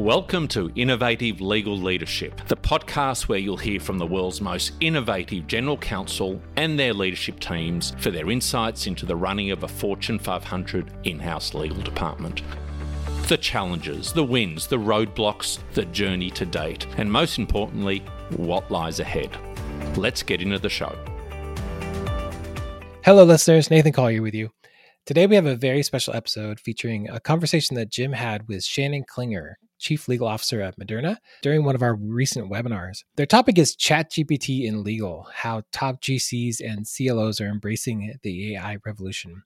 Welcome 0.00 0.48
to 0.48 0.72
Innovative 0.76 1.42
Legal 1.42 1.76
Leadership, 1.76 2.40
the 2.48 2.56
podcast 2.56 3.28
where 3.28 3.38
you'll 3.38 3.58
hear 3.58 3.78
from 3.78 3.98
the 3.98 4.06
world's 4.06 4.40
most 4.40 4.72
innovative 4.80 5.46
general 5.46 5.76
counsel 5.76 6.40
and 6.56 6.78
their 6.78 6.94
leadership 6.94 7.38
teams 7.38 7.92
for 7.98 8.10
their 8.10 8.30
insights 8.30 8.86
into 8.86 9.04
the 9.04 9.14
running 9.14 9.50
of 9.50 9.62
a 9.62 9.68
Fortune 9.68 10.18
500 10.18 10.90
in 11.04 11.18
house 11.18 11.52
legal 11.52 11.82
department. 11.82 12.40
The 13.28 13.36
challenges, 13.36 14.10
the 14.14 14.24
wins, 14.24 14.66
the 14.66 14.78
roadblocks, 14.78 15.58
the 15.74 15.84
journey 15.84 16.30
to 16.30 16.46
date, 16.46 16.86
and 16.96 17.12
most 17.12 17.38
importantly, 17.38 17.98
what 18.38 18.70
lies 18.70 19.00
ahead. 19.00 19.36
Let's 19.98 20.22
get 20.22 20.40
into 20.40 20.58
the 20.58 20.70
show. 20.70 20.96
Hello, 23.04 23.24
listeners. 23.24 23.70
Nathan 23.70 23.92
Collier 23.92 24.22
with 24.22 24.34
you. 24.34 24.50
Today, 25.04 25.26
we 25.26 25.36
have 25.36 25.44
a 25.44 25.56
very 25.56 25.82
special 25.82 26.16
episode 26.16 26.58
featuring 26.58 27.06
a 27.10 27.20
conversation 27.20 27.76
that 27.76 27.90
Jim 27.90 28.12
had 28.12 28.48
with 28.48 28.64
Shannon 28.64 29.04
Klinger, 29.06 29.58
Chief 29.80 30.08
Legal 30.08 30.28
Officer 30.28 30.60
at 30.60 30.78
Moderna, 30.78 31.16
during 31.42 31.64
one 31.64 31.74
of 31.74 31.82
our 31.82 31.94
recent 31.94 32.50
webinars. 32.50 33.02
Their 33.16 33.26
topic 33.26 33.58
is 33.58 33.76
ChatGPT 33.76 34.64
in 34.66 34.84
legal, 34.84 35.26
how 35.34 35.62
top 35.72 36.00
GCs 36.00 36.60
and 36.60 36.86
CLOs 36.86 37.40
are 37.40 37.48
embracing 37.48 38.14
the 38.22 38.54
AI 38.54 38.78
revolution. 38.84 39.42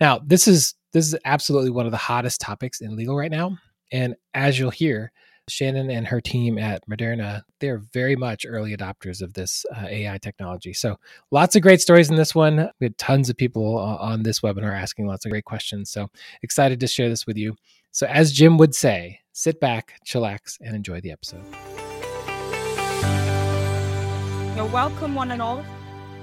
Now, 0.00 0.20
this 0.24 0.48
is 0.48 0.74
this 0.92 1.06
is 1.06 1.16
absolutely 1.24 1.70
one 1.70 1.86
of 1.86 1.92
the 1.92 1.98
hottest 1.98 2.40
topics 2.40 2.80
in 2.80 2.96
legal 2.96 3.16
right 3.16 3.30
now, 3.30 3.58
and 3.92 4.16
as 4.34 4.58
you'll 4.58 4.70
hear, 4.70 5.12
Shannon 5.48 5.90
and 5.90 6.06
her 6.06 6.20
team 6.20 6.58
at 6.58 6.86
Moderna, 6.88 7.42
they're 7.60 7.82
very 7.92 8.16
much 8.16 8.44
early 8.46 8.76
adopters 8.76 9.22
of 9.22 9.34
this 9.34 9.64
uh, 9.74 9.86
AI 9.88 10.18
technology. 10.18 10.72
So, 10.72 10.98
lots 11.30 11.56
of 11.56 11.62
great 11.62 11.80
stories 11.80 12.10
in 12.10 12.16
this 12.16 12.34
one. 12.34 12.70
We 12.80 12.86
had 12.86 12.98
tons 12.98 13.28
of 13.28 13.36
people 13.36 13.78
uh, 13.78 13.96
on 13.96 14.22
this 14.22 14.40
webinar 14.40 14.78
asking 14.78 15.06
lots 15.06 15.24
of 15.24 15.30
great 15.30 15.44
questions. 15.44 15.90
So, 15.90 16.08
excited 16.42 16.80
to 16.80 16.86
share 16.86 17.08
this 17.08 17.26
with 17.26 17.36
you. 17.36 17.56
So, 17.90 18.06
as 18.06 18.32
Jim 18.32 18.58
would 18.58 18.74
say, 18.74 19.20
sit 19.38 19.60
back, 19.60 19.94
chillax, 20.04 20.58
and 20.60 20.74
enjoy 20.74 21.00
the 21.00 21.12
episode. 21.12 21.44
You're 24.56 24.66
welcome, 24.66 25.14
one 25.14 25.30
and 25.30 25.40
all. 25.40 25.64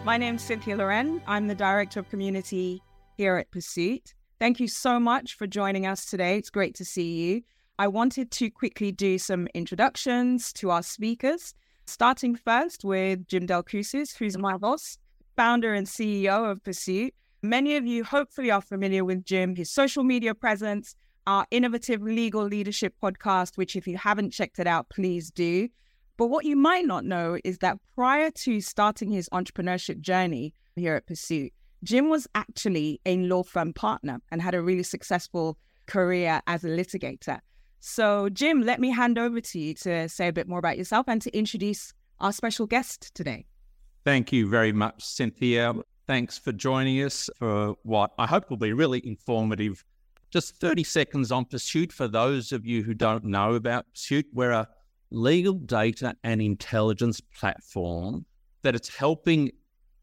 My 0.04 0.18
name 0.18 0.36
is 0.36 0.42
Cynthia 0.42 0.76
Loren. 0.76 1.22
I'm 1.26 1.48
the 1.48 1.56
Director 1.56 2.02
of 2.02 2.10
Community 2.10 2.82
here 3.16 3.38
at 3.38 3.50
PERSUIT. 3.52 4.14
Thank 4.38 4.60
you 4.60 4.68
so 4.68 5.00
much 5.00 5.36
for 5.36 5.48
joining 5.48 5.88
us 5.88 6.06
today. 6.06 6.38
It's 6.38 6.50
great 6.50 6.76
to 6.76 6.84
see 6.84 7.14
you. 7.14 7.42
I 7.80 7.88
wanted 7.88 8.32
to 8.32 8.52
quickly 8.52 8.92
do 8.92 9.18
some 9.18 9.48
introductions 9.54 10.52
to 10.54 10.72
our 10.72 10.84
speakers, 10.84 11.54
starting 11.86 12.36
first 12.36 12.84
with 12.84 13.30
Jim 13.30 13.46
Del 13.46 13.64
Crucis, 13.64 14.14
who's 14.14 14.38
my 14.38 14.58
boss, 14.58 14.98
founder 15.38 15.74
and 15.74 15.88
CEO 15.88 16.52
of 16.52 16.62
PERSUIT. 16.66 17.14
Many 17.42 17.78
of 17.78 17.86
you 17.86 18.04
hopefully 18.04 18.52
are 18.52 18.62
familiar 18.62 19.06
with 19.06 19.24
Jim, 19.24 19.56
his 19.56 19.72
social 19.72 20.04
media 20.04 20.36
presence, 20.36 20.98
our 21.28 21.46
innovative 21.52 22.02
legal 22.02 22.44
leadership 22.44 22.94
podcast, 23.02 23.58
which 23.58 23.76
if 23.76 23.88
you 23.88 23.98
haven't 23.98 24.32
checked 24.32 24.60
it 24.60 24.68
out, 24.68 24.90
please 24.90 25.32
do. 25.32 25.70
But 26.18 26.28
what 26.28 26.46
you 26.46 26.56
might 26.56 26.86
not 26.86 27.04
know 27.04 27.38
is 27.44 27.58
that 27.60 27.78
prior 27.94 28.32
to 28.32 28.62
starting 28.62 29.12
his 29.12 29.28
entrepreneurship 29.30 30.00
journey 30.00 30.54
here 30.76 30.96
at 30.96 31.08
PERSUIT, 31.08 31.52
Jim 31.84 32.10
was 32.10 32.28
actually 32.36 33.02
a 33.06 33.18
law 33.18 33.44
firm 33.44 33.74
partner 33.74 34.20
and 34.32 34.42
had 34.42 34.56
a 34.56 34.62
really 34.62 34.84
successful 34.84 35.58
career 35.88 36.42
as 36.48 36.64
a 36.64 36.70
litigator. 36.70 37.40
So, 37.80 38.30
Jim, 38.30 38.62
let 38.62 38.80
me 38.80 38.90
hand 38.90 39.20
over 39.20 39.40
to 39.40 39.60
you 39.60 39.74
to 39.76 40.10
say 40.10 40.28
a 40.28 40.34
bit 40.34 40.48
more 40.48 40.60
about 40.60 40.78
yourself 40.78 41.08
and 41.08 41.22
to 41.22 41.38
introduce 41.38 41.94
our 42.20 42.32
special 42.32 42.66
guest 42.66 43.14
today. 43.14 43.46
Thank 44.04 44.32
you 44.32 44.48
very 44.48 44.72
much, 44.72 45.04
Cynthia. 45.04 45.74
Thanks 46.08 46.38
for 46.38 46.52
joining 46.52 47.04
us 47.04 47.30
for 47.38 47.76
what 47.84 48.12
I 48.18 48.26
hope 48.26 48.50
will 48.50 48.58
be 48.58 48.74
really 48.74 49.06
informative. 49.06 49.84
Just 50.36 50.58
30 50.58 50.84
seconds 50.84 51.32
on 51.32 51.46
PERSUIT 51.46 51.94
for 51.94 52.10
those 52.10 52.52
of 52.52 52.66
you 52.66 52.84
who 52.84 52.94
don't 52.94 53.24
know 53.24 53.54
about 53.54 53.86
PERSUIT. 53.94 54.26
We're 54.34 54.52
a 54.52 54.68
legal 55.10 55.54
data 55.54 56.14
and 56.26 56.42
intelligence 56.42 57.22
platform 57.22 58.26
that 58.62 58.76
it's 58.76 58.94
helping 58.94 59.54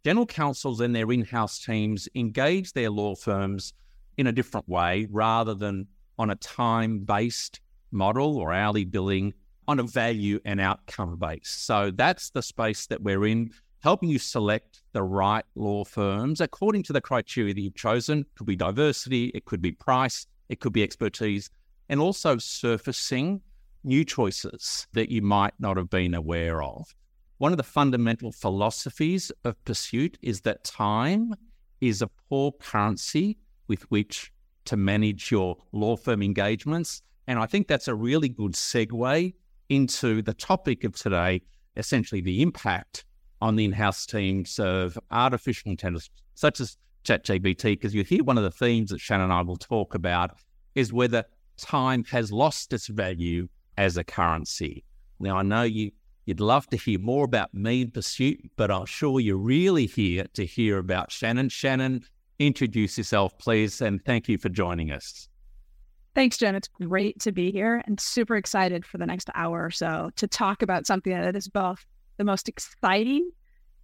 general 0.07 0.25
counsels 0.25 0.81
and 0.81 0.97
their 0.97 1.13
in 1.13 1.23
house 1.23 1.63
teams 1.63 2.09
engage 2.15 2.73
their 2.73 2.89
law 2.89 3.15
firms 3.15 3.75
in 4.17 4.27
a 4.27 4.33
different 4.33 4.67
way 4.67 5.07
rather 5.11 5.53
than 5.53 5.87
on 6.19 6.31
a 6.31 6.37
time 6.37 7.01
based 7.01 7.61
model 7.91 8.39
or 8.39 8.55
hourly 8.55 8.87
billing 8.87 9.35
on 9.69 9.81
a 9.81 9.83
value 9.83 10.41
and 10.47 10.63
outcome 10.63 11.19
base. 11.19 11.51
So 11.51 11.91
that's 11.91 12.31
the 12.31 12.41
space 12.41 12.87
that 12.87 13.03
we're 13.03 13.27
in, 13.27 13.51
helping 13.83 14.09
you 14.09 14.19
select 14.19 14.83
the 14.93 15.03
right 15.03 15.45
law 15.55 15.85
firms 15.85 16.41
according 16.41 16.83
to 16.85 16.93
the 16.93 17.01
criteria 17.01 17.53
that 17.53 17.61
you've 17.61 17.75
chosen. 17.75 18.21
It 18.21 18.35
could 18.37 18.47
be 18.47 18.57
diversity, 18.57 19.33
it 19.35 19.45
could 19.45 19.61
be 19.61 19.73
price, 19.73 20.27
it 20.49 20.61
could 20.61 20.73
be 20.73 20.83
expertise, 20.83 21.51
and 21.89 22.01
also 22.01 22.39
surfacing 22.39 23.41
new 23.85 24.05
choices 24.05 24.87
that 24.93 25.11
you 25.11 25.23
might 25.23 25.55
not 25.59 25.77
have 25.77 25.91
been 25.91 26.15
aware 26.15 26.63
of. 26.63 26.95
One 27.39 27.53
of 27.53 27.59
the 27.59 27.65
fundamental 27.65 28.31
philosophies 28.31 29.33
of 29.45 29.63
PERSUIT 29.65 30.17
is 30.23 30.43
that 30.43 30.63
time 30.63 31.35
is 31.81 32.03
a 32.03 32.11
poor 32.29 32.53
currency 32.53 33.39
with 33.67 33.83
which 33.91 34.33
to 34.67 34.77
manage 34.77 35.33
your 35.33 35.57
law 35.73 35.97
firm 35.97 36.23
engagements 36.23 37.03
and 37.27 37.39
I 37.39 37.47
think 37.47 37.69
that's 37.69 37.89
a 37.89 37.95
really 37.95 38.29
good 38.29 38.53
segue 38.53 39.35
into 39.69 40.23
the 40.23 40.35
topic 40.35 40.85
of 40.85 40.95
today, 40.95 41.43
essentially 41.77 42.21
the 42.21 42.43
impact 42.43 43.05
on 43.43 43.57
the 43.57 43.65
in 43.65 43.73
house 43.73 44.07
teams 44.07 44.61
of 44.61 44.97
artificial 45.11 45.69
intelligence, 45.73 46.09
such 46.37 46.61
as 46.61 46.77
ChatGPT, 47.05 47.65
because 47.65 47.93
you 47.93 48.05
hear 48.05 48.23
one 48.23 48.39
of 48.39 48.45
the 48.45 48.53
themes 48.53 48.91
that 48.91 49.01
Shannon 49.01 49.25
and 49.25 49.33
I 49.33 49.43
will 49.43 49.57
talk 49.57 49.97
about 49.97 50.37
is 50.77 50.93
whether 50.93 51.25
time 51.57 52.05
has 52.05 52.31
lost 52.31 52.73
its 52.73 52.87
value 52.87 53.49
as 53.77 53.97
a 53.97 54.05
currency. 54.05 54.85
Now, 55.19 55.39
I 55.39 55.43
know 55.43 55.65
you, 55.65 55.91
you'd 56.25 56.39
love 56.39 56.69
to 56.69 56.77
hear 56.77 57.01
more 57.01 57.25
about 57.25 57.53
me 57.53 57.83
in 57.83 57.91
PERSUIT, 57.91 58.51
but 58.57 58.71
I'm 58.71 58.87
sure 58.87 59.19
you're 59.19 59.37
really 59.37 59.87
here 59.87 60.27
to 60.35 60.47
hear 60.47 60.79
about 60.79 61.11
Shannon. 61.11 61.49
Shannon, 61.49 62.05
introduce 62.39 62.97
yourself, 62.97 63.37
please, 63.39 63.81
and 63.81 64.05
thank 64.05 64.29
you 64.29 64.39
for 64.39 64.51
joining 64.51 64.93
us. 64.93 65.29
Thanks, 66.15 66.39
Jen. 66.39 66.55
It's 66.55 66.69
great 66.69 67.19
to 67.21 67.33
be 67.33 67.51
here 67.51 67.83
and 67.87 67.99
super 67.99 68.37
excited 68.37 68.87
for 68.87 68.99
the 68.99 69.07
next 69.07 69.31
hour 69.35 69.65
or 69.65 69.71
so 69.71 70.11
to 70.17 70.29
talk 70.29 70.63
about 70.63 70.87
something 70.87 71.13
that 71.13 71.35
is 71.35 71.49
both 71.49 71.85
the 72.17 72.25
most 72.25 72.49
exciting 72.49 73.31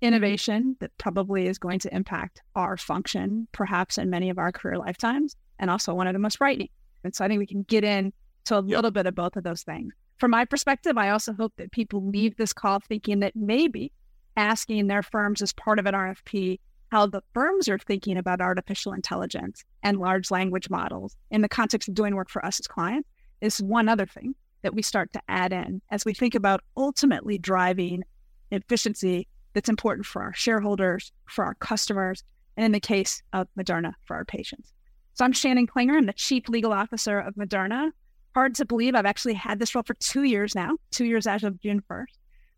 innovation 0.00 0.77
that 0.81 0.97
probably 0.99 1.47
is 1.47 1.59
going 1.59 1.78
to 1.81 1.94
impact 1.94 2.41
our 2.55 2.77
function, 2.77 3.49
perhaps 3.53 3.99
in 3.99 4.11
many 4.11 4.31
of 4.31 4.39
our 4.39 4.53
career 4.53 4.78
lifetimes, 4.78 5.34
and 5.59 5.71
also 5.71 5.94
one 5.94 6.06
of 6.06 6.12
the 6.12 6.19
most 6.19 6.38
frightening. 6.38 6.69
And 7.05 7.15
so 7.15 7.25
I 7.25 7.28
think 7.28 7.38
we 7.38 7.47
can 7.47 7.62
get 7.62 7.84
into 7.84 8.12
a 8.50 8.62
yep. 8.65 8.77
little 8.77 8.91
bit 8.91 9.06
of 9.06 9.15
both 9.15 9.37
of 9.37 9.44
those 9.44 9.62
things. 9.62 9.93
From 10.19 10.31
my 10.33 10.44
perspective, 10.44 10.99
I 10.99 11.11
also 11.11 11.33
hope 11.33 11.53
that 11.56 11.72
people 11.72 12.09
leave 12.09 12.37
this 12.37 12.53
call 12.53 12.81
thinking 12.81 13.21
that 13.21 13.37
maybe 13.37 13.93
asking 14.37 14.87
their 14.87 15.03
firms 15.03 15.43
as 15.43 15.53
part 15.53 15.78
of 15.78 15.87
an 15.87 15.94
RFP 15.94 16.59
how 16.91 17.06
the 17.06 17.22
firms 17.34 17.69
are 17.69 17.78
thinking 17.78 18.17
about 18.17 18.41
artificial 18.41 18.93
intelligence 18.93 19.62
and 19.83 19.99
large 19.99 20.31
language 20.31 20.71
models 20.71 21.17
in 21.31 21.43
the 21.43 21.49
context 21.49 21.88
of 21.88 21.94
doing 21.94 22.15
work 22.15 22.31
for 22.31 22.44
us 22.44 22.59
as 22.59 22.67
clients 22.67 23.09
is 23.41 23.59
one 23.59 23.88
other 23.88 24.06
thing 24.06 24.34
that 24.62 24.75
we 24.75 24.83
start 24.83 25.12
to 25.12 25.21
add 25.28 25.53
in 25.53 25.83
as 25.91 26.05
we 26.05 26.15
think 26.15 26.34
about 26.34 26.62
ultimately 26.77 27.38
driving 27.38 28.03
efficiency 28.51 29.29
that's 29.55 29.69
important 29.69 30.07
for 30.07 30.23
our 30.23 30.35
shareholders, 30.35 31.13
for 31.27 31.45
our 31.45 31.55
customers, 31.55 32.25
and 32.57 32.67
in 32.67 32.73
the 32.73 32.81
case 32.81 33.23
of 33.33 33.49
Moderna, 33.59 33.95
for 34.05 34.17
our 34.17 34.25
patients. 34.25 34.73
So 35.15 35.25
I'm 35.25 35.33
Shannon 35.33 35.67
Klinger. 35.67 35.97
I'm 35.97 36.07
the 36.07 36.13
Chief 36.13 36.49
Legal 36.49 36.73
Officer 36.73 37.19
of 37.19 37.35
Moderna. 37.35 37.91
Hard 38.35 38.55
to 38.57 38.65
believe 38.65 38.95
I've 38.95 39.07
actually 39.07 39.35
had 39.35 39.59
this 39.59 39.75
role 39.75 39.83
for 39.85 39.95
two 39.95 40.23
years 40.23 40.55
now, 40.55 40.77
two 40.91 41.05
years 41.05 41.27
as 41.27 41.43
of 41.45 41.61
June 41.61 41.83
1st. 41.91 42.07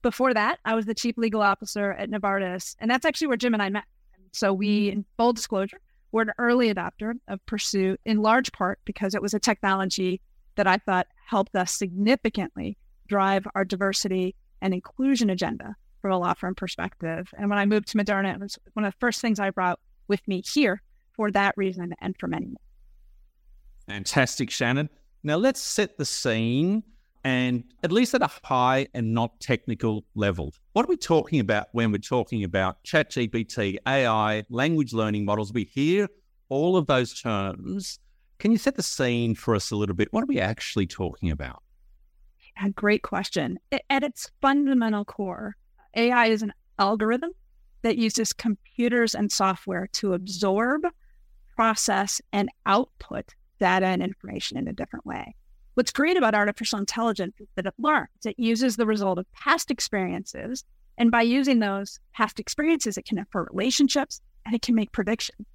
Before 0.03 0.35
that, 0.35 0.59
I 0.65 0.75
was 0.75 0.87
the 0.87 0.95
Chief 0.95 1.17
Legal 1.17 1.43
Officer 1.43 1.93
at 1.93 2.11
Novartis, 2.11 2.77
and 2.79 2.91
that's 2.91 3.05
actually 3.05 3.29
where 3.29 3.37
Jim 3.37 3.55
and 3.55 3.63
I 3.63 3.69
met. 3.69 3.85
So 4.33 4.53
we, 4.53 4.89
mm-hmm. 4.89 4.99
in 4.99 5.05
full 5.17 5.33
disclosure, 5.33 5.81
were 6.13 6.23
an 6.23 6.33
early 6.39 6.73
adopter 6.73 7.15
of 7.29 7.45
PERSUIT 7.47 7.99
in 8.05 8.19
large 8.19 8.53
part 8.53 8.81
because 8.85 9.15
it 9.15 9.23
was 9.23 9.35
a 9.35 9.39
technology 9.39 10.21
that 10.57 10.67
I 10.67 10.79
thought 10.79 11.07
helped 11.27 11.55
us 11.55 11.73
significantly 11.73 12.77
drive 13.07 13.47
our 13.55 13.65
diversity 13.65 14.35
and 14.61 14.75
inclusion 14.75 15.31
agenda 15.31 15.77
from 16.01 16.13
a 16.13 16.19
law 16.19 16.35
firm 16.35 16.55
perspective. 16.55 17.33
And 17.37 17.51
when 17.51 17.59
I 17.59 17.67
moved 17.67 17.89
to 17.89 17.99
Moderna, 17.99 18.35
it 18.35 18.41
was 18.41 18.59
one 18.73 18.85
of 18.85 18.93
the 18.93 18.99
first 18.99 19.21
things 19.21 19.39
I 19.39 19.51
brought 19.51 19.79
with 20.09 20.27
me 20.27 20.43
here 20.43 20.83
for 21.13 21.31
that 21.31 21.55
reason 21.57 21.95
and 22.01 22.17
for 22.19 22.27
many 22.27 22.47
more. 22.47 22.57
Fantastic, 23.87 24.51
Shannon. 24.51 24.89
Now 25.23 25.37
let's 25.37 25.61
set 25.61 25.99
the 25.99 26.05
scene 26.05 26.83
and 27.25 27.65
at 27.83 27.93
least 27.93 28.15
at 28.15 28.23
a 28.23 28.31
high 28.45 28.87
and 28.95 29.13
not 29.13 29.39
technical 29.41 30.05
level. 30.15 30.55
What 30.73 30.87
are 30.87 30.89
we 30.89 30.97
talking 30.97 31.41
about 31.41 31.69
when 31.73 31.93
we're 31.93 31.99
talking 31.99 32.45
about 32.45 32.83
ChatGPT, 32.85 33.77
AI, 33.87 34.45
language 34.49 34.93
learning 34.93 35.25
models? 35.27 35.53
We 35.53 35.65
hear 35.65 36.09
all 36.49 36.77
of 36.77 36.87
those 36.87 37.21
terms. 37.21 37.99
Can 38.39 38.53
you 38.53 38.59
set 38.59 38.77
the 38.77 38.83
scene 38.83 39.35
for 39.35 39.55
us 39.55 39.71
a 39.71 39.77
little 39.77 39.95
bit? 39.95 40.09
What 40.13 40.23
are 40.23 40.27
we 40.27 40.41
actually 40.41 40.87
talking 40.87 41.31
about? 41.31 41.63
Yeah, 42.61 42.69
great 42.71 43.03
question. 43.03 43.59
At 43.89 44.03
its 44.03 44.31
fundamental 44.41 45.05
core, 45.05 45.57
AI 45.95 46.27
is 46.27 46.43
an 46.43 46.53
algorithm 46.79 47.31
that 47.83 47.97
uses 47.97 48.33
computers 48.33 49.15
and 49.15 49.33
software 49.33 49.89
to 49.95 50.15
absorb, 50.15 50.83
process, 51.57 52.21
and 52.33 52.51
output 52.67 53.35
data 53.59 53.87
and 53.87 54.03
information 54.03 54.59
in 54.59 54.69
a 54.69 54.73
different 54.73 55.07
way. 55.07 55.35
What's 55.75 55.93
great 55.93 56.17
about 56.17 56.35
artificial 56.35 56.79
intelligence 56.79 57.35
is 57.39 57.49
that 57.55 57.67
it 57.67 57.75
learns. 57.79 58.09
It 58.25 58.39
uses 58.39 58.77
the 58.77 58.87
result 58.87 59.19
of 59.19 59.33
past 59.33 59.71
experiences. 59.71 60.65
And 60.99 61.11
by 61.11 61.23
using 61.23 61.61
those 61.61 61.99
past 62.13 62.39
experiences, 62.39 62.99
it 62.99 63.07
can 63.07 63.19
infer 63.19 63.45
relationships 63.51 64.21
and 64.45 64.55
it 64.55 64.63
can 64.63 64.75
make 64.75 64.93
predictions. 64.93 65.47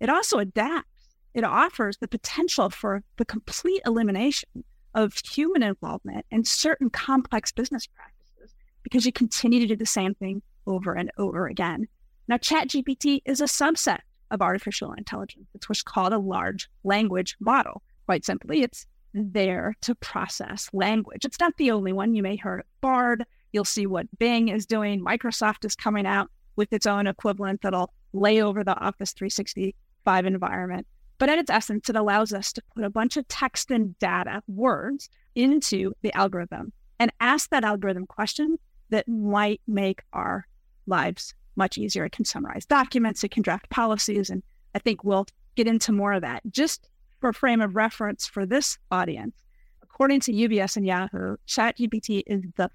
It 0.00 0.08
also 0.08 0.38
adapts. 0.38 0.88
It 1.34 1.44
offers 1.44 1.98
the 1.98 2.08
potential 2.08 2.70
for 2.70 3.02
the 3.16 3.24
complete 3.24 3.82
elimination 3.86 4.64
of 4.94 5.14
human 5.24 5.62
involvement 5.62 6.26
in 6.30 6.44
certain 6.44 6.90
complex 6.90 7.52
business 7.52 7.86
practices 7.86 8.54
because 8.82 9.06
you 9.06 9.12
continue 9.12 9.60
to 9.60 9.66
do 9.66 9.76
the 9.76 9.86
same 9.86 10.14
thing 10.14 10.42
over 10.66 10.94
and 10.94 11.10
over 11.18 11.46
again. 11.46 11.88
Now, 12.28 12.36
ChatGPT 12.36 13.22
is 13.24 13.40
a 13.40 13.44
subset 13.44 14.00
of 14.30 14.42
artificial 14.42 14.92
intelligence. 14.92 15.46
It's 15.54 15.68
what's 15.68 15.82
called 15.82 16.12
a 16.12 16.18
large 16.18 16.68
language 16.84 17.36
model. 17.40 17.82
Quite 18.06 18.24
simply, 18.24 18.62
it's 18.62 18.86
there 19.14 19.74
to 19.82 19.94
process 19.96 20.68
language. 20.72 21.24
It's 21.24 21.40
not 21.40 21.56
the 21.56 21.70
only 21.70 21.92
one. 21.92 22.14
You 22.14 22.22
may 22.22 22.36
heard 22.36 22.60
of 22.60 22.66
Bard. 22.80 23.24
You'll 23.52 23.64
see 23.64 23.86
what 23.86 24.06
Bing 24.18 24.48
is 24.48 24.66
doing. 24.66 25.04
Microsoft 25.04 25.64
is 25.64 25.76
coming 25.76 26.06
out 26.06 26.30
with 26.56 26.72
its 26.72 26.86
own 26.86 27.06
equivalent 27.06 27.60
that'll 27.62 27.92
lay 28.12 28.42
over 28.42 28.64
the 28.64 28.78
Office 28.78 29.12
365 29.12 30.26
environment. 30.26 30.86
But 31.18 31.28
at 31.28 31.38
its 31.38 31.50
essence, 31.50 31.88
it 31.88 31.96
allows 31.96 32.32
us 32.32 32.52
to 32.52 32.62
put 32.74 32.84
a 32.84 32.90
bunch 32.90 33.16
of 33.16 33.28
text 33.28 33.70
and 33.70 33.98
data, 33.98 34.42
words, 34.48 35.08
into 35.34 35.92
the 36.02 36.12
algorithm 36.16 36.72
and 36.98 37.12
ask 37.20 37.50
that 37.50 37.64
algorithm 37.64 38.06
question 38.06 38.58
that 38.90 39.08
might 39.08 39.60
make 39.66 40.02
our 40.12 40.46
lives 40.86 41.34
much 41.56 41.78
easier. 41.78 42.04
It 42.04 42.12
can 42.12 42.24
summarize 42.24 42.66
documents, 42.66 43.24
it 43.24 43.30
can 43.30 43.42
draft 43.42 43.70
policies, 43.70 44.30
and 44.30 44.42
I 44.74 44.78
think 44.78 45.04
we'll 45.04 45.26
get 45.54 45.66
into 45.66 45.92
more 45.92 46.12
of 46.12 46.22
that. 46.22 46.42
Just 46.50 46.88
for 47.20 47.32
frame 47.32 47.60
of 47.60 47.76
reference 47.76 48.26
for 48.26 48.46
this 48.46 48.78
audience, 48.90 49.34
according 49.82 50.20
to 50.20 50.32
UBS 50.32 50.76
and 50.76 50.86
Yahoo, 50.86 51.36
ChatGPT 51.46 52.22
is 52.26 52.42
the 52.56 52.70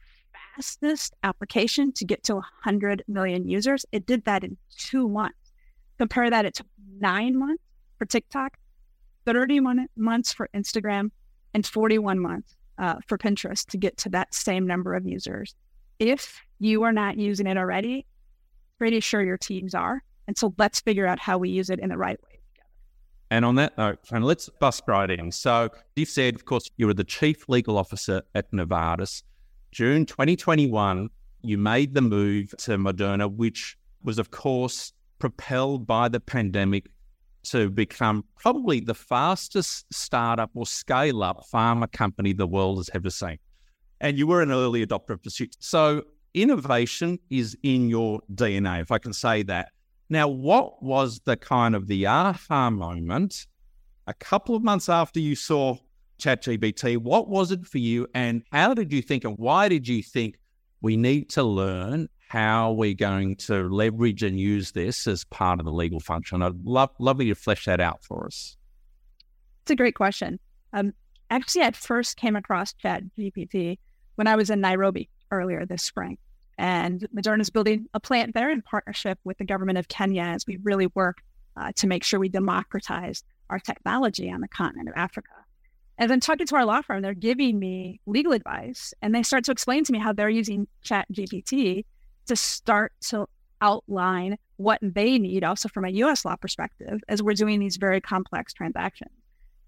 fastest 0.56 1.16
application 1.24 1.92
to 1.94 2.06
get 2.06 2.24
to 2.24 2.36
100 2.36 3.04
million 3.07 3.48
users. 3.48 3.86
It 3.92 4.06
did 4.06 4.25
that 4.25 4.44
in 4.44 4.57
two 4.78 5.07
months. 5.10 5.38
Compare 5.98 6.30
that, 6.30 6.45
it 6.45 6.56
took 6.56 6.68
nine 7.00 7.38
months 7.38 7.63
for 7.98 8.06
TikTok, 8.06 8.58
30 9.26 9.60
months 9.96 10.34
for 10.34 10.50
Instagram, 10.56 11.12
and 11.54 11.66
41 11.66 12.20
months 12.20 12.56
uh, 12.78 12.96
for 13.08 13.18
Pinterest 13.18 13.66
to 13.68 13.78
get 13.78 13.98
to 13.98 14.10
that 14.10 14.34
same 14.34 14.68
number 14.68 14.94
of 14.94 15.06
users. 15.06 15.56
If 16.00 16.42
you 16.60 16.84
are 16.84 16.94
not 16.94 17.18
using 17.18 17.48
it 17.48 17.58
already, 17.58 18.06
pretty 18.78 19.00
sure 19.00 19.24
your 19.24 19.38
teams 19.38 19.74
are. 19.74 20.04
And 20.28 20.38
so 20.38 20.54
let's 20.58 20.80
figure 20.82 21.08
out 21.08 21.20
how 21.20 21.38
we 21.38 21.50
use 21.50 21.70
it 21.70 21.80
in 21.80 21.90
the 21.90 21.98
right 21.98 22.22
way. 22.24 22.40
Together. 22.54 22.70
And 23.32 23.46
on 23.46 23.56
that 23.56 23.78
note, 23.78 24.00
and 24.12 24.24
let's 24.24 24.50
bust 24.60 24.84
right 24.88 25.10
in. 25.10 25.32
So 25.32 25.70
you 25.96 26.06
said, 26.06 26.36
of 26.36 26.46
course, 26.46 26.70
you 26.78 26.88
were 26.88 26.94
the 26.94 27.04
chief 27.04 27.48
legal 27.50 27.78
officer 27.78 28.22
at 28.36 28.52
Novartis. 28.52 29.24
June 29.72 30.06
2021, 30.06 31.10
you 31.42 31.58
made 31.58 31.94
the 31.94 32.02
move 32.02 32.54
to 32.60 32.78
Moderna, 32.78 33.34
which 33.34 33.78
was, 34.04 34.20
of 34.20 34.32
course, 34.32 34.94
propelled 35.20 35.88
by 35.88 36.08
the 36.10 36.20
pandemic 36.20 36.88
to 37.52 37.70
become 37.70 38.26
probably 38.36 38.80
the 38.80 38.94
fastest 38.94 39.86
startup 39.94 40.52
or 40.54 40.66
scale 40.66 41.24
up 41.24 41.44
pharma 41.54 41.92
company 41.92 42.34
the 42.34 42.48
world 42.48 42.78
has 42.78 42.90
ever 42.94 43.10
seen. 43.10 43.38
And 44.00 44.18
you 44.18 44.28
were 44.28 44.42
an 44.42 44.52
early 44.52 44.86
adopter 44.86 45.12
of 45.12 45.24
PERSUIT. 45.24 45.56
So 45.60 46.04
innovation 46.34 47.20
is 47.30 47.58
in 47.64 47.90
your 47.90 48.22
DNA, 48.34 48.82
if 48.82 48.92
I 48.92 49.00
can 49.00 49.14
say 49.14 49.44
that. 49.44 49.72
Now, 50.10 50.28
what 50.28 50.82
was 50.82 51.20
the 51.26 51.36
kind 51.36 51.76
of 51.76 51.88
the 51.88 52.08
aha 52.08 52.70
moment 52.70 53.48
a 54.06 54.14
couple 54.14 54.56
of 54.56 54.64
months 54.64 54.88
after 54.88 55.20
you 55.20 55.36
saw 55.36 55.78
ChatGPT? 56.20 56.98
What 56.98 57.28
was 57.28 57.52
it 57.52 57.66
for 57.66 57.80
you, 57.80 58.08
and 58.14 58.44
how 58.52 58.74
did 58.74 58.94
you 58.94 59.02
think, 59.02 59.26
and 59.26 59.38
why 59.38 59.68
did 59.68 59.88
you 59.88 60.02
think 60.02 60.38
we 60.82 60.96
need 60.96 61.30
to 61.32 61.44
learn 61.44 62.08
how 62.28 62.74
we're 62.74 62.94
going 62.94 63.36
to 63.36 63.70
leverage 63.70 64.24
and 64.24 64.40
use 64.40 64.72
this 64.72 65.08
as 65.08 65.24
part 65.26 65.60
of 65.60 65.66
the 65.66 65.72
legal 65.72 66.00
function? 66.00 66.42
I'd 66.42 66.66
love 66.66 66.92
love 67.00 67.22
you 67.22 67.34
to 67.34 67.40
flesh 67.40 67.66
that 67.66 67.80
out 67.80 68.04
for 68.04 68.26
us. 68.26 68.58
It's 69.64 69.72
a 69.72 69.76
great 69.76 69.96
question. 69.96 70.40
Um, 70.74 70.94
actually, 71.30 71.64
I 71.64 71.72
first 71.72 72.18
came 72.18 72.36
across 72.36 72.74
ChatGPT 72.74 73.80
when 74.16 74.28
I 74.28 74.36
was 74.36 74.50
in 74.50 74.62
Nairobi 74.62 75.10
earlier 75.32 75.66
this 75.66 75.84
spring. 75.84 76.18
And 76.58 77.08
Moderna 77.16 77.42
is 77.42 77.50
building 77.50 77.88
a 77.94 78.00
plant 78.00 78.34
there 78.34 78.50
in 78.50 78.62
partnership 78.62 79.20
with 79.24 79.38
the 79.38 79.46
government 79.46 79.78
of 79.78 79.88
Kenya 79.88 80.24
as 80.24 80.46
we 80.48 80.58
really 80.64 80.88
work 80.96 81.18
uh, 81.56 81.72
to 81.76 81.88
make 81.88 82.04
sure 82.04 82.20
we 82.20 82.30
democratize 82.30 83.24
our 83.50 83.60
technology 83.60 84.32
on 84.32 84.42
the 84.42 84.48
continent 84.48 84.90
of 84.90 84.96
Africa. 84.96 85.32
And 85.98 86.12
then 86.12 86.20
talking 86.20 86.46
to 86.48 86.56
our 86.56 86.66
law 86.66 86.82
firm, 86.82 87.02
they're 87.02 87.14
giving 87.14 87.60
me 87.60 88.00
legal 88.06 88.34
advice 88.34 88.94
and 89.02 89.14
they 89.14 89.24
start 89.24 89.44
to 89.46 89.52
explain 89.52 89.84
to 89.84 89.92
me 89.92 90.00
how 90.00 90.14
they're 90.14 90.30
using 90.30 90.68
Chat 90.84 91.08
GPT 91.12 91.86
to 92.28 92.36
start 92.36 92.94
to 93.10 93.28
outline 93.62 94.38
what 94.58 94.80
they 94.82 95.18
need, 95.18 95.44
also 95.44 95.70
from 95.70 95.86
a 95.86 95.90
US 95.90 96.26
law 96.26 96.36
perspective, 96.36 97.02
as 97.08 97.22
we're 97.22 97.34
doing 97.34 97.60
these 97.60 97.78
very 97.78 98.02
complex 98.02 98.54
transactions. 98.54 99.12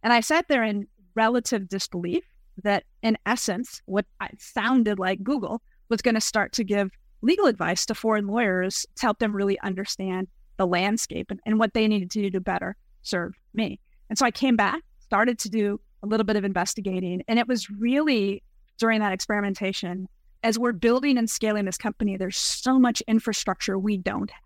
And 0.04 0.14
I 0.14 0.22
sat 0.22 0.48
there 0.48 0.64
in 0.64 0.88
relative 1.16 1.68
disbelief 1.68 2.24
that, 2.64 2.84
in 3.02 3.18
essence, 3.26 3.82
what 3.86 4.06
sounded 4.38 5.00
like 5.00 5.24
Google 5.24 5.62
was 5.90 6.02
going 6.02 6.16
to 6.16 6.22
start 6.22 6.54
to 6.54 6.64
give 6.64 6.92
legal 7.22 7.48
advice 7.48 7.86
to 7.86 7.96
foreign 7.96 8.28
lawyers 8.28 8.86
to 8.96 9.02
help 9.02 9.20
them 9.20 9.36
really 9.36 9.60
understand 9.60 10.28
the 10.58 10.68
landscape 10.68 11.32
and, 11.32 11.40
and 11.46 11.60
what 11.60 11.74
they 11.74 11.88
needed 11.88 12.12
to 12.12 12.22
do 12.22 12.30
to 12.30 12.40
better 12.40 12.76
serve 13.02 13.34
me. 13.54 13.80
And 14.10 14.18
so 14.18 14.26
I 14.26 14.32
came 14.32 14.56
back, 14.56 14.82
started 15.00 15.40
to 15.40 15.50
do 15.50 15.80
a 16.04 16.08
little 16.08 16.26
bit 16.26 16.36
of 16.36 16.44
investigating. 16.44 17.24
And 17.28 17.40
it 17.40 17.48
was 17.48 17.70
really 17.70 18.44
during 18.78 19.00
that 19.02 19.12
experimentation, 19.12 20.08
as 20.44 20.58
we're 20.58 20.74
building 20.74 21.18
and 21.18 21.30
scaling 21.30 21.66
this 21.66 21.78
company, 21.78 22.18
there's 22.18 22.38
so 22.38 22.80
much 22.80 23.02
infrastructure 23.08 23.78
we 23.78 23.98
don't 23.98 24.32
have. 24.32 24.42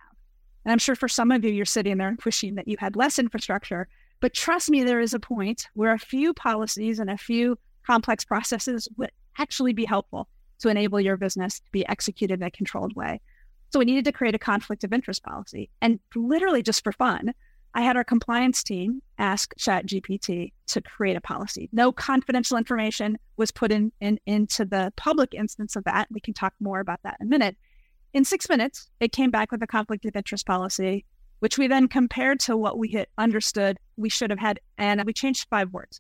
And 0.66 0.72
I'm 0.72 0.80
sure 0.80 0.96
for 0.96 1.08
some 1.08 1.32
of 1.32 1.44
you, 1.44 1.52
you're 1.52 1.66
sitting 1.66 1.98
there 1.98 2.16
wishing 2.26 2.56
that 2.56 2.68
you 2.68 2.78
had 2.80 2.96
less 2.96 3.20
infrastructure. 3.20 3.88
But 4.22 4.34
trust 4.34 4.70
me, 4.70 4.84
there 4.84 5.02
is 5.02 5.14
a 5.14 5.20
point 5.20 5.68
where 5.74 5.94
a 5.94 6.00
few 6.00 6.34
policies 6.34 7.00
and 7.00 7.10
a 7.10 7.18
few 7.18 7.58
complex 7.86 8.24
processes 8.24 8.88
would 8.98 9.12
actually 9.38 9.74
be 9.74 9.86
helpful 9.86 10.30
to 10.60 10.70
enable 10.70 11.02
your 11.02 11.18
business 11.18 11.60
to 11.60 11.72
be 11.72 11.86
executed 11.88 12.40
in 12.40 12.48
a 12.48 12.52
controlled 12.52 12.96
way. 12.96 13.20
So 13.72 13.80
we 13.80 13.86
needed 13.86 14.06
to 14.06 14.12
create 14.12 14.36
a 14.36 14.40
conflict 14.40 14.84
of 14.84 14.94
interest 14.94 15.24
policy. 15.24 15.70
And 15.82 16.00
literally 16.16 16.64
just 16.64 16.84
for 16.84 16.94
fun, 16.94 17.34
I 17.76 17.82
had 17.82 17.98
our 17.98 18.04
compliance 18.04 18.62
team 18.62 19.02
ask 19.18 19.54
ChatGPT 19.58 20.54
to 20.68 20.82
create 20.82 21.16
a 21.16 21.22
policy. 21.22 21.70
No 21.72 21.92
confidential 21.92 22.58
information 22.58 23.18
was 23.38 23.52
put 23.52 23.72
in, 23.72 23.92
in 24.00 24.20
into 24.26 24.64
the 24.64 24.94
public 24.96 25.34
instance 25.34 25.76
of 25.76 25.84
that. 25.86 26.08
We 26.12 26.20
can 26.20 26.34
talk 26.34 26.54
more 26.60 26.80
about 26.80 27.00
that 27.04 27.18
in 27.20 27.28
a 27.28 27.30
minute. 27.30 27.58
In 28.14 28.26
six 28.26 28.48
minutes, 28.48 28.90
it 29.00 29.12
came 29.12 29.32
back 29.32 29.52
with 29.52 29.64
a 29.64 29.68
conflict 29.68 30.06
of 30.06 30.16
interest 30.16 30.46
policy, 30.46 31.04
which 31.40 31.58
we 31.58 31.68
then 31.68 31.88
compared 31.88 32.40
to 32.42 32.56
what 32.56 32.78
we 32.78 32.92
had 32.92 33.08
understood 33.18 33.78
we 33.98 34.10
should 34.10 34.30
have 34.30 34.40
had, 34.40 34.60
and 34.78 35.04
we 35.04 35.14
changed 35.14 35.48
five 35.50 35.74
words. 35.74 36.00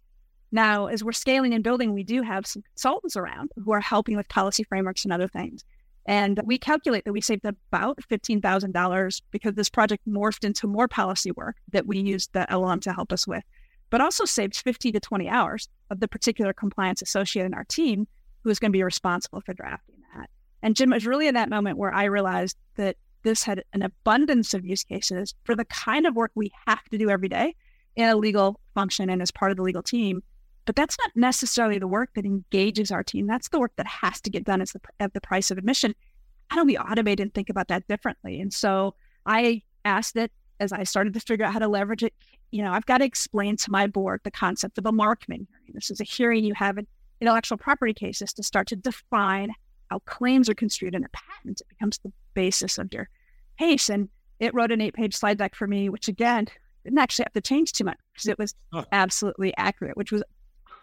Now, 0.51 0.85
as 0.85 1.03
we're 1.03 1.13
scaling 1.13 1.55
and 1.55 1.63
building, 1.63 1.93
we 1.93 2.03
do 2.03 2.21
have 2.21 2.45
some 2.45 2.61
consultants 2.61 3.17
around 3.17 3.51
who 3.55 3.73
are 3.73 3.81
helping 3.81 4.15
with 4.15 4.29
policy 4.29 4.63
frameworks 4.63 5.03
and 5.03 5.11
other 5.11 5.27
things. 5.27 5.65
And 6.05 6.41
we 6.43 6.57
calculate 6.57 7.05
that 7.05 7.13
we 7.13 7.21
saved 7.21 7.45
about 7.45 7.99
$15,000 8.11 9.21
because 9.31 9.53
this 9.53 9.69
project 9.69 10.07
morphed 10.07 10.43
into 10.43 10.67
more 10.67 10.87
policy 10.87 11.31
work 11.31 11.57
that 11.71 11.87
we 11.87 11.99
used 11.99 12.33
the 12.33 12.45
LLM 12.49 12.81
to 12.81 12.93
help 12.93 13.13
us 13.13 13.25
with, 13.25 13.43
but 13.89 14.01
also 14.01 14.25
saved 14.25 14.57
50 14.57 14.91
to 14.91 14.99
20 14.99 15.29
hours 15.29 15.69
of 15.89 15.99
the 16.01 16.07
particular 16.07 16.51
compliance 16.51 17.01
associate 17.01 17.45
in 17.45 17.53
our 17.53 17.63
team 17.63 18.07
who 18.43 18.49
is 18.49 18.59
going 18.59 18.71
to 18.71 18.77
be 18.77 18.83
responsible 18.83 19.41
for 19.45 19.53
drafting 19.53 19.95
that. 20.15 20.29
And 20.61 20.75
Jim, 20.75 20.89
was 20.89 21.07
really 21.07 21.27
in 21.27 21.35
that 21.35 21.49
moment 21.49 21.77
where 21.77 21.93
I 21.93 22.05
realized 22.05 22.57
that 22.75 22.97
this 23.23 23.43
had 23.43 23.63
an 23.71 23.81
abundance 23.81 24.53
of 24.53 24.65
use 24.65 24.83
cases 24.83 25.33
for 25.45 25.55
the 25.55 25.65
kind 25.65 26.05
of 26.05 26.15
work 26.15 26.31
we 26.35 26.51
have 26.67 26.83
to 26.89 26.97
do 26.97 27.09
every 27.09 27.29
day 27.29 27.55
in 27.95 28.09
a 28.09 28.15
legal 28.17 28.59
function 28.73 29.09
and 29.09 29.21
as 29.21 29.31
part 29.31 29.51
of 29.51 29.57
the 29.57 29.63
legal 29.63 29.83
team 29.83 30.21
but 30.65 30.75
that's 30.75 30.97
not 30.99 31.11
necessarily 31.15 31.79
the 31.79 31.87
work 31.87 32.11
that 32.15 32.25
engages 32.25 32.91
our 32.91 33.03
team. 33.03 33.27
That's 33.27 33.49
the 33.49 33.59
work 33.59 33.73
that 33.77 33.87
has 33.87 34.21
to 34.21 34.29
get 34.29 34.43
done 34.43 34.61
as 34.61 34.71
the, 34.71 34.81
at 34.99 35.13
the 35.13 35.21
price 35.21 35.51
of 35.51 35.57
admission. 35.57 35.93
How 36.49 36.57
do 36.57 36.65
we 36.65 36.75
automate 36.75 37.19
and 37.19 37.33
think 37.33 37.49
about 37.49 37.67
that 37.67 37.87
differently? 37.87 38.39
And 38.39 38.53
so 38.53 38.95
I 39.25 39.61
asked 39.85 40.15
it 40.15 40.31
as 40.59 40.71
I 40.71 40.83
started 40.83 41.13
to 41.13 41.19
figure 41.19 41.45
out 41.45 41.53
how 41.53 41.59
to 41.59 41.67
leverage 41.67 42.03
it. 42.03 42.13
You 42.51 42.63
know, 42.63 42.71
I've 42.71 42.85
got 42.85 42.99
to 42.99 43.05
explain 43.05 43.57
to 43.57 43.71
my 43.71 43.87
board 43.87 44.21
the 44.23 44.31
concept 44.31 44.77
of 44.77 44.85
a 44.85 44.91
Markman 44.91 45.47
hearing. 45.49 45.71
This 45.73 45.89
is 45.89 45.99
a 45.99 46.05
hearing 46.05 46.43
you 46.43 46.53
have 46.53 46.77
in 46.77 46.87
intellectual 47.19 47.57
property 47.57 47.93
cases 47.93 48.33
to 48.33 48.43
start 48.43 48.67
to 48.67 48.75
define 48.75 49.51
how 49.89 49.99
claims 49.99 50.49
are 50.49 50.53
construed 50.53 50.95
in 50.95 51.03
a 51.03 51.09
patent. 51.09 51.61
It 51.61 51.69
becomes 51.69 51.97
the 51.99 52.11
basis 52.33 52.77
of 52.77 52.93
your 52.93 53.09
case. 53.57 53.89
And 53.89 54.09
it 54.39 54.53
wrote 54.53 54.71
an 54.71 54.81
eight 54.81 54.93
page 54.93 55.15
slide 55.15 55.37
deck 55.37 55.55
for 55.55 55.67
me, 55.67 55.89
which 55.89 56.07
again, 56.07 56.47
didn't 56.83 56.99
actually 56.99 57.23
have 57.23 57.33
to 57.33 57.41
change 57.41 57.71
too 57.71 57.85
much 57.85 57.97
because 58.13 58.27
it 58.27 58.37
was 58.37 58.55
absolutely 58.91 59.53
accurate, 59.57 59.95
which 59.95 60.11
was 60.11 60.23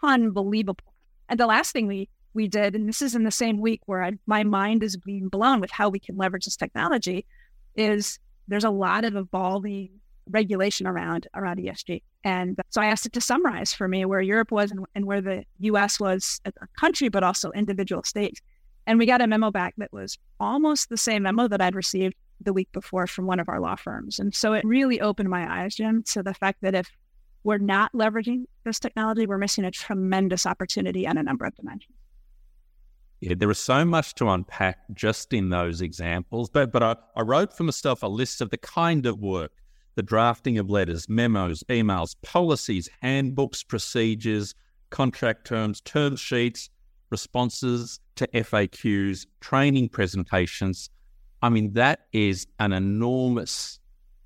unbelievable. 0.03 0.93
And 1.29 1.39
the 1.39 1.47
last 1.47 1.71
thing 1.71 1.87
we 1.87 2.09
we 2.33 2.47
did, 2.47 2.75
and 2.75 2.87
this 2.87 3.01
is 3.01 3.13
in 3.13 3.23
the 3.23 3.31
same 3.31 3.59
week 3.59 3.81
where 3.87 4.03
I, 4.03 4.13
my 4.25 4.43
mind 4.43 4.83
is 4.83 4.95
being 4.95 5.27
blown 5.27 5.59
with 5.59 5.71
how 5.71 5.89
we 5.89 5.99
can 5.99 6.15
leverage 6.15 6.45
this 6.45 6.55
technology, 6.55 7.25
is 7.75 8.19
there's 8.47 8.63
a 8.63 8.69
lot 8.69 9.03
of 9.03 9.15
evolving 9.15 9.89
regulation 10.29 10.87
around 10.87 11.27
around 11.33 11.57
ESG. 11.57 12.01
And 12.23 12.57
so 12.69 12.81
I 12.81 12.85
asked 12.85 13.05
it 13.05 13.13
to 13.13 13.21
summarize 13.21 13.73
for 13.73 13.87
me 13.87 14.05
where 14.05 14.21
Europe 14.21 14.51
was 14.51 14.71
and, 14.71 14.85
and 14.95 15.05
where 15.05 15.21
the 15.21 15.43
US 15.59 15.99
was 15.99 16.39
as 16.45 16.53
a 16.61 16.67
country, 16.79 17.09
but 17.09 17.23
also 17.23 17.51
individual 17.51 18.03
states. 18.03 18.39
And 18.87 18.97
we 18.97 19.05
got 19.05 19.21
a 19.21 19.27
memo 19.27 19.51
back 19.51 19.73
that 19.77 19.91
was 19.91 20.17
almost 20.39 20.89
the 20.89 20.97
same 20.97 21.23
memo 21.23 21.47
that 21.47 21.61
I'd 21.61 21.75
received 21.75 22.15
the 22.39 22.53
week 22.53 22.71
before 22.71 23.07
from 23.07 23.25
one 23.25 23.39
of 23.39 23.49
our 23.49 23.59
law 23.59 23.75
firms. 23.75 24.19
And 24.19 24.33
so 24.33 24.53
it 24.53 24.65
really 24.65 24.99
opened 24.99 25.29
my 25.29 25.63
eyes, 25.63 25.75
Jim, 25.75 26.03
to 26.11 26.23
the 26.23 26.33
fact 26.33 26.59
that 26.61 26.75
if 26.75 26.89
we're 27.43 27.57
not 27.57 27.91
leveraging 27.93 28.45
this 28.63 28.79
technology, 28.79 29.25
we're 29.25 29.37
missing 29.37 29.65
a 29.65 29.71
tremendous 29.71 30.45
opportunity 30.45 31.07
on 31.07 31.17
a 31.17 31.23
number 31.23 31.45
of 31.45 31.55
dimensions. 31.55 31.95
Yeah, 33.21 33.35
there 33.37 33.51
is 33.51 33.59
so 33.59 33.85
much 33.85 34.15
to 34.15 34.29
unpack 34.29 34.79
just 34.93 35.31
in 35.31 35.49
those 35.49 35.81
examples. 35.81 36.49
But 36.49 36.71
but 36.71 36.81
I, 36.81 36.95
I 37.15 37.21
wrote 37.21 37.55
for 37.55 37.63
myself 37.63 38.01
a 38.01 38.07
list 38.07 38.41
of 38.41 38.49
the 38.49 38.57
kind 38.57 39.05
of 39.05 39.19
work, 39.19 39.51
the 39.95 40.01
drafting 40.01 40.57
of 40.57 40.71
letters, 40.71 41.07
memos, 41.07 41.63
emails, 41.69 42.15
policies, 42.23 42.89
handbooks, 43.01 43.61
procedures, 43.61 44.55
contract 44.89 45.45
terms, 45.45 45.81
term 45.81 46.15
sheets, 46.15 46.71
responses 47.11 47.99
to 48.15 48.27
FAQs, 48.27 49.27
training 49.39 49.89
presentations. 49.89 50.89
I 51.43 51.49
mean, 51.49 51.73
that 51.73 52.07
is 52.13 52.47
an 52.59 52.73
enormous, 52.73 53.79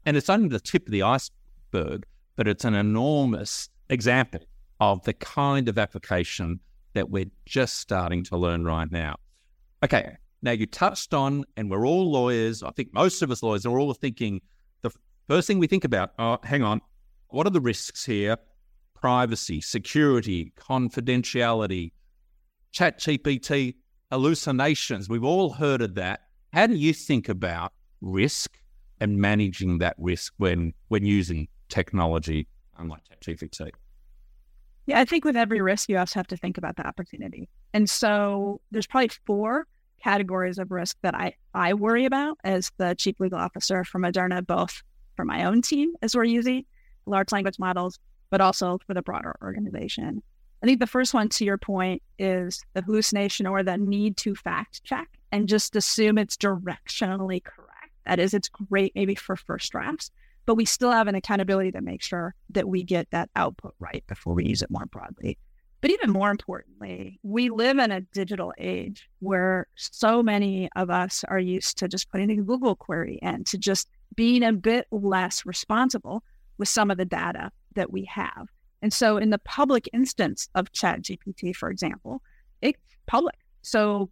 and 0.05 0.15
it's 0.15 0.29
only 0.29 0.47
the 0.47 0.59
tip 0.59 0.85
of 0.85 0.91
the 0.91 1.03
iceberg, 1.03 2.05
but 2.35 2.47
it's 2.47 2.65
an 2.65 2.73
enormous 2.73 3.69
example 3.89 4.41
of 4.79 5.03
the 5.03 5.13
kind 5.13 5.69
of 5.69 5.77
application 5.77 6.59
that 6.93 7.09
we're 7.09 7.31
just 7.45 7.75
starting 7.79 8.23
to 8.23 8.37
learn 8.37 8.65
right 8.65 8.91
now. 8.91 9.15
Okay, 9.83 10.17
now 10.41 10.51
you 10.51 10.65
touched 10.65 11.13
on, 11.13 11.43
and 11.57 11.69
we're 11.69 11.85
all 11.85 12.11
lawyers. 12.11 12.63
I 12.63 12.71
think 12.71 12.93
most 12.93 13.21
of 13.21 13.31
us 13.31 13.43
lawyers 13.43 13.65
are 13.65 13.79
all 13.79 13.93
thinking 13.93 14.41
the 14.81 14.91
first 15.27 15.47
thing 15.47 15.59
we 15.59 15.67
think 15.67 15.83
about, 15.83 16.11
oh, 16.19 16.37
hang 16.43 16.63
on, 16.63 16.81
what 17.29 17.47
are 17.47 17.51
the 17.51 17.61
risks 17.61 18.05
here? 18.05 18.37
Privacy, 18.93 19.61
security, 19.61 20.53
confidentiality, 20.57 21.91
chat 22.71 22.99
GPT, 22.99 23.75
hallucinations. 24.11 25.09
We've 25.09 25.23
all 25.23 25.53
heard 25.53 25.81
of 25.81 25.95
that. 25.95 26.21
How 26.53 26.67
do 26.67 26.75
you 26.75 26.93
think 26.93 27.27
about 27.27 27.73
risk 28.01 28.57
and 28.99 29.17
managing 29.17 29.79
that 29.79 29.95
risk 29.97 30.33
when 30.37 30.73
when 30.87 31.05
using 31.05 31.47
technology 31.69 32.47
unlike 32.77 33.01
ChatGPT? 33.21 33.71
Yeah, 34.87 34.99
I 34.99 35.05
think 35.05 35.25
with 35.25 35.35
every 35.35 35.61
risk, 35.61 35.89
you 35.89 35.97
also 35.97 36.19
have 36.19 36.27
to 36.27 36.37
think 36.37 36.57
about 36.57 36.75
the 36.75 36.85
opportunity. 36.85 37.49
And 37.73 37.89
so 37.89 38.61
there's 38.71 38.87
probably 38.87 39.09
four 39.25 39.67
categories 40.03 40.59
of 40.59 40.69
risk 40.71 40.97
that 41.01 41.15
I, 41.15 41.33
I 41.53 41.73
worry 41.73 42.05
about 42.05 42.37
as 42.43 42.71
the 42.77 42.93
chief 42.95 43.19
legal 43.19 43.39
officer 43.39 43.83
for 43.83 43.99
Moderna, 43.99 44.45
both 44.45 44.83
for 45.15 45.25
my 45.25 45.45
own 45.45 45.61
team 45.61 45.93
as 46.01 46.15
we're 46.15 46.25
using 46.25 46.65
large 47.05 47.31
language 47.31 47.57
models, 47.57 47.97
but 48.29 48.41
also 48.41 48.79
for 48.85 48.93
the 48.93 49.01
broader 49.01 49.35
organization. 49.41 50.21
I 50.61 50.65
think 50.67 50.79
the 50.79 50.87
first 50.87 51.13
one, 51.13 51.29
to 51.29 51.45
your 51.45 51.57
point, 51.57 52.01
is 52.19 52.63
the 52.73 52.81
hallucination 52.81 53.47
or 53.47 53.63
the 53.63 53.77
need 53.77 54.17
to 54.17 54.35
fact 54.35 54.83
check 54.83 55.07
and 55.31 55.49
just 55.49 55.75
assume 55.75 56.17
it's 56.17 56.37
directionally 56.37 57.43
correct. 57.43 57.91
That 58.05 58.19
is, 58.19 58.33
it's 58.33 58.49
great 58.49 58.93
maybe 58.95 59.15
for 59.15 59.35
first 59.35 59.71
drafts, 59.71 60.11
but 60.45 60.55
we 60.55 60.65
still 60.65 60.91
have 60.91 61.07
an 61.07 61.15
accountability 61.15 61.71
to 61.71 61.81
make 61.81 62.01
sure 62.01 62.35
that 62.49 62.67
we 62.67 62.83
get 62.83 63.09
that 63.11 63.29
output 63.35 63.73
right 63.79 64.03
before 64.07 64.33
we 64.33 64.45
use 64.45 64.61
it 64.61 64.69
more 64.69 64.85
broadly. 64.85 65.37
But 65.81 65.91
even 65.91 66.11
more 66.11 66.31
importantly, 66.31 67.19
we 67.21 67.49
live 67.49 67.77
in 67.77 67.91
a 67.91 68.01
digital 68.01 68.53
age 68.57 69.07
where 69.19 69.67
so 69.75 70.23
many 70.23 70.69
of 70.75 70.89
us 70.89 71.23
are 71.27 71.39
used 71.39 71.77
to 71.77 71.87
just 71.87 72.09
putting 72.09 72.31
a 72.31 72.41
Google 72.41 72.75
query 72.75 73.19
and 73.21 73.45
to 73.47 73.57
just 73.57 73.87
being 74.15 74.43
a 74.43 74.53
bit 74.53 74.87
less 74.91 75.45
responsible 75.45 76.23
with 76.57 76.69
some 76.69 76.89
of 76.89 76.97
the 76.97 77.05
data 77.05 77.51
that 77.75 77.91
we 77.91 78.05
have. 78.05 78.47
And 78.81 78.93
so 78.93 79.17
in 79.17 79.29
the 79.29 79.39
public 79.39 79.89
instance 79.93 80.47
of 80.55 80.71
ChatGPT, 80.71 81.55
for 81.55 81.69
example, 81.69 82.21
it's 82.61 82.79
public. 83.05 83.35
So 83.61 84.09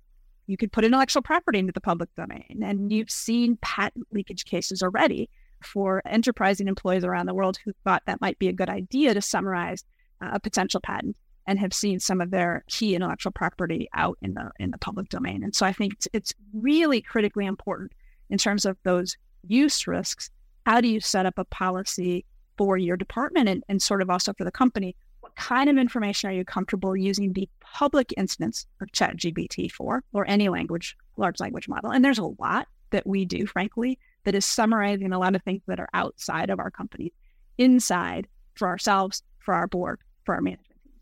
you 0.48 0.58
could 0.58 0.72
put 0.72 0.84
intellectual 0.84 1.22
property 1.22 1.60
into 1.60 1.72
the 1.74 1.82
public 1.82 2.10
domain. 2.16 2.62
And 2.64 2.92
you've 2.92 3.12
seen 3.12 3.58
patent 3.62 4.08
leakage 4.12 4.46
cases 4.46 4.84
already 4.84 5.30
for 5.64 6.02
enterprising 6.06 6.68
employees 6.68 7.04
around 7.04 7.26
the 7.26 7.34
world 7.34 7.58
who 7.64 7.72
thought 7.84 8.04
that 8.06 8.22
might 8.22 8.40
be 8.40 8.48
a 8.48 8.54
good 8.54 8.70
idea 8.70 9.14
to 9.14 9.22
summarize 9.22 9.84
uh, 10.22 10.32
a 10.34 10.40
potential 10.40 10.80
patent 10.80 11.18
and 11.48 11.60
have 11.60 11.74
seen 11.74 12.00
some 12.00 12.22
of 12.22 12.32
their 12.32 12.64
key 12.68 12.96
intellectual 12.96 13.32
property 13.32 13.90
out 13.94 14.18
in 14.22 14.34
the 14.34 14.50
in 14.60 14.72
the 14.72 14.78
public 14.78 15.10
domain. 15.10 15.44
And 15.44 15.54
so 15.54 15.66
I 15.66 15.74
think 15.74 15.94
it's, 15.94 16.08
it's 16.14 16.34
really 16.54 17.02
critically 17.02 17.46
important 17.46 17.92
in 18.30 18.38
terms 18.38 18.66
of 18.66 18.78
those 18.84 19.18
use 19.48 19.88
risks. 19.88 20.30
How 20.66 20.80
do 20.80 20.88
you 20.88 21.02
set 21.02 21.26
up 21.26 21.38
a 21.38 21.46
policy 21.46 22.26
for 22.58 22.78
your 22.78 22.96
department 22.96 23.50
and, 23.50 23.64
and 23.68 23.82
sort 23.82 24.02
of 24.02 24.10
also 24.10 24.34
for 24.34 24.46
the 24.46 24.52
company? 24.52 24.96
What 25.20 25.36
kind 25.36 25.70
of 25.70 25.78
information 25.78 26.30
are 26.30 26.34
you 26.34 26.46
comfortable 26.46 26.96
using 26.96 27.34
the 27.34 27.50
public 27.60 28.14
instance 28.16 28.66
of 28.82 28.88
ChatGPT 28.92 29.72
for, 29.72 30.04
or 30.14 30.26
any 30.28 30.48
language, 30.48 30.96
large 31.18 31.40
language 31.40 31.68
model? 31.68 31.92
And 31.92 32.06
there's 32.06 32.20
a 32.20 32.34
lot 32.40 32.68
that 32.92 33.06
we 33.06 33.26
do, 33.26 33.46
frankly, 33.46 34.00
that 34.26 34.36
is 34.36 34.46
summarizing 34.46 35.12
a 35.12 35.20
lot 35.20 35.36
of 35.36 35.44
things 35.44 35.62
that 35.68 35.80
are 35.80 35.90
outside 35.94 36.50
of 36.50 36.60
our 36.60 36.72
company, 36.72 37.14
inside 37.58 38.28
for 38.56 38.68
ourselves, 38.68 39.24
for 39.40 39.54
our 39.54 39.68
board, 39.68 40.00
for 40.26 40.36
our 40.36 40.42
management 40.42 40.70
team. 40.84 40.94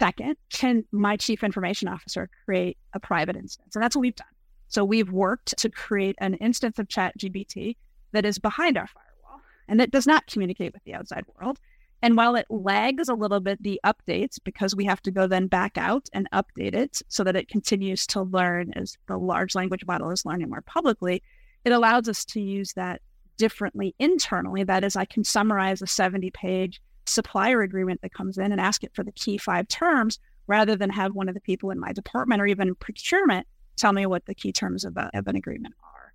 Second, 0.00 0.36
can 0.50 0.84
my 0.92 1.16
chief 1.16 1.42
information 1.42 1.88
officer 1.88 2.28
create 2.44 2.78
a 2.94 3.00
private 3.00 3.36
instance? 3.36 3.74
And 3.74 3.82
that's 3.82 3.96
what 3.96 4.02
we've 4.02 4.14
done. 4.16 4.26
So 4.68 4.84
we've 4.84 5.10
worked 5.10 5.56
to 5.58 5.68
create 5.68 6.16
an 6.20 6.34
instance 6.34 6.78
of 6.78 6.88
ChatGPT 6.88 7.76
that 8.12 8.24
is 8.24 8.38
behind 8.38 8.76
our 8.76 8.86
firewall 8.86 9.40
and 9.68 9.80
that 9.80 9.90
does 9.90 10.06
not 10.06 10.26
communicate 10.26 10.72
with 10.72 10.84
the 10.84 10.94
outside 10.94 11.24
world. 11.36 11.58
And 12.02 12.16
while 12.16 12.34
it 12.34 12.46
lags 12.48 13.08
a 13.08 13.14
little 13.14 13.40
bit 13.40 13.62
the 13.62 13.80
updates 13.84 14.38
because 14.42 14.74
we 14.74 14.84
have 14.86 15.02
to 15.02 15.10
go 15.10 15.26
then 15.26 15.48
back 15.48 15.76
out 15.76 16.08
and 16.12 16.30
update 16.32 16.74
it 16.74 17.02
so 17.08 17.24
that 17.24 17.36
it 17.36 17.48
continues 17.48 18.06
to 18.08 18.22
learn 18.22 18.72
as 18.74 18.96
the 19.06 19.18
large 19.18 19.54
language 19.54 19.84
model 19.86 20.10
is 20.10 20.24
learning 20.24 20.48
more 20.48 20.62
publicly, 20.62 21.22
it 21.64 21.72
allows 21.72 22.08
us 22.08 22.24
to 22.26 22.40
use 22.40 22.72
that 22.74 23.00
differently 23.36 23.94
internally. 23.98 24.64
That 24.64 24.84
is, 24.84 24.96
I 24.96 25.04
can 25.04 25.24
summarize 25.24 25.82
a 25.82 25.86
70 25.86 26.30
page 26.30 26.80
supplier 27.06 27.62
agreement 27.62 28.02
that 28.02 28.12
comes 28.12 28.38
in 28.38 28.52
and 28.52 28.60
ask 28.60 28.84
it 28.84 28.94
for 28.94 29.02
the 29.02 29.12
key 29.12 29.38
five 29.38 29.66
terms 29.68 30.18
rather 30.46 30.76
than 30.76 30.90
have 30.90 31.14
one 31.14 31.28
of 31.28 31.34
the 31.34 31.40
people 31.40 31.70
in 31.70 31.78
my 31.78 31.92
department 31.92 32.40
or 32.40 32.46
even 32.46 32.74
procurement 32.74 33.46
tell 33.76 33.92
me 33.92 34.06
what 34.06 34.26
the 34.26 34.34
key 34.34 34.52
terms 34.52 34.84
of, 34.84 34.96
a, 34.96 35.10
of 35.14 35.26
an 35.26 35.36
agreement 35.36 35.74
are. 35.82 36.12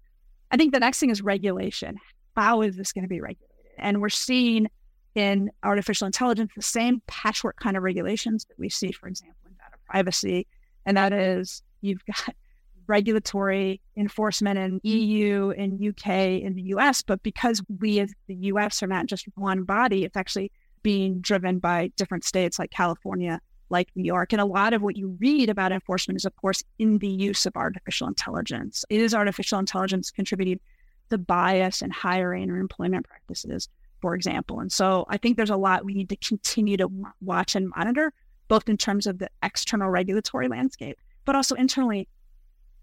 I 0.51 0.57
think 0.57 0.73
the 0.73 0.79
next 0.79 0.99
thing 0.99 1.09
is 1.09 1.21
regulation. 1.21 1.97
How 2.35 2.61
is 2.61 2.75
this 2.75 2.91
going 2.91 3.03
to 3.03 3.09
be 3.09 3.21
regulated? 3.21 3.55
And 3.77 4.01
we're 4.01 4.09
seeing 4.09 4.67
in 5.15 5.49
artificial 5.63 6.05
intelligence 6.05 6.51
the 6.55 6.61
same 6.61 7.01
patchwork 7.07 7.57
kind 7.57 7.77
of 7.77 7.83
regulations 7.83 8.45
that 8.45 8.59
we 8.59 8.69
see, 8.69 8.91
for 8.91 9.07
example, 9.07 9.37
in 9.47 9.53
data 9.53 9.77
privacy. 9.89 10.47
And 10.85 10.97
that 10.97 11.13
is 11.13 11.63
you've 11.81 12.05
got 12.05 12.35
regulatory 12.87 13.81
enforcement 13.97 14.57
in 14.57 14.79
mm-hmm. 14.79 14.87
EU, 14.87 15.49
in 15.51 15.89
UK, 15.89 16.41
in 16.41 16.55
the 16.55 16.63
US. 16.75 17.01
But 17.01 17.23
because 17.23 17.61
we 17.79 17.99
as 17.99 18.13
the 18.27 18.35
US 18.35 18.81
are 18.83 18.87
not 18.87 19.07
just 19.07 19.25
one 19.35 19.63
body, 19.63 20.03
it's 20.03 20.17
actually 20.17 20.51
being 20.83 21.19
driven 21.19 21.59
by 21.59 21.91
different 21.95 22.23
states 22.23 22.59
like 22.59 22.71
California, 22.71 23.41
like 23.69 23.89
New 23.95 24.03
York. 24.03 24.33
And 24.33 24.41
a 24.41 24.45
lot 24.45 24.73
of 24.73 24.81
what 24.81 24.95
you 24.95 25.17
read 25.19 25.49
about 25.49 25.71
enforcement 25.71 26.17
is, 26.17 26.25
of 26.25 26.35
course, 26.35 26.63
in 26.77 26.99
the 26.99 27.07
use 27.07 27.45
of 27.45 27.55
artificial 27.55 28.07
intelligence. 28.07 28.85
Is 28.89 29.15
artificial 29.15 29.59
intelligence 29.59 30.11
contributing 30.11 30.59
to 31.09 31.17
bias 31.17 31.81
in 31.81 31.89
hiring 31.89 32.51
or 32.51 32.57
employment 32.57 33.07
practices, 33.07 33.67
for 34.01 34.13
example? 34.13 34.59
And 34.59 34.71
so 34.71 35.05
I 35.09 35.17
think 35.17 35.37
there's 35.37 35.49
a 35.49 35.57
lot 35.57 35.85
we 35.85 35.95
need 35.95 36.09
to 36.09 36.17
continue 36.17 36.77
to 36.77 36.89
watch 37.21 37.55
and 37.55 37.69
monitor, 37.75 38.13
both 38.47 38.69
in 38.69 38.77
terms 38.77 39.07
of 39.07 39.17
the 39.17 39.29
external 39.41 39.89
regulatory 39.89 40.47
landscape, 40.47 40.99
but 41.25 41.35
also 41.35 41.55
internally 41.55 42.07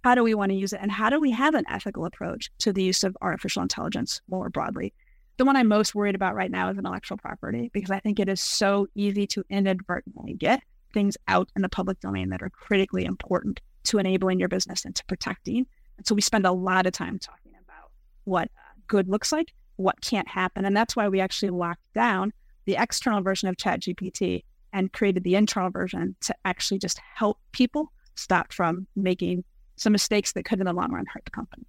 how 0.04 0.14
do 0.14 0.22
we 0.22 0.34
want 0.34 0.50
to 0.50 0.56
use 0.56 0.72
it? 0.72 0.80
And 0.82 0.90
how 0.90 1.10
do 1.10 1.20
we 1.20 1.30
have 1.30 1.54
an 1.54 1.64
ethical 1.68 2.04
approach 2.04 2.50
to 2.58 2.72
the 2.72 2.82
use 2.82 3.04
of 3.04 3.16
artificial 3.20 3.62
intelligence 3.62 4.20
more 4.28 4.50
broadly? 4.50 4.92
The 5.36 5.44
one 5.44 5.56
I'm 5.56 5.68
most 5.68 5.94
worried 5.94 6.14
about 6.14 6.34
right 6.34 6.50
now 6.50 6.68
is 6.70 6.78
intellectual 6.78 7.16
property 7.16 7.70
because 7.72 7.90
I 7.90 8.00
think 8.00 8.20
it 8.20 8.28
is 8.28 8.40
so 8.40 8.86
easy 8.94 9.26
to 9.28 9.44
inadvertently 9.48 10.34
get 10.34 10.62
things 10.92 11.16
out 11.28 11.48
in 11.56 11.62
the 11.62 11.68
public 11.68 12.00
domain 12.00 12.28
that 12.30 12.42
are 12.42 12.50
critically 12.50 13.04
important 13.04 13.60
to 13.84 13.98
enabling 13.98 14.38
your 14.38 14.48
business 14.48 14.84
and 14.84 14.94
to 14.94 15.04
protecting. 15.06 15.66
And 15.96 16.06
so 16.06 16.14
we 16.14 16.20
spend 16.20 16.46
a 16.46 16.52
lot 16.52 16.86
of 16.86 16.92
time 16.92 17.18
talking 17.18 17.52
about 17.64 17.90
what 18.24 18.44
uh, 18.44 18.74
good 18.88 19.08
looks 19.08 19.32
like, 19.32 19.52
what 19.76 20.00
can't 20.00 20.28
happen. 20.28 20.64
And 20.64 20.76
that's 20.76 20.94
why 20.94 21.08
we 21.08 21.20
actually 21.20 21.50
locked 21.50 21.92
down 21.94 22.32
the 22.66 22.76
external 22.78 23.22
version 23.22 23.48
of 23.48 23.56
ChatGPT 23.56 24.44
and 24.72 24.92
created 24.92 25.24
the 25.24 25.34
internal 25.34 25.70
version 25.70 26.14
to 26.22 26.34
actually 26.44 26.78
just 26.78 27.00
help 27.14 27.38
people 27.52 27.92
stop 28.14 28.52
from 28.52 28.86
making 28.94 29.44
some 29.76 29.92
mistakes 29.92 30.32
that 30.32 30.44
could 30.44 30.60
in 30.60 30.66
the 30.66 30.72
long 30.72 30.92
run 30.92 31.06
hurt 31.06 31.24
the 31.24 31.30
company. 31.30 31.66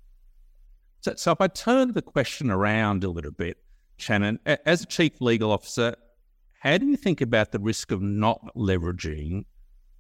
So, 1.02 1.14
so 1.16 1.32
if 1.32 1.42
I 1.42 1.48
turn 1.48 1.94
the 1.94 2.02
question 2.02 2.50
around 2.50 3.04
a 3.04 3.10
little 3.10 3.32
bit, 3.32 3.58
Shannon, 3.98 4.40
as 4.46 4.84
a 4.84 4.86
chief 4.86 5.20
legal 5.22 5.52
officer, 5.52 5.96
how 6.60 6.78
do 6.78 6.86
you 6.86 6.96
think 6.96 7.22
about 7.22 7.52
the 7.52 7.60
risk 7.60 7.92
of 7.92 8.02
not 8.02 8.42
leveraging 8.56 9.46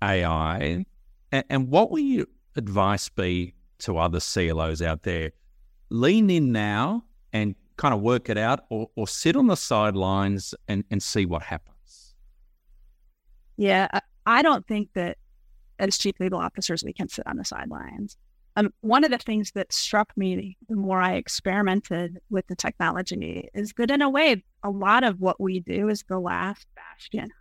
AI? 0.02 0.86
And, 1.32 1.46
and 1.50 1.70
what 1.70 1.92
will 1.92 2.00
your 2.00 2.26
advice 2.56 3.10
be 3.10 3.54
to 3.80 3.98
other 3.98 4.20
CLOs 4.20 4.82
out 4.82 5.04
there? 5.04 5.32
Lean 5.90 6.30
in 6.30 6.52
now 6.52 7.04
and 7.34 7.56
kind 7.78 7.94
of 7.94 8.02
work 8.02 8.30
it 8.30 8.38
out 8.38 8.62
or, 8.70 8.90
or 8.96 9.08
sit 9.08 9.36
on 9.36 9.48
the 9.48 9.58
sidelines 9.58 10.56
and, 10.68 10.84
and 10.90 11.04
see 11.04 11.26
what 11.26 11.42
happens? 11.42 12.16
Yeah, 13.58 13.88
I 14.26 14.42
don't 14.42 14.66
think 14.68 14.90
that 14.94 15.18
as 15.84 15.98
chief 15.98 16.16
legal 16.20 16.40
officers, 16.40 16.84
we 16.84 16.94
can 16.94 17.10
sit 17.10 17.28
on 17.28 17.38
the 17.38 17.46
sidelines. 17.46 18.18
Um, 18.56 18.74
one 18.82 19.04
of 19.04 19.12
the 19.12 19.18
things 19.18 19.52
that 19.52 19.74
struck 19.74 20.16
me 20.16 20.58
the 20.70 20.76
more 20.76 21.02
I 21.02 21.16
experimented 21.16 22.20
with 22.30 22.48
the 22.48 22.56
technology 22.56 23.50
is 23.54 23.74
that, 23.78 23.92
in 23.92 24.02
a 24.02 24.10
way, 24.10 24.44
a 24.64 24.70
lot 24.70 25.04
of 25.04 25.20
what 25.20 25.42
we 25.42 25.60
do 25.60 25.90
is 25.90 26.04
the 26.08 26.20
last 26.20 26.68
bastion 26.76 27.32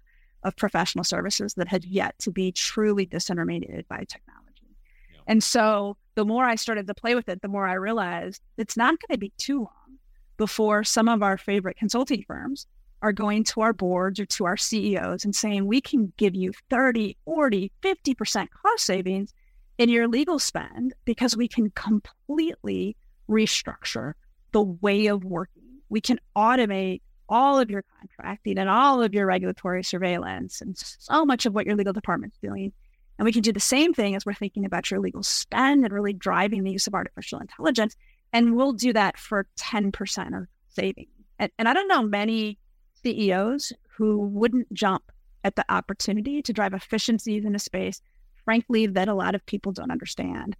of 0.42 0.56
professional 0.56 1.04
services 1.04 1.54
that 1.54 1.68
had 1.68 1.84
yet 1.84 2.18
to 2.20 2.30
be 2.32 2.50
truly 2.50 3.06
disintermediated 3.06 3.86
by 3.88 4.04
technology. 4.08 4.76
Yeah. 5.12 5.20
And 5.28 5.44
so, 5.44 5.96
the 6.14 6.24
more 6.24 6.44
I 6.44 6.56
started 6.56 6.86
to 6.88 6.94
play 6.94 7.14
with 7.14 7.28
it, 7.28 7.42
the 7.42 7.48
more 7.48 7.66
I 7.66 7.74
realized 7.74 8.42
it's 8.56 8.76
not 8.76 8.98
going 9.00 9.14
to 9.14 9.18
be 9.18 9.32
too 9.38 9.58
long 9.58 9.98
before 10.36 10.82
some 10.82 11.08
of 11.08 11.22
our 11.22 11.38
favorite 11.38 11.76
consulting 11.76 12.24
firms 12.26 12.66
are 13.02 13.12
going 13.12 13.42
to 13.42 13.60
our 13.60 13.72
boards 13.72 14.20
or 14.20 14.26
to 14.26 14.46
our 14.46 14.56
CEOs 14.56 15.24
and 15.24 15.34
saying, 15.34 15.66
we 15.66 15.80
can 15.80 16.12
give 16.16 16.34
you 16.34 16.52
30, 16.70 17.16
40, 17.24 17.72
50% 17.82 18.48
cost 18.50 18.84
savings 18.84 19.34
in 19.76 19.88
your 19.88 20.06
legal 20.06 20.38
spend 20.38 20.94
because 21.04 21.36
we 21.36 21.48
can 21.48 21.70
completely 21.70 22.96
restructure 23.28 24.12
the 24.52 24.62
way 24.62 25.08
of 25.08 25.24
working. 25.24 25.80
We 25.88 26.00
can 26.00 26.20
automate 26.36 27.02
all 27.28 27.58
of 27.58 27.70
your 27.70 27.82
contracting 27.98 28.58
and 28.58 28.68
all 28.68 29.02
of 29.02 29.14
your 29.14 29.26
regulatory 29.26 29.82
surveillance 29.82 30.60
and 30.60 30.76
so 30.76 31.24
much 31.24 31.44
of 31.44 31.54
what 31.54 31.66
your 31.66 31.76
legal 31.76 31.92
department's 31.92 32.38
doing. 32.38 32.72
And 33.18 33.24
we 33.24 33.32
can 33.32 33.42
do 33.42 33.52
the 33.52 33.60
same 33.60 33.94
thing 33.94 34.14
as 34.14 34.24
we're 34.24 34.34
thinking 34.34 34.64
about 34.64 34.90
your 34.90 35.00
legal 35.00 35.22
spend 35.22 35.84
and 35.84 35.92
really 35.92 36.12
driving 36.12 36.62
the 36.62 36.70
use 36.70 36.86
of 36.86 36.94
artificial 36.94 37.40
intelligence. 37.40 37.96
And 38.32 38.56
we'll 38.56 38.72
do 38.72 38.92
that 38.92 39.18
for 39.18 39.46
10% 39.58 40.38
of 40.38 40.46
savings. 40.68 41.08
And, 41.38 41.50
and 41.58 41.68
I 41.68 41.74
don't 41.74 41.88
know 41.88 42.02
many 42.02 42.58
CEOs 43.04 43.72
who 43.96 44.18
wouldn't 44.18 44.72
jump 44.72 45.10
at 45.44 45.56
the 45.56 45.64
opportunity 45.68 46.40
to 46.42 46.52
drive 46.52 46.72
efficiencies 46.72 47.44
in 47.44 47.54
a 47.54 47.58
space 47.58 48.00
frankly, 48.44 48.86
that 48.86 49.08
a 49.08 49.14
lot 49.14 49.34
of 49.34 49.44
people 49.46 49.72
don't 49.72 49.90
understand. 49.90 50.56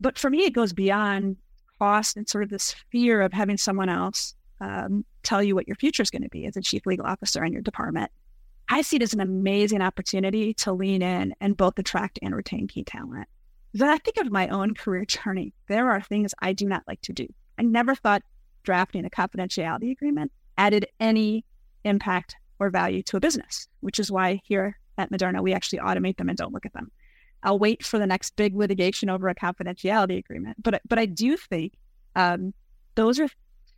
But 0.00 0.18
for 0.18 0.30
me, 0.30 0.44
it 0.44 0.52
goes 0.52 0.72
beyond 0.72 1.36
cost 1.78 2.16
and 2.16 2.28
sort 2.28 2.44
of 2.44 2.50
this 2.50 2.74
fear 2.90 3.20
of 3.22 3.32
having 3.32 3.56
someone 3.56 3.88
else 3.88 4.34
um, 4.60 5.04
tell 5.22 5.42
you 5.42 5.54
what 5.54 5.66
your 5.66 5.76
future 5.76 6.02
is 6.02 6.10
going 6.10 6.22
to 6.22 6.28
be 6.28 6.46
as 6.46 6.56
a 6.56 6.62
chief 6.62 6.86
legal 6.86 7.06
officer 7.06 7.44
in 7.44 7.52
your 7.52 7.62
department. 7.62 8.10
I 8.68 8.82
see 8.82 8.96
it 8.96 9.02
as 9.02 9.14
an 9.14 9.20
amazing 9.20 9.82
opportunity 9.82 10.54
to 10.54 10.72
lean 10.72 11.02
in 11.02 11.34
and 11.40 11.56
both 11.56 11.78
attract 11.78 12.18
and 12.22 12.34
retain 12.34 12.66
key 12.66 12.84
talent. 12.84 13.28
When 13.72 13.90
I 13.90 13.98
think 13.98 14.16
of 14.16 14.32
my 14.32 14.48
own 14.48 14.74
career 14.74 15.04
journey, 15.04 15.52
there 15.68 15.90
are 15.90 16.00
things 16.00 16.34
I 16.40 16.52
do 16.52 16.66
not 16.66 16.82
like 16.88 17.00
to 17.02 17.12
do. 17.12 17.28
I 17.58 17.62
never 17.62 17.94
thought 17.94 18.22
drafting 18.64 19.04
a 19.04 19.10
confidentiality 19.10 19.92
agreement 19.92 20.32
added 20.58 20.86
any 20.98 21.44
impact 21.86 22.36
or 22.58 22.70
value 22.70 23.02
to 23.04 23.16
a 23.16 23.20
business, 23.20 23.68
which 23.80 23.98
is 23.98 24.10
why 24.10 24.40
here 24.44 24.78
at 24.98 25.10
Moderna, 25.10 25.42
we 25.42 25.52
actually 25.52 25.78
automate 25.78 26.16
them 26.16 26.28
and 26.28 26.38
don't 26.38 26.52
look 26.52 26.66
at 26.66 26.72
them. 26.72 26.90
I'll 27.42 27.58
wait 27.58 27.84
for 27.84 27.98
the 27.98 28.06
next 28.06 28.34
big 28.36 28.54
litigation 28.56 29.10
over 29.10 29.28
a 29.28 29.34
confidentiality 29.34 30.18
agreement. 30.18 30.62
But 30.62 30.80
but 30.88 30.98
I 30.98 31.06
do 31.06 31.36
think 31.36 31.74
um, 32.14 32.54
those 32.94 33.20
are 33.20 33.28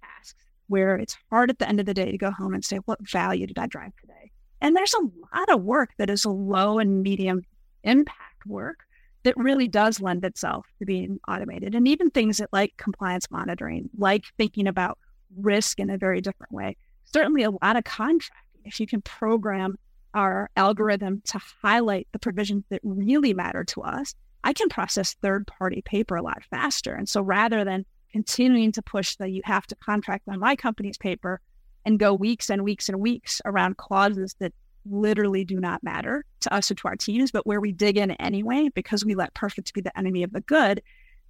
tasks 0.00 0.44
where 0.68 0.96
it's 0.96 1.16
hard 1.30 1.50
at 1.50 1.58
the 1.58 1.68
end 1.68 1.80
of 1.80 1.86
the 1.86 1.94
day 1.94 2.10
to 2.10 2.18
go 2.18 2.30
home 2.30 2.54
and 2.54 2.64
say, 2.64 2.76
what 2.78 3.06
value 3.08 3.46
did 3.46 3.58
I 3.58 3.66
drive 3.66 3.92
today? 4.00 4.30
And 4.60 4.76
there's 4.76 4.94
a 4.94 5.08
lot 5.34 5.50
of 5.50 5.62
work 5.62 5.90
that 5.98 6.10
is 6.10 6.24
low 6.24 6.78
and 6.78 7.02
medium 7.02 7.42
impact 7.84 8.46
work 8.46 8.80
that 9.24 9.36
really 9.36 9.68
does 9.68 10.00
lend 10.00 10.24
itself 10.24 10.66
to 10.78 10.86
being 10.86 11.18
automated. 11.28 11.74
And 11.74 11.86
even 11.88 12.10
things 12.10 12.38
that 12.38 12.52
like 12.52 12.76
compliance 12.76 13.30
monitoring, 13.30 13.90
like 13.96 14.24
thinking 14.36 14.66
about 14.66 14.98
risk 15.36 15.78
in 15.80 15.90
a 15.90 15.98
very 15.98 16.20
different 16.20 16.52
way. 16.52 16.76
Certainly 17.12 17.44
a 17.44 17.50
lot 17.50 17.76
of 17.76 17.84
contracting. 17.84 18.62
If 18.64 18.80
you 18.80 18.86
can 18.86 19.00
program 19.02 19.78
our 20.14 20.50
algorithm 20.56 21.22
to 21.26 21.40
highlight 21.62 22.08
the 22.12 22.18
provisions 22.18 22.64
that 22.70 22.80
really 22.82 23.34
matter 23.34 23.64
to 23.64 23.82
us, 23.82 24.14
I 24.44 24.52
can 24.52 24.68
process 24.68 25.14
third 25.14 25.46
party 25.46 25.82
paper 25.82 26.16
a 26.16 26.22
lot 26.22 26.42
faster. 26.50 26.94
And 26.94 27.08
so 27.08 27.20
rather 27.22 27.64
than 27.64 27.84
continuing 28.12 28.72
to 28.72 28.82
push 28.82 29.16
that 29.16 29.30
you 29.30 29.42
have 29.44 29.66
to 29.66 29.76
contract 29.76 30.28
on 30.28 30.38
my 30.38 30.56
company's 30.56 30.98
paper 30.98 31.40
and 31.84 31.98
go 31.98 32.12
weeks 32.14 32.50
and 32.50 32.64
weeks 32.64 32.88
and 32.88 33.00
weeks 33.00 33.40
around 33.44 33.76
clauses 33.76 34.34
that 34.38 34.52
literally 34.86 35.44
do 35.44 35.60
not 35.60 35.82
matter 35.82 36.24
to 36.40 36.52
us 36.52 36.70
or 36.70 36.74
to 36.74 36.88
our 36.88 36.96
teams, 36.96 37.30
but 37.30 37.46
where 37.46 37.60
we 37.60 37.72
dig 37.72 37.96
in 37.96 38.10
anyway 38.12 38.70
because 38.74 39.04
we 39.04 39.14
let 39.14 39.34
perfect 39.34 39.72
be 39.74 39.80
the 39.80 39.96
enemy 39.98 40.22
of 40.22 40.32
the 40.32 40.40
good, 40.40 40.82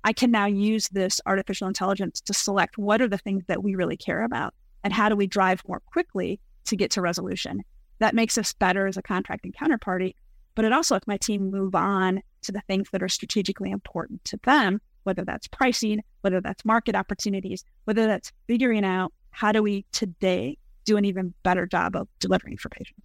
I 0.05 0.12
can 0.12 0.31
now 0.31 0.47
use 0.47 0.88
this 0.88 1.21
artificial 1.27 1.67
intelligence 1.67 2.21
to 2.23 2.35
select 2.35 2.79
what 2.79 3.03
are 3.03 3.09
the 3.09 3.19
things 3.19 3.45
that 3.49 3.62
we 3.62 3.75
really 3.75 3.97
care 3.97 4.23
about 4.23 4.55
and 4.85 4.93
how 4.93 5.09
do 5.09 5.17
we 5.17 5.27
drive 5.27 5.62
more 5.67 5.81
quickly 5.87 6.41
to 6.67 6.77
get 6.77 6.91
to 6.93 7.01
resolution 7.01 7.62
that 7.99 8.14
makes 8.14 8.38
us 8.38 8.53
better 8.53 8.87
as 8.87 8.97
a 8.97 9.03
contracting 9.03 9.53
counterparty. 9.53 10.14
But 10.55 10.64
it 10.64 10.73
also 10.73 10.95
lets 10.95 11.07
my 11.07 11.17
team 11.17 11.51
move 11.51 11.75
on 11.75 12.23
to 12.43 12.53
the 12.53 12.62
things 12.62 12.88
that 12.93 13.03
are 13.03 13.09
strategically 13.09 13.71
important 13.71 14.25
to 14.25 14.38
them, 14.45 14.81
whether 15.05 15.25
that's 15.25 15.47
pricing, 15.49 16.03
whether 16.23 16.41
that's 16.41 16.64
market 16.64 16.95
opportunities, 16.95 17.64
whether 17.85 18.07
that's 18.07 18.33
figuring 18.47 18.85
out 18.85 19.12
how 19.31 19.53
do 19.53 19.62
we 19.62 19.85
today 19.93 20.57
do 20.85 20.97
an 20.97 21.05
even 21.05 21.35
better 21.43 21.67
job 21.67 21.95
of 21.95 22.09
delivering 22.19 22.57
for 22.57 22.69
patients. 22.71 23.01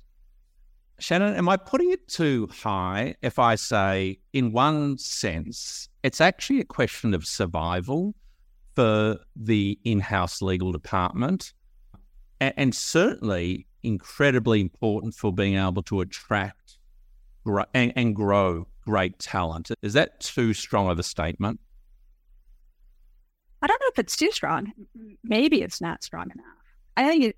Shannon, 0.99 1.35
am 1.35 1.49
I 1.49 1.57
putting 1.57 1.91
it 1.91 2.07
too 2.07 2.47
high 2.51 3.15
if 3.21 3.39
I 3.39 3.55
say, 3.55 4.19
in 4.31 4.51
one 4.51 4.97
sense, 4.97 5.89
it's 6.01 6.21
actually 6.21 6.59
a 6.59 6.65
question 6.65 7.13
of 7.13 7.25
survival 7.25 8.15
for 8.75 9.19
the 9.35 9.77
in 9.83 9.99
house 9.99 10.41
legal 10.41 10.71
department? 10.71 11.53
And, 12.43 12.53
and 12.57 12.75
certainly 12.75 13.67
incredibly 13.83 14.59
important 14.59 15.15
for 15.15 15.31
being 15.31 15.55
able 15.55 15.83
to 15.83 16.01
attract 16.01 16.77
and, 17.73 17.93
and 17.95 18.15
grow 18.15 18.67
great 18.85 19.17
talent. 19.19 19.71
Is 19.81 19.93
that 19.93 20.19
too 20.19 20.53
strong 20.53 20.89
of 20.89 20.99
a 20.99 21.03
statement? 21.03 21.61
I 23.61 23.67
don't 23.67 23.79
know 23.79 23.87
if 23.93 23.99
it's 23.99 24.17
too 24.17 24.31
strong. 24.31 24.73
Maybe 25.23 25.61
it's 25.61 25.79
not 25.79 26.03
strong 26.03 26.31
enough. 26.31 26.45
I 26.97 27.07
think 27.07 27.23
it, 27.23 27.37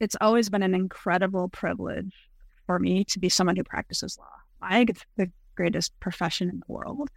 it's 0.00 0.16
always 0.20 0.50
been 0.50 0.62
an 0.62 0.74
incredible 0.74 1.48
privilege 1.48 2.12
for 2.66 2.78
me 2.78 3.04
to 3.04 3.18
be 3.18 3.30
someone 3.30 3.56
who 3.56 3.64
practices 3.64 4.18
law. 4.18 4.26
I 4.60 4.76
think 4.76 4.90
it's 4.90 5.04
the 5.16 5.30
greatest 5.54 5.98
profession 6.00 6.50
in 6.50 6.58
the 6.58 6.72
world 6.72 7.08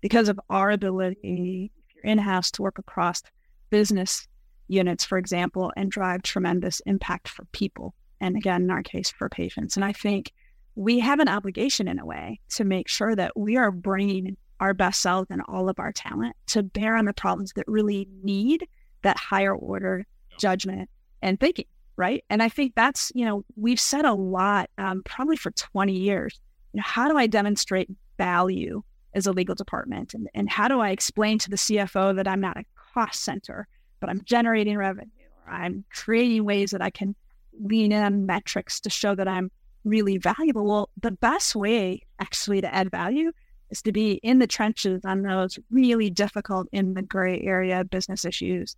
because 0.00 0.30
of 0.30 0.40
our 0.48 0.70
ability, 0.70 1.70
if 1.86 1.94
you're 1.96 2.10
in 2.10 2.18
house, 2.18 2.50
to 2.52 2.62
work 2.62 2.78
across 2.78 3.22
business 3.70 4.26
units, 4.68 5.04
for 5.04 5.18
example, 5.18 5.72
and 5.76 5.90
drive 5.90 6.22
tremendous 6.22 6.80
impact 6.86 7.28
for 7.28 7.44
people 7.52 7.94
and 8.20 8.36
again, 8.36 8.62
in 8.62 8.70
our 8.70 8.82
case, 8.82 9.10
for 9.10 9.28
patients. 9.28 9.76
And 9.76 9.84
I 9.84 9.92
think 9.92 10.32
we 10.74 10.98
have 11.00 11.20
an 11.20 11.28
obligation 11.28 11.88
in 11.88 11.98
a 11.98 12.06
way 12.06 12.40
to 12.50 12.64
make 12.64 12.88
sure 12.88 13.14
that 13.14 13.36
we 13.36 13.56
are 13.56 13.70
bringing 13.70 14.36
our 14.60 14.74
best 14.74 15.00
selves 15.00 15.28
and 15.30 15.42
all 15.48 15.68
of 15.68 15.78
our 15.78 15.92
talent 15.92 16.34
to 16.48 16.62
bear 16.62 16.96
on 16.96 17.04
the 17.04 17.12
problems 17.12 17.52
that 17.54 17.64
really 17.68 18.08
need 18.22 18.66
that 19.02 19.16
higher 19.16 19.54
order 19.54 20.04
judgment 20.38 20.90
and 21.22 21.38
thinking, 21.38 21.66
right? 21.96 22.24
And 22.28 22.42
I 22.42 22.48
think 22.48 22.74
that's, 22.74 23.12
you 23.14 23.24
know, 23.24 23.44
we've 23.56 23.80
said 23.80 24.04
a 24.04 24.14
lot, 24.14 24.68
um, 24.78 25.02
probably 25.04 25.36
for 25.36 25.52
20 25.52 25.92
years, 25.92 26.40
you 26.72 26.78
know, 26.78 26.84
how 26.84 27.08
do 27.08 27.16
I 27.16 27.28
demonstrate 27.28 27.88
value 28.16 28.82
as 29.14 29.26
a 29.26 29.32
legal 29.32 29.54
department? 29.54 30.14
And, 30.14 30.28
and 30.34 30.50
how 30.50 30.66
do 30.66 30.80
I 30.80 30.90
explain 30.90 31.38
to 31.38 31.50
the 31.50 31.56
CFO 31.56 32.16
that 32.16 32.26
I'm 32.26 32.40
not 32.40 32.56
a 32.56 32.64
cost 32.94 33.22
center, 33.22 33.68
but 34.00 34.10
I'm 34.10 34.22
generating 34.24 34.76
revenue 34.76 35.10
or 35.46 35.52
I'm 35.52 35.84
creating 35.94 36.44
ways 36.44 36.70
that 36.70 36.82
I 36.82 36.90
can 36.90 37.14
lean 37.60 37.92
in 37.92 38.02
on 38.02 38.26
metrics 38.26 38.80
to 38.80 38.90
show 38.90 39.14
that 39.14 39.28
I'm 39.28 39.50
really 39.84 40.18
valuable. 40.18 40.64
Well, 40.64 40.90
the 41.00 41.10
best 41.10 41.56
way 41.56 42.02
actually 42.18 42.60
to 42.60 42.74
add 42.74 42.90
value 42.90 43.32
is 43.70 43.82
to 43.82 43.92
be 43.92 44.12
in 44.22 44.38
the 44.38 44.46
trenches 44.46 45.04
on 45.04 45.22
those 45.22 45.58
really 45.70 46.10
difficult 46.10 46.68
in 46.72 46.94
the 46.94 47.02
gray 47.02 47.40
area 47.42 47.84
business 47.84 48.24
issues 48.24 48.76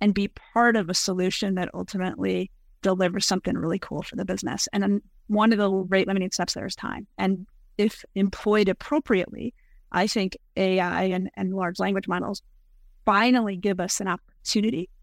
and 0.00 0.14
be 0.14 0.28
part 0.28 0.76
of 0.76 0.88
a 0.88 0.94
solution 0.94 1.54
that 1.54 1.70
ultimately 1.74 2.50
delivers 2.82 3.24
something 3.24 3.56
really 3.56 3.78
cool 3.78 4.02
for 4.02 4.16
the 4.16 4.24
business. 4.24 4.68
And 4.72 4.82
then 4.82 5.02
one 5.28 5.52
of 5.52 5.58
the 5.58 5.70
rate 5.70 6.06
limiting 6.06 6.30
steps 6.30 6.54
there 6.54 6.66
is 6.66 6.76
time. 6.76 7.06
And 7.16 7.46
if 7.78 8.04
employed 8.14 8.68
appropriately, 8.68 9.54
I 9.92 10.06
think 10.06 10.36
AI 10.56 11.04
and, 11.04 11.30
and 11.36 11.54
large 11.54 11.78
language 11.78 12.08
models 12.08 12.42
finally 13.04 13.56
give 13.56 13.80
us 13.80 14.00
an 14.00 14.08
opportunity 14.08 14.33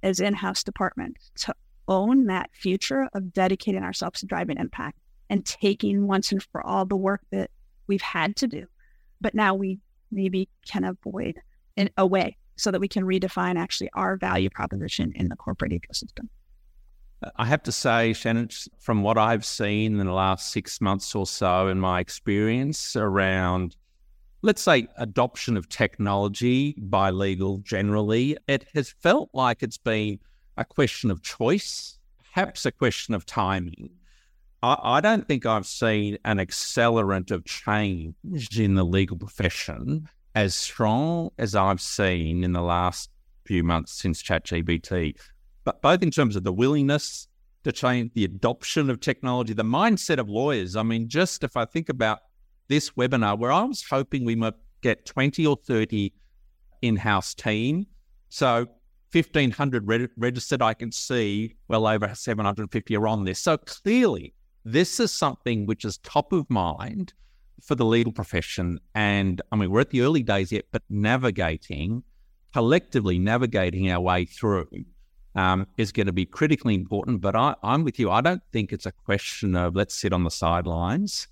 as 0.03 0.19
in-house 0.19 0.63
department 0.63 1.17
to 1.35 1.53
own 1.87 2.25
that 2.25 2.49
future 2.53 3.09
of 3.13 3.33
dedicating 3.33 3.83
ourselves 3.83 4.19
to 4.19 4.25
driving 4.25 4.57
impact 4.57 4.97
and 5.29 5.45
taking 5.45 6.07
once 6.07 6.31
and 6.31 6.43
for 6.51 6.65
all 6.65 6.85
the 6.85 6.95
work 6.95 7.21
that 7.31 7.49
we've 7.87 8.01
had 8.01 8.35
to 8.37 8.47
do, 8.47 8.65
but 9.19 9.33
now 9.33 9.53
we 9.53 9.79
maybe 10.11 10.49
can 10.67 10.83
avoid 10.83 11.39
in 11.75 11.89
a 11.97 12.05
way 12.05 12.37
so 12.55 12.71
that 12.71 12.79
we 12.79 12.87
can 12.87 13.03
redefine 13.03 13.57
actually 13.57 13.89
our 13.93 14.17
value 14.17 14.49
proposition 14.49 15.11
in 15.15 15.29
the 15.29 15.35
corporate 15.35 15.71
ecosystem. 15.71 16.27
I 17.35 17.45
have 17.45 17.63
to 17.63 17.71
say, 17.71 18.13
Shannon, 18.13 18.49
from 18.79 19.03
what 19.03 19.17
I've 19.17 19.45
seen 19.45 19.99
in 19.99 20.05
the 20.05 20.13
last 20.13 20.51
six 20.51 20.81
months 20.81 21.13
or 21.15 21.27
so 21.27 21.67
in 21.67 21.79
my 21.79 21.99
experience 21.99 22.95
around, 22.95 23.75
let's 24.41 24.61
say, 24.61 24.87
adoption 24.97 25.57
of 25.57 25.69
technology 25.69 26.75
by 26.77 27.11
legal 27.11 27.59
generally, 27.59 28.37
it 28.47 28.65
has 28.73 28.89
felt 28.89 29.29
like 29.33 29.61
it's 29.61 29.77
been 29.77 30.19
a 30.57 30.65
question 30.65 31.11
of 31.11 31.21
choice, 31.21 31.99
perhaps 32.33 32.65
a 32.65 32.71
question 32.71 33.13
of 33.13 33.25
timing. 33.25 33.89
I, 34.63 34.77
I 34.81 35.01
don't 35.01 35.27
think 35.27 35.45
I've 35.45 35.67
seen 35.67 36.17
an 36.25 36.37
accelerant 36.37 37.31
of 37.31 37.45
change 37.45 38.15
in 38.59 38.75
the 38.75 38.85
legal 38.85 39.17
profession 39.17 40.07
as 40.35 40.55
strong 40.55 41.29
as 41.37 41.55
I've 41.55 41.81
seen 41.81 42.43
in 42.43 42.53
the 42.53 42.61
last 42.61 43.09
few 43.45 43.63
months 43.63 43.93
since 43.93 44.23
ChatGPT, 44.23 45.17
but 45.63 45.81
both 45.81 46.01
in 46.01 46.11
terms 46.11 46.35
of 46.35 46.43
the 46.43 46.53
willingness 46.53 47.27
to 47.63 47.71
change, 47.71 48.13
the 48.13 48.25
adoption 48.25 48.89
of 48.89 48.99
technology, 48.99 49.53
the 49.53 49.63
mindset 49.63 50.17
of 50.17 50.29
lawyers. 50.29 50.75
I 50.75 50.83
mean, 50.83 51.07
just 51.07 51.43
if 51.43 51.55
I 51.55 51.65
think 51.65 51.89
about 51.89 52.21
this 52.71 52.91
webinar, 52.91 53.37
where 53.37 53.51
I 53.51 53.63
was 53.63 53.83
hoping 53.83 54.23
we 54.23 54.35
might 54.35 54.53
get 54.81 55.05
20 55.05 55.45
or 55.45 55.57
30 55.57 56.13
in 56.81 56.95
house 56.95 57.33
team. 57.33 57.85
So 58.29 58.65
1,500 59.11 59.87
re- 59.87 60.07
registered, 60.17 60.61
I 60.61 60.73
can 60.73 60.91
see 60.91 61.55
well 61.67 61.85
over 61.85 62.15
750 62.15 62.95
are 62.95 63.07
on 63.07 63.25
this. 63.25 63.39
So 63.39 63.57
clearly, 63.57 64.33
this 64.63 64.99
is 65.01 65.11
something 65.11 65.65
which 65.65 65.83
is 65.83 65.97
top 65.97 66.31
of 66.31 66.49
mind 66.49 67.13
for 67.61 67.75
the 67.75 67.85
legal 67.85 68.13
profession. 68.13 68.79
And 68.95 69.41
I 69.51 69.57
mean, 69.57 69.69
we're 69.69 69.81
at 69.81 69.89
the 69.89 70.01
early 70.01 70.23
days 70.23 70.51
yet, 70.51 70.65
but 70.71 70.81
navigating, 70.89 72.03
collectively 72.53 73.19
navigating 73.19 73.91
our 73.91 73.99
way 73.99 74.23
through 74.23 74.69
um, 75.35 75.67
is 75.77 75.91
going 75.91 76.07
to 76.07 76.13
be 76.13 76.25
critically 76.25 76.75
important. 76.75 77.19
But 77.19 77.35
I, 77.35 77.53
I'm 77.63 77.83
with 77.83 77.99
you. 77.99 78.09
I 78.09 78.21
don't 78.21 78.41
think 78.53 78.71
it's 78.71 78.85
a 78.85 78.93
question 78.93 79.55
of 79.57 79.75
let's 79.75 79.93
sit 79.93 80.13
on 80.13 80.23
the 80.23 80.31
sidelines 80.31 81.27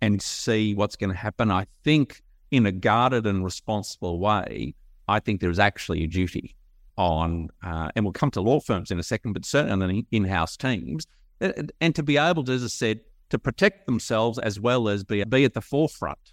and 0.00 0.20
see 0.20 0.74
what's 0.74 0.96
going 0.96 1.10
to 1.10 1.16
happen. 1.16 1.50
I 1.50 1.66
think 1.84 2.22
in 2.50 2.66
a 2.66 2.72
guarded 2.72 3.26
and 3.26 3.44
responsible 3.44 4.18
way, 4.18 4.74
I 5.08 5.20
think 5.20 5.40
there's 5.40 5.58
actually 5.58 6.04
a 6.04 6.06
duty 6.06 6.56
on, 6.96 7.48
uh, 7.62 7.90
and 7.94 8.04
we'll 8.04 8.12
come 8.12 8.30
to 8.32 8.40
law 8.40 8.60
firms 8.60 8.90
in 8.90 8.98
a 8.98 9.02
second, 9.02 9.32
but 9.32 9.44
certainly 9.44 10.06
in 10.10 10.24
house 10.24 10.56
teams, 10.56 11.06
and 11.40 11.94
to 11.94 12.02
be 12.02 12.16
able 12.16 12.44
to, 12.44 12.52
as 12.52 12.64
I 12.64 12.68
said, 12.68 13.00
to 13.30 13.38
protect 13.38 13.86
themselves 13.86 14.38
as 14.38 14.58
well 14.58 14.88
as 14.88 15.04
be, 15.04 15.22
be 15.24 15.44
at 15.44 15.54
the 15.54 15.60
forefront 15.60 16.32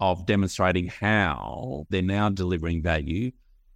of 0.00 0.26
demonstrating 0.26 0.88
how 0.88 1.86
they're 1.88 2.02
now 2.02 2.28
delivering 2.28 2.82
value, 2.82 3.30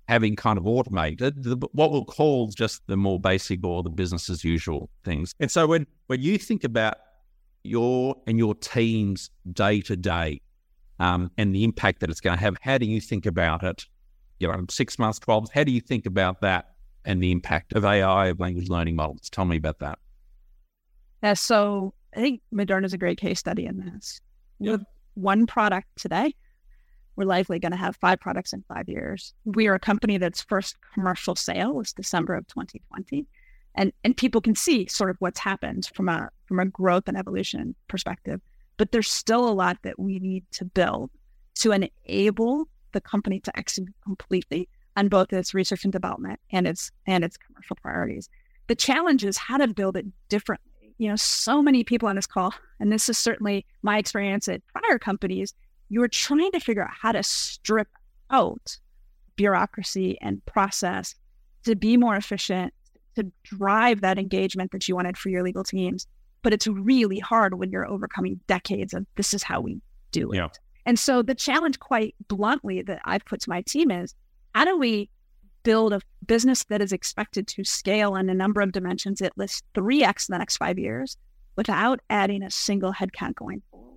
having 0.09 0.37
kind 0.37 0.59
of 0.59 0.67
automated 0.67 1.43
the, 1.43 1.57
what 1.73 1.93
we'll 1.93 2.05
call 2.05 2.49
just 2.49 2.83
the 2.89 2.97
more 2.97 3.19
basic 3.19 3.65
or 3.65 3.83
the 3.83 3.91
business 3.91 4.29
as 4.29 4.45
usual 4.45 4.91
things. 5.05 5.35
And 5.41 5.51
so 5.51 5.67
when, 5.67 5.87
when 6.09 6.21
you 6.21 6.37
think 6.39 6.65
about 6.65 6.97
your 7.67 8.17
and 8.27 8.39
your 8.39 8.55
team's 8.55 9.31
day 9.53 9.81
to 9.83 9.97
day 9.97 10.41
and 10.99 11.31
the 11.37 11.65
impact 11.65 12.01
that 12.01 12.11
it's 12.11 12.21
going 12.21 12.37
to 12.37 12.41
have, 12.41 12.57
how 12.61 12.79
do 12.79 12.87
you 12.87 13.01
think 13.01 13.27
about 13.27 13.63
it? 13.63 13.85
You 14.39 14.49
know, 14.49 14.65
six 14.71 14.99
months, 14.99 15.19
12, 15.19 15.43
months. 15.43 15.53
how 15.55 15.65
do 15.65 15.73
you 15.73 15.81
think 15.81 16.07
about 16.07 16.41
that 16.43 16.73
and 17.05 17.23
the 17.23 17.33
impact 17.33 17.73
of 17.73 17.85
AI, 17.85 18.27
of 18.27 18.41
language 18.41 18.69
learning 18.69 18.97
models? 18.97 19.31
Tell 19.31 19.45
me 19.45 19.57
about 19.57 19.79
that. 19.79 19.99
Yeah, 21.23 21.35
so 21.35 21.95
I 22.15 22.21
think 22.21 22.41
Moderna 22.55 22.85
is 22.85 22.93
a 22.93 22.99
great 22.99 23.19
case 23.19 23.39
study 23.39 23.67
in 23.67 23.79
this. 23.79 24.21
Yeah. 24.59 24.73
With 24.73 24.85
one 25.15 25.47
product 25.47 25.89
today, 25.97 26.35
we're 27.17 27.25
likely 27.25 27.59
going 27.59 27.73
to 27.73 27.79
have 27.79 27.97
five 27.97 28.21
products 28.21 28.53
in 28.53 28.63
five 28.69 28.89
years. 28.89 29.33
We 29.45 29.69
are 29.69 29.75
a 29.75 29.81
company 29.81 30.19
that's 30.19 30.43
first 30.43 30.77
commercial 30.93 31.35
sale 31.35 31.73
was 31.73 31.93
December 31.95 32.35
of 32.35 32.47
2020. 32.49 33.27
And 33.77 33.93
and 34.05 34.17
people 34.17 34.41
can 34.41 34.55
see 34.55 34.87
sort 34.87 35.11
of 35.11 35.17
what's 35.19 35.41
happened 35.41 35.91
from 35.95 36.09
a 36.09 36.31
from 36.47 36.59
a 36.59 36.67
growth 36.67 37.05
and 37.07 37.17
evolution 37.17 37.75
perspective. 37.89 38.41
But 38.77 38.93
there's 38.93 39.11
still 39.11 39.49
a 39.49 39.53
lot 39.53 39.79
that 39.83 39.99
we 39.99 40.19
need 40.19 40.45
to 40.53 40.65
build 40.65 41.11
to 41.57 41.73
enable 41.73 42.69
the 42.93 43.01
company 43.01 43.41
to 43.41 43.59
execute 43.59 43.95
completely 44.03 44.69
on 44.97 45.09
both 45.09 45.33
its 45.33 45.55
research 45.55 45.85
and 45.85 45.93
development 45.93 46.41
and 46.51 46.67
its 46.67 46.91
and 47.07 47.25
its 47.25 47.37
commercial 47.37 47.77
priorities. 47.77 48.29
The 48.69 48.75
challenge 48.75 49.25
is 49.25 49.37
how 49.37 49.59
to 49.59 49.69
build 49.69 49.97
it 49.97 50.07
differently 50.29 50.77
you 50.99 51.09
know, 51.09 51.17
so 51.17 51.63
many 51.63 51.85
people 51.85 52.09
on 52.09 52.17
this 52.17 52.27
call, 52.27 52.55
and 52.81 52.91
this 52.91 53.09
is 53.09 53.19
certainly 53.19 53.67
my 53.83 53.99
experience 53.99 54.49
at 54.49 54.63
prior 54.69 54.99
companies, 54.99 55.55
you 55.89 56.03
are 56.03 56.09
trying 56.09 56.51
to 56.53 56.61
figure 56.61 56.83
out 56.83 56.91
how 56.91 57.13
to 57.13 57.23
strip 57.23 57.89
out 58.31 58.79
bureaucracy 59.37 60.19
and 60.21 60.45
process 60.47 61.15
to 61.65 61.77
be 61.77 61.97
more 61.97 62.17
efficient, 62.17 62.73
to 63.17 63.31
drive 63.43 64.01
that 64.01 64.19
engagement 64.19 64.71
that 64.73 64.89
you 64.89 64.95
wanted 64.95 65.17
for 65.17 65.29
your 65.29 65.43
legal 65.43 65.65
teams. 65.65 66.07
But 66.43 66.53
it's 66.53 66.67
really 66.67 67.19
hard 67.19 67.55
when 67.55 67.71
you're 67.71 67.89
overcoming 67.89 68.41
decades 68.47 68.95
of 68.95 69.07
this 69.17 69.35
is 69.35 69.43
how 69.43 69.61
we 69.61 69.81
do 70.13 70.31
it. 70.33 70.37
Yeah. 70.37 70.49
And 70.85 70.99
so 70.99 71.23
the 71.23 71.35
challenge, 71.35 71.81
quite 71.81 72.15
bluntly, 72.29 72.83
that 72.83 73.01
I've 73.05 73.25
put 73.25 73.41
to 73.41 73.51
my 73.51 73.63
team 73.63 73.91
is 73.91 74.15
how 74.55 74.65
do 74.65 74.79
we 74.79 75.11
build 75.65 75.93
a 75.93 76.01
business 76.25 76.63
that 76.65 76.81
is 76.81 76.93
expected 76.93 77.49
to 77.49 77.65
scale 77.65 78.15
in 78.15 78.31
a 78.31 78.35
number 78.35 78.61
of 78.61 78.71
dimensions 78.71 79.21
at 79.21 79.37
least 79.37 79.65
3x 79.75 80.29
in 80.29 80.33
the 80.33 80.39
next 80.39 80.59
five 80.59 80.79
years 80.79 81.17
without 81.57 81.99
adding 82.09 82.45
a 82.45 82.51
single 82.51 82.93
headcount 82.93 83.35
going 83.35 83.61
forward. 83.71 83.97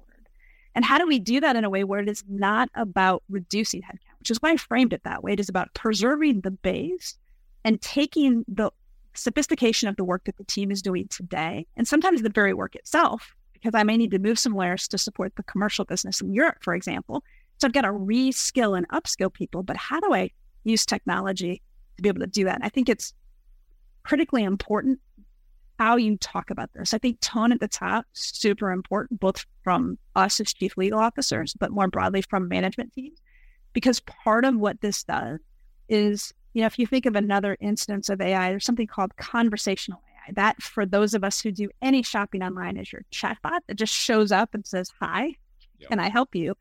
And 0.73 0.84
how 0.84 0.97
do 0.97 1.05
we 1.05 1.19
do 1.19 1.39
that 1.41 1.55
in 1.55 1.63
a 1.63 1.69
way 1.69 1.84
where 1.84 1.99
it 1.99 2.10
is 2.10 2.23
not 2.27 2.69
about 2.73 3.21
reducing 3.29 3.82
headcount, 3.82 4.17
which 4.17 4.32
is 4.32 4.38
why 4.38 4.51
I 4.51 4.58
framed 4.58 4.93
it 4.93 5.03
that 5.03 5.23
way. 5.23 5.34
It 5.34 5.39
is 5.39 5.49
about 5.49 5.73
preserving 5.75 6.41
the 6.41 6.51
base 6.51 7.17
and 7.63 7.79
taking 7.82 8.45
the 8.47 8.71
sophistication 9.13 9.89
of 9.89 9.95
the 9.95 10.04
work 10.04 10.24
that 10.26 10.38
the 10.38 10.43
team 10.43 10.72
is 10.72 10.82
doing 10.82 11.08
today, 11.10 11.65
and 11.76 11.88
sometimes 11.88 12.22
the 12.22 12.30
very 12.30 12.54
work 12.54 12.76
itself, 12.76 13.36
because 13.54 13.76
I 13.76 13.84
may 13.84 13.98
need 13.98 14.12
to 14.12 14.19
move 14.19 14.39
some 14.39 14.56
layers 14.56 14.88
to 14.89 14.98
support 14.98 15.36
the 15.36 15.43
commercial 15.43 15.86
business 15.86 16.22
in 16.22 16.34
Europe, 16.34 16.58
for 16.62 16.74
example. 16.74 17.24
So 17.58 17.67
I've 17.67 17.74
got 17.74 17.82
to 17.82 17.89
reskill 17.91 18.78
and 18.78 18.88
upskill 18.89 19.34
people, 19.34 19.63
but 19.63 19.76
how 19.76 20.00
do 20.00 20.13
I 20.13 20.32
use 20.63 20.86
technology 20.86 21.62
to 21.98 22.02
be 22.02 22.10
able 22.10 22.22
to 22.22 22.28
do 22.28 22.45
that. 22.45 22.60
I 22.63 22.69
think 22.69 22.89
it's 22.89 23.13
critically 24.04 24.43
important 24.43 25.00
how 25.78 25.95
you 25.95 26.17
talk 26.17 26.50
about 26.50 26.72
this. 26.74 26.93
I 26.93 26.98
think 26.98 27.19
tone 27.22 27.52
at 27.52 27.60
the 27.60 27.67
top 27.67 28.06
super 28.13 28.72
important, 28.72 29.19
both 29.19 29.45
from 29.63 29.98
us 30.15 30.39
as 30.39 30.54
chief 30.54 30.76
legal 30.78 31.00
officers, 31.00 31.54
but 31.60 31.72
more 31.72 31.88
broadly 31.88 32.22
from 32.22 32.48
management 32.48 32.93
teams, 32.93 33.19
because 33.74 34.00
part 34.02 34.45
of 34.45 34.56
what 34.56 34.82
this 34.82 35.04
does 35.04 35.39
is, 35.88 36.34
you 36.53 36.62
know, 36.62 36.67
if 36.67 36.79
you 36.79 36.88
think 36.88 37.05
of 37.05 37.15
another 37.15 37.57
instance 37.59 38.09
of 38.09 38.21
AI, 38.21 38.49
there's 38.49 38.65
something 38.65 38.88
called 38.88 39.15
conversational 39.17 40.01
AI. 40.07 40.33
That, 40.33 40.62
for 40.62 40.85
those 40.85 41.13
of 41.13 41.23
us 41.23 41.41
who 41.41 41.51
do 41.51 41.69
any 41.81 42.03
shopping 42.03 42.43
online, 42.43 42.77
is 42.77 42.91
your 42.91 43.03
chatbot 43.12 43.59
that 43.67 43.75
just 43.75 43.93
shows 43.93 44.31
up 44.31 44.53
and 44.53 44.65
says, 44.65 44.91
"Hi, 44.99 45.35
yep. 45.77 45.89
can 45.89 45.99
I 45.99 46.09
help 46.09 46.35
you?" 46.35 46.55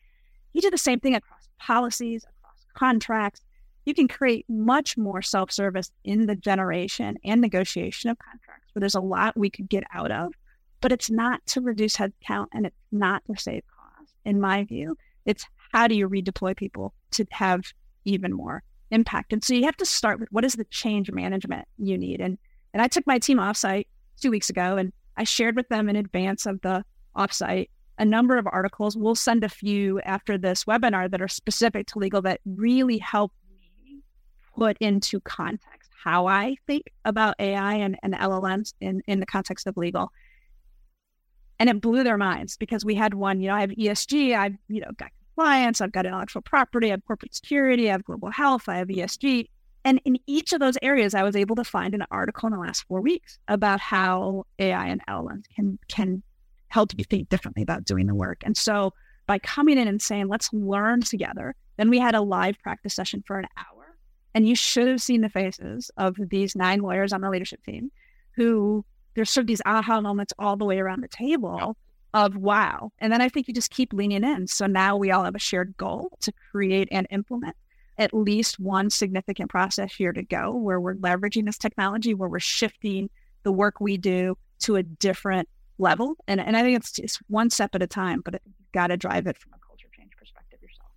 You 0.52 0.62
do 0.62 0.70
the 0.70 0.78
same 0.78 1.00
thing 1.00 1.14
across 1.14 1.48
policies, 1.58 2.24
across 2.24 2.66
contracts, 2.74 3.42
you 3.88 3.94
can 3.94 4.06
create 4.06 4.44
much 4.50 4.98
more 4.98 5.22
self 5.22 5.50
service 5.50 5.90
in 6.04 6.26
the 6.26 6.36
generation 6.36 7.16
and 7.24 7.40
negotiation 7.40 8.10
of 8.10 8.18
contracts 8.18 8.68
where 8.74 8.80
there's 8.80 8.94
a 8.94 9.00
lot 9.00 9.34
we 9.34 9.48
could 9.48 9.66
get 9.66 9.84
out 9.94 10.10
of, 10.10 10.34
but 10.82 10.92
it's 10.92 11.10
not 11.10 11.44
to 11.46 11.62
reduce 11.62 11.96
headcount 11.96 12.48
and 12.52 12.66
it's 12.66 12.76
not 12.92 13.22
to 13.24 13.40
save 13.40 13.62
costs. 13.74 14.12
In 14.26 14.40
my 14.40 14.64
view, 14.64 14.98
it's 15.24 15.46
how 15.72 15.88
do 15.88 15.94
you 15.94 16.06
redeploy 16.06 16.54
people 16.54 16.92
to 17.12 17.24
have 17.30 17.62
even 18.04 18.30
more 18.30 18.62
impact? 18.90 19.32
And 19.32 19.42
so 19.42 19.54
you 19.54 19.64
have 19.64 19.76
to 19.78 19.86
start 19.86 20.20
with 20.20 20.28
what 20.30 20.44
is 20.44 20.54
the 20.54 20.64
change 20.64 21.10
management 21.10 21.66
you 21.78 21.98
need? 21.98 22.20
And 22.20 22.38
and 22.74 22.82
I 22.82 22.88
took 22.88 23.06
my 23.06 23.18
team 23.18 23.38
offsite 23.38 23.86
two 24.20 24.30
weeks 24.30 24.50
ago 24.50 24.76
and 24.76 24.92
I 25.16 25.24
shared 25.24 25.56
with 25.56 25.68
them 25.68 25.88
in 25.88 25.96
advance 25.96 26.46
of 26.46 26.60
the 26.60 26.84
offsite 27.16 27.68
a 27.98 28.04
number 28.04 28.38
of 28.38 28.46
articles. 28.46 28.96
We'll 28.96 29.14
send 29.14 29.44
a 29.44 29.48
few 29.48 30.00
after 30.02 30.38
this 30.38 30.64
webinar 30.64 31.10
that 31.10 31.20
are 31.20 31.28
specific 31.28 31.88
to 31.88 31.98
legal 31.98 32.22
that 32.22 32.40
really 32.44 32.98
help 32.98 33.32
put 34.56 34.76
into 34.78 35.20
context 35.20 35.90
how 36.02 36.26
I 36.26 36.56
think 36.66 36.92
about 37.04 37.34
AI 37.38 37.74
and, 37.74 37.98
and 38.02 38.14
LLMs 38.14 38.72
in, 38.80 39.02
in 39.06 39.20
the 39.20 39.26
context 39.26 39.66
of 39.66 39.76
legal. 39.76 40.12
And 41.58 41.68
it 41.68 41.80
blew 41.80 42.04
their 42.04 42.16
minds 42.16 42.56
because 42.56 42.84
we 42.84 42.94
had 42.94 43.14
one, 43.14 43.40
you 43.40 43.48
know, 43.48 43.56
I 43.56 43.60
have 43.62 43.70
ESG, 43.70 44.36
I've, 44.36 44.54
you 44.68 44.80
know, 44.80 44.90
got 44.96 45.10
compliance, 45.38 45.80
I've 45.80 45.92
got 45.92 46.06
intellectual 46.06 46.42
property, 46.42 46.88
I 46.88 46.90
have 46.90 47.04
corporate 47.06 47.34
security, 47.34 47.88
I 47.88 47.92
have 47.92 48.04
global 48.04 48.30
health, 48.30 48.68
I 48.68 48.78
have 48.78 48.88
ESG. 48.88 49.48
And 49.84 50.00
in 50.04 50.18
each 50.26 50.52
of 50.52 50.60
those 50.60 50.76
areas, 50.82 51.14
I 51.14 51.22
was 51.22 51.36
able 51.36 51.54
to 51.56 51.64
find 51.64 51.94
an 51.94 52.04
article 52.10 52.48
in 52.48 52.52
the 52.52 52.58
last 52.58 52.84
four 52.88 53.00
weeks 53.00 53.38
about 53.46 53.78
how 53.80 54.44
AI 54.58 54.88
and 54.88 55.00
LLMs 55.06 55.44
can 55.54 55.78
can 55.88 56.22
help 56.68 56.90
you 56.98 57.04
think 57.04 57.28
differently 57.28 57.62
about 57.62 57.84
doing 57.84 58.06
the 58.06 58.14
work. 58.14 58.42
And 58.44 58.56
so 58.56 58.92
by 59.26 59.38
coming 59.38 59.78
in 59.78 59.88
and 59.88 60.02
saying, 60.02 60.28
let's 60.28 60.52
learn 60.52 61.00
together, 61.00 61.54
then 61.76 61.88
we 61.88 61.98
had 61.98 62.14
a 62.14 62.20
live 62.20 62.58
practice 62.58 62.94
session 62.94 63.22
for 63.26 63.38
an 63.38 63.46
hour 63.56 63.96
and 64.34 64.46
you 64.46 64.54
should 64.54 64.88
have 64.88 65.00
seen 65.00 65.20
the 65.20 65.28
faces 65.28 65.90
of 65.96 66.16
these 66.18 66.56
nine 66.56 66.80
lawyers 66.80 67.12
on 67.12 67.20
the 67.20 67.30
leadership 67.30 67.62
team 67.64 67.90
who 68.32 68.84
there's 69.14 69.30
sort 69.30 69.42
of 69.42 69.46
these 69.46 69.62
aha 69.64 70.00
moments 70.00 70.34
all 70.38 70.56
the 70.56 70.64
way 70.64 70.78
around 70.78 71.02
the 71.02 71.08
table 71.08 71.76
of 72.14 72.36
wow. 72.36 72.90
And 72.98 73.12
then 73.12 73.20
I 73.20 73.28
think 73.28 73.48
you 73.48 73.54
just 73.54 73.70
keep 73.70 73.92
leaning 73.92 74.24
in. 74.24 74.46
So 74.46 74.66
now 74.66 74.96
we 74.96 75.10
all 75.10 75.24
have 75.24 75.34
a 75.34 75.40
shared 75.40 75.76
goal 75.76 76.16
to 76.20 76.32
create 76.50 76.88
and 76.90 77.06
implement 77.10 77.56
at 77.98 78.14
least 78.14 78.58
one 78.60 78.90
significant 78.90 79.50
process 79.50 79.92
here 79.92 80.12
to 80.12 80.22
go 80.22 80.52
where 80.52 80.80
we're 80.80 80.94
leveraging 80.94 81.44
this 81.46 81.58
technology, 81.58 82.14
where 82.14 82.28
we're 82.28 82.38
shifting 82.38 83.10
the 83.42 83.52
work 83.52 83.80
we 83.80 83.96
do 83.96 84.36
to 84.60 84.76
a 84.76 84.82
different 84.82 85.48
level. 85.78 86.16
And, 86.26 86.40
and 86.40 86.56
I 86.56 86.62
think 86.62 86.76
it's, 86.76 86.98
it's 86.98 87.16
one 87.28 87.50
step 87.50 87.74
at 87.74 87.82
a 87.82 87.86
time, 87.86 88.22
but 88.24 88.34
you've 88.34 88.72
got 88.72 88.88
to 88.88 88.96
drive 88.96 89.26
it 89.26 89.36
from 89.36 89.52
a 89.52 89.58
culture 89.66 89.88
change 89.96 90.12
perspective 90.16 90.60
yourself. 90.62 90.90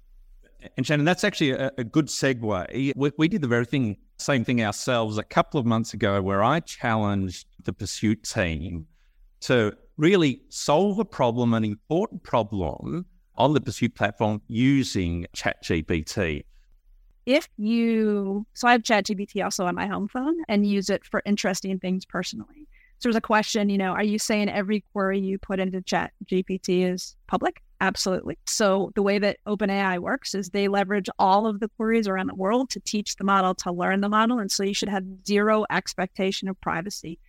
and 0.78 0.86
Shannon, 0.86 1.06
that's 1.06 1.24
actually 1.24 1.52
a, 1.52 1.71
a 1.78 1.84
good 1.84 2.08
segue. 2.08 2.93
We, 2.95 3.12
we, 3.17 3.28
did 3.28 3.41
the 3.41 3.47
very 3.47 3.65
thing 3.65 3.97
same 4.17 4.45
thing 4.45 4.63
ourselves 4.63 5.17
a 5.17 5.24
couple 5.24 5.60
of 5.60 5.65
months 5.65 5.93
ago 5.93 6.21
where 6.21 6.43
I 6.43 6.60
challenged 6.60 7.47
the 7.63 7.74
PERSUIT 7.74 8.24
team 8.24 8.88
to 9.41 9.76
really 10.02 10.42
solve 10.50 10.98
a 10.98 11.06
problem, 11.06 11.54
an 11.54 11.64
important 11.64 12.24
problem 12.24 13.06
on 13.36 13.54
the 13.54 13.62
PERSUIT 13.62 13.96
platform 13.96 14.42
using 14.48 15.28
ChatGPT. 15.38 16.44
If 17.28 17.48
you, 17.58 18.46
so 18.56 18.68
I 18.68 18.72
have 18.72 18.82
ChatGPT 18.82 19.44
also 19.44 19.66
on 19.66 19.76
my 19.76 19.86
home 19.86 20.08
phone 20.08 20.36
and 20.50 20.66
use 20.66 20.90
it 20.90 21.06
for 21.06 21.22
interesting 21.24 21.78
things 21.78 22.04
personally. 22.04 22.68
So 22.98 23.10
there's 23.10 23.16
a 23.16 23.22
question, 23.22 23.70
you 23.70 23.78
know, 23.78 23.92
are 23.92 24.04
you 24.04 24.18
saying 24.18 24.50
every 24.50 24.84
query 24.92 25.20
you 25.20 25.38
put 25.38 25.60
into 25.60 25.82
ChatGPT 25.82 26.92
is 26.92 27.16
public? 27.28 27.62
Absolutely. 27.80 28.40
So 28.48 28.92
the 28.96 29.04
way 29.04 29.20
that 29.20 29.38
OpenAI 29.48 30.00
works 30.00 30.34
is 30.34 30.50
they 30.50 30.68
leverage 30.68 31.10
all 31.20 31.46
of 31.46 31.60
the 31.60 31.70
queries 31.78 32.08
around 32.08 32.28
the 32.28 32.36
world 32.36 32.72
to 32.72 32.80
teach 32.80 33.16
the 33.18 33.24
model, 33.24 33.54
to 33.56 33.72
learn 33.72 34.02
the 34.02 34.10
model. 34.10 34.40
And 34.40 34.52
so 34.52 34.64
you 34.64 34.74
should 34.74 34.90
have 34.90 35.04
zero 35.28 35.66
expectation 35.72 36.48
of 36.48 36.60
privacy 36.60 37.20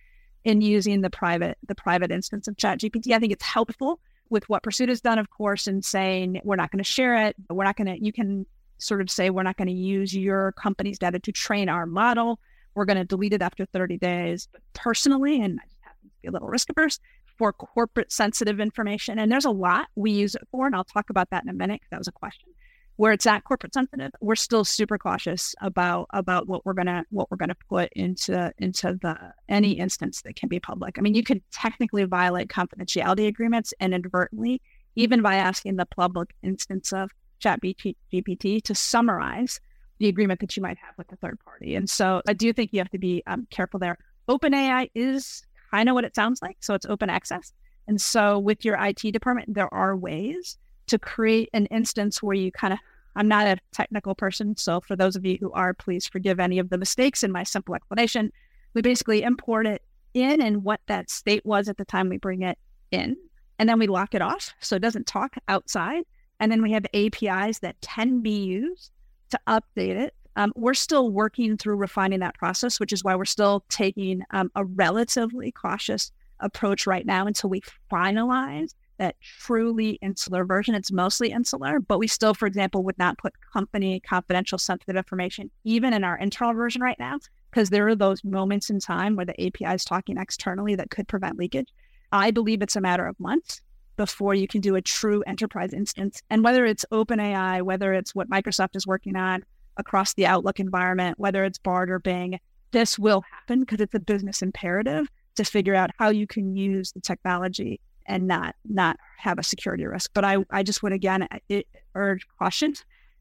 in 0.43 0.61
using 0.61 1.01
the 1.01 1.09
private 1.09 1.57
the 1.67 1.75
private 1.75 2.11
instance 2.11 2.47
of 2.47 2.55
ChatGPT. 2.57 3.11
I 3.11 3.19
think 3.19 3.31
it's 3.31 3.43
helpful 3.43 3.99
with 4.29 4.47
what 4.49 4.63
PERSUIT 4.63 4.89
has 4.89 5.01
done, 5.01 5.19
of 5.19 5.29
course, 5.29 5.67
in 5.67 5.81
saying 5.81 6.41
we're 6.43 6.55
not 6.55 6.71
going 6.71 6.83
to 6.83 6.89
share 6.89 7.27
it. 7.27 7.35
We're 7.49 7.63
not 7.63 7.77
going 7.77 7.87
to. 7.87 8.03
You 8.03 8.11
can 8.11 8.45
sort 8.77 9.01
of 9.01 9.09
say 9.09 9.29
we're 9.29 9.43
not 9.43 9.57
going 9.57 9.67
to 9.67 9.73
use 9.73 10.13
your 10.15 10.51
company's 10.53 10.99
data 10.99 11.19
to 11.19 11.31
train 11.31 11.69
our 11.69 11.85
model. 11.85 12.39
We're 12.75 12.85
going 12.85 12.97
to 12.97 13.05
delete 13.05 13.33
it 13.33 13.41
after 13.41 13.65
30 13.65 13.97
days. 13.97 14.47
But 14.51 14.61
personally, 14.73 15.41
and 15.41 15.59
I 15.59 15.65
just 15.65 15.77
happen 15.81 16.09
to 16.09 16.15
be 16.21 16.27
a 16.27 16.31
little 16.31 16.47
risk 16.47 16.69
averse 16.69 16.99
for 17.37 17.53
corporate 17.53 18.11
sensitive 18.11 18.59
information, 18.59 19.19
and 19.19 19.31
there's 19.31 19.45
a 19.45 19.51
lot 19.51 19.87
we 19.95 20.11
use 20.11 20.35
it 20.35 20.47
for, 20.51 20.67
and 20.67 20.75
I'll 20.75 20.83
talk 20.83 21.09
about 21.09 21.29
that 21.31 21.43
in 21.43 21.49
a 21.49 21.53
minute. 21.53 21.81
That 21.91 21.99
was 21.99 22.07
a 22.07 22.11
question 22.11 22.49
where 22.95 23.11
it's 23.11 23.25
at 23.25 23.43
corporate 23.43 23.73
sensitive, 23.73 24.11
we're 24.21 24.35
still 24.35 24.63
super 24.63 24.97
cautious 24.97 25.55
about 25.61 26.07
about 26.11 26.47
what 26.47 26.65
we're 26.65 26.73
gonna 26.73 27.03
what 27.09 27.29
we're 27.31 27.37
gonna 27.37 27.55
put 27.69 27.91
into 27.93 28.51
into 28.57 28.97
the 29.01 29.17
any 29.49 29.71
instance 29.71 30.21
that 30.21 30.35
can 30.35 30.49
be 30.49 30.59
public. 30.59 30.97
I 30.97 31.01
mean, 31.01 31.15
you 31.15 31.23
could 31.23 31.41
technically 31.51 32.03
violate 32.03 32.49
confidentiality 32.49 33.27
agreements 33.27 33.73
inadvertently, 33.79 34.61
even 34.95 35.21
by 35.21 35.35
asking 35.35 35.77
the 35.77 35.85
public 35.85 36.29
instance 36.43 36.93
of 36.93 37.09
Chat 37.39 37.59
GPT 37.61 38.61
to 38.63 38.75
summarize 38.75 39.59
the 39.99 40.07
agreement 40.07 40.39
that 40.39 40.55
you 40.55 40.61
might 40.61 40.77
have 40.77 40.95
with 40.97 41.11
a 41.11 41.15
third 41.17 41.39
party. 41.43 41.75
And 41.75 41.89
so 41.89 42.21
I 42.27 42.33
do 42.33 42.53
think 42.53 42.73
you 42.73 42.79
have 42.79 42.89
to 42.91 42.97
be 42.97 43.23
um, 43.27 43.47
careful 43.49 43.79
there. 43.79 43.97
OpenAI 44.27 44.89
is 44.95 45.43
kind 45.71 45.89
of 45.89 45.93
what 45.93 46.05
it 46.05 46.15
sounds 46.15 46.41
like. 46.41 46.57
So 46.61 46.73
it's 46.73 46.85
open 46.85 47.09
access. 47.09 47.51
And 47.87 47.99
so 47.99 48.39
with 48.39 48.63
your 48.63 48.77
IT 48.79 49.11
department, 49.11 49.53
there 49.53 49.73
are 49.73 49.95
ways 49.95 50.57
to 50.87 50.99
create 50.99 51.49
an 51.53 51.65
instance 51.67 52.21
where 52.21 52.35
you 52.35 52.51
kind 52.51 52.73
of 52.73 52.79
I'm 53.15 53.27
not 53.27 53.45
a 53.45 53.57
technical 53.71 54.15
person, 54.15 54.57
so 54.57 54.81
for 54.81 54.95
those 54.95 55.15
of 55.15 55.23
you 55.23 55.37
who 55.39 55.51
are, 55.51 55.73
please 55.73 56.07
forgive 56.07 56.39
any 56.39 56.57
of 56.57 56.69
the 56.69 56.79
mistakes 56.79 57.23
in 57.23 57.31
my 57.31 57.43
simple 57.43 57.75
explanation. 57.75 58.31
We 58.73 58.81
basically 58.81 59.21
import 59.21 59.67
it 59.67 59.83
in 60.15 60.41
and 60.41 60.63
what 60.63 60.81
that 60.87 61.11
state 61.11 61.45
was 61.45 61.69
at 61.69 61.77
the 61.77 61.85
time 61.85 62.09
we 62.09 62.17
bring 62.17 62.41
it 62.41 62.57
in, 62.91 63.15
and 63.59 63.69
then 63.69 63.77
we 63.77 63.87
lock 63.87 64.15
it 64.15 64.21
off 64.21 64.53
so 64.59 64.75
it 64.75 64.81
doesn't 64.81 65.05
talk 65.05 65.35
outside. 65.47 66.03
And 66.39 66.51
then 66.51 66.63
we 66.63 66.71
have 66.71 66.85
APIs 66.93 67.59
that 67.59 67.79
can 67.81 68.21
be 68.21 68.43
used 68.43 68.91
to 69.29 69.39
update 69.47 69.95
it. 69.95 70.15
Um, 70.35 70.51
we're 70.55 70.73
still 70.73 71.11
working 71.11 71.57
through 71.57 71.75
refining 71.75 72.19
that 72.21 72.35
process, 72.35 72.79
which 72.79 72.91
is 72.91 73.03
why 73.03 73.15
we're 73.15 73.25
still 73.25 73.63
taking 73.69 74.23
um, 74.31 74.51
a 74.55 74.65
relatively 74.65 75.51
cautious 75.51 76.11
approach 76.39 76.87
right 76.87 77.05
now 77.05 77.27
until 77.27 77.51
we 77.51 77.61
finalize 77.91 78.73
that 78.97 79.15
truly 79.21 79.97
insular 80.01 80.45
version. 80.45 80.75
It's 80.75 80.91
mostly 80.91 81.31
insular, 81.31 81.79
but 81.79 81.99
we 81.99 82.07
still, 82.07 82.33
for 82.33 82.45
example, 82.45 82.83
would 82.83 82.97
not 82.97 83.17
put 83.17 83.33
company 83.51 83.99
confidential 83.99 84.57
sensitive 84.57 84.95
information 84.95 85.49
even 85.63 85.93
in 85.93 86.03
our 86.03 86.17
internal 86.17 86.53
version 86.53 86.81
right 86.81 86.99
now, 86.99 87.19
because 87.49 87.69
there 87.69 87.87
are 87.87 87.95
those 87.95 88.23
moments 88.23 88.69
in 88.69 88.79
time 88.79 89.15
where 89.15 89.25
the 89.25 89.45
API 89.45 89.73
is 89.73 89.85
talking 89.85 90.17
externally 90.17 90.75
that 90.75 90.89
could 90.89 91.07
prevent 91.07 91.37
leakage. 91.37 91.69
I 92.11 92.31
believe 92.31 92.61
it's 92.61 92.75
a 92.75 92.81
matter 92.81 93.05
of 93.05 93.19
months 93.19 93.61
before 93.95 94.33
you 94.33 94.47
can 94.47 94.61
do 94.61 94.75
a 94.75 94.81
true 94.81 95.23
enterprise 95.27 95.73
instance. 95.73 96.21
And 96.29 96.43
whether 96.43 96.65
it's 96.65 96.85
OpenAI, 96.91 97.61
whether 97.61 97.93
it's 97.93 98.15
what 98.15 98.29
Microsoft 98.29 98.75
is 98.75 98.87
working 98.87 99.15
on 99.15 99.43
across 99.77 100.13
the 100.13 100.25
Outlook 100.25 100.59
environment, 100.59 101.19
whether 101.19 101.43
it's 101.43 101.57
Bard 101.57 101.89
or 101.89 101.99
Bing, 101.99 102.39
this 102.71 102.97
will 102.97 103.23
happen 103.31 103.61
because 103.61 103.81
it's 103.81 103.93
a 103.93 103.99
business 103.99 104.41
imperative 104.41 105.07
to 105.35 105.43
figure 105.43 105.75
out 105.75 105.91
how 105.97 106.09
you 106.09 106.27
can 106.27 106.55
use 106.55 106.91
the 106.91 107.01
technology 107.01 107.79
and 108.05 108.27
not 108.27 108.55
not 108.65 108.97
have 109.17 109.39
a 109.39 109.43
security 109.43 109.85
risk. 109.85 110.11
But 110.13 110.25
I, 110.25 110.37
I 110.49 110.63
just 110.63 110.83
would 110.83 110.93
again 110.93 111.27
it, 111.49 111.67
urge 111.95 112.25
caution 112.39 112.73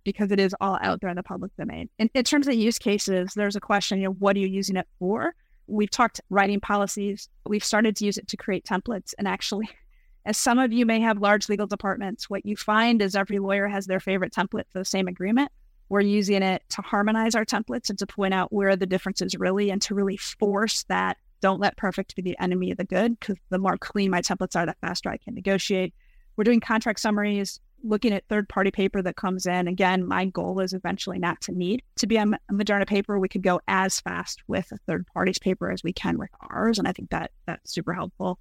because 0.05 0.33
it 0.33 0.41
is 0.41 0.55
all 0.61 0.79
out 0.83 1.01
there 1.01 1.11
in 1.11 1.17
the 1.17 1.23
public 1.23 1.55
domain. 1.57 1.89
In, 1.99 2.11
in 2.15 2.25
terms 2.25 2.49
of 2.49 2.55
use 2.55 2.79
cases, 2.79 3.33
there's 3.35 3.57
a 3.57 3.61
question, 3.61 3.99
you 3.99 4.05
know, 4.05 4.13
what 4.13 4.37
are 4.37 4.41
you 4.41 4.49
using 4.49 4.77
it 4.77 4.89
for? 4.99 5.35
We've 5.69 5.91
talked 5.91 6.21
writing 6.29 6.61
policies. 6.61 7.29
We've 7.47 7.65
started 7.65 7.97
to 7.97 8.05
use 8.05 8.19
it 8.19 8.29
to 8.29 8.37
create 8.37 8.65
templates. 8.65 9.15
And 9.17 9.29
actually, 9.29 9.69
as 10.27 10.37
some 10.37 10.59
of 10.59 10.73
you 10.73 10.87
may 10.87 11.01
have 11.01 11.19
large 11.19 11.49
legal 11.49 11.67
departments, 11.67 12.29
what 12.29 12.45
you 12.45 12.57
find 12.57 13.01
is 13.01 13.15
every 13.15 13.39
lawyer 13.39 13.69
has 13.69 13.87
their 13.87 14.01
favorite 14.01 14.33
template 14.33 14.65
for 14.71 14.79
the 14.79 14.85
same 14.85 15.09
agreement. 15.09 15.51
We're 15.89 16.01
using 16.01 16.43
it 16.43 16.63
to 16.71 16.83
harmonize 16.83 17.35
our 17.35 17.45
templates 17.45 17.91
and 17.91 17.99
to 17.99 18.07
point 18.07 18.33
out 18.33 18.53
where 18.53 18.77
the 18.77 18.87
differences 18.87 19.37
really 19.37 19.71
and 19.71 19.81
to 19.83 19.95
really 19.95 20.17
force 20.17 20.85
that 20.85 21.19
don't 21.43 21.61
let 21.61 21.77
perfect 21.77 22.17
be 22.17 22.23
the 22.23 22.39
enemy 22.39 22.71
of 22.71 22.79
the 22.79 22.85
good 22.85 23.19
because 23.21 23.37
the 23.51 23.59
more 23.59 23.77
clean 23.77 24.11
my 24.11 24.23
templates 24.23 24.57
are, 24.57 24.65
the 24.65 24.75
faster 24.81 25.11
I 25.11 25.19
can 25.19 25.35
negotiate. 25.35 25.93
We're 26.37 26.45
doing 26.45 26.61
contract 26.61 27.01
summaries, 27.01 27.61
looking 27.85 28.13
at 28.13 28.27
third 28.29 28.49
party 28.49 28.71
paper 28.71 29.03
that 29.03 29.17
comes 29.17 29.45
in. 29.45 29.69
Again, 29.69 30.07
my 30.07 30.25
goal 30.25 30.61
is 30.61 30.73
eventually 30.73 31.19
not 31.19 31.41
to 31.43 31.53
need 31.53 31.83
to 31.97 32.07
be 32.07 32.17
a 32.17 32.25
Moderna 32.51 32.87
paper. 32.87 33.19
We 33.19 33.29
could 33.29 33.43
go 33.43 33.61
as 33.69 34.01
fast 34.01 34.43
with 34.47 34.71
a 34.73 34.79
third 34.87 35.07
party's 35.13 35.39
paper 35.39 35.71
as 35.71 35.83
we 35.83 35.93
can 35.93 36.17
with 36.17 36.31
ours. 36.49 36.79
And 36.79 36.89
I 36.89 36.93
think 36.93 37.11
that 37.11 37.33
that's 37.47 37.73
super 37.73 37.93
helpful. 37.93 38.39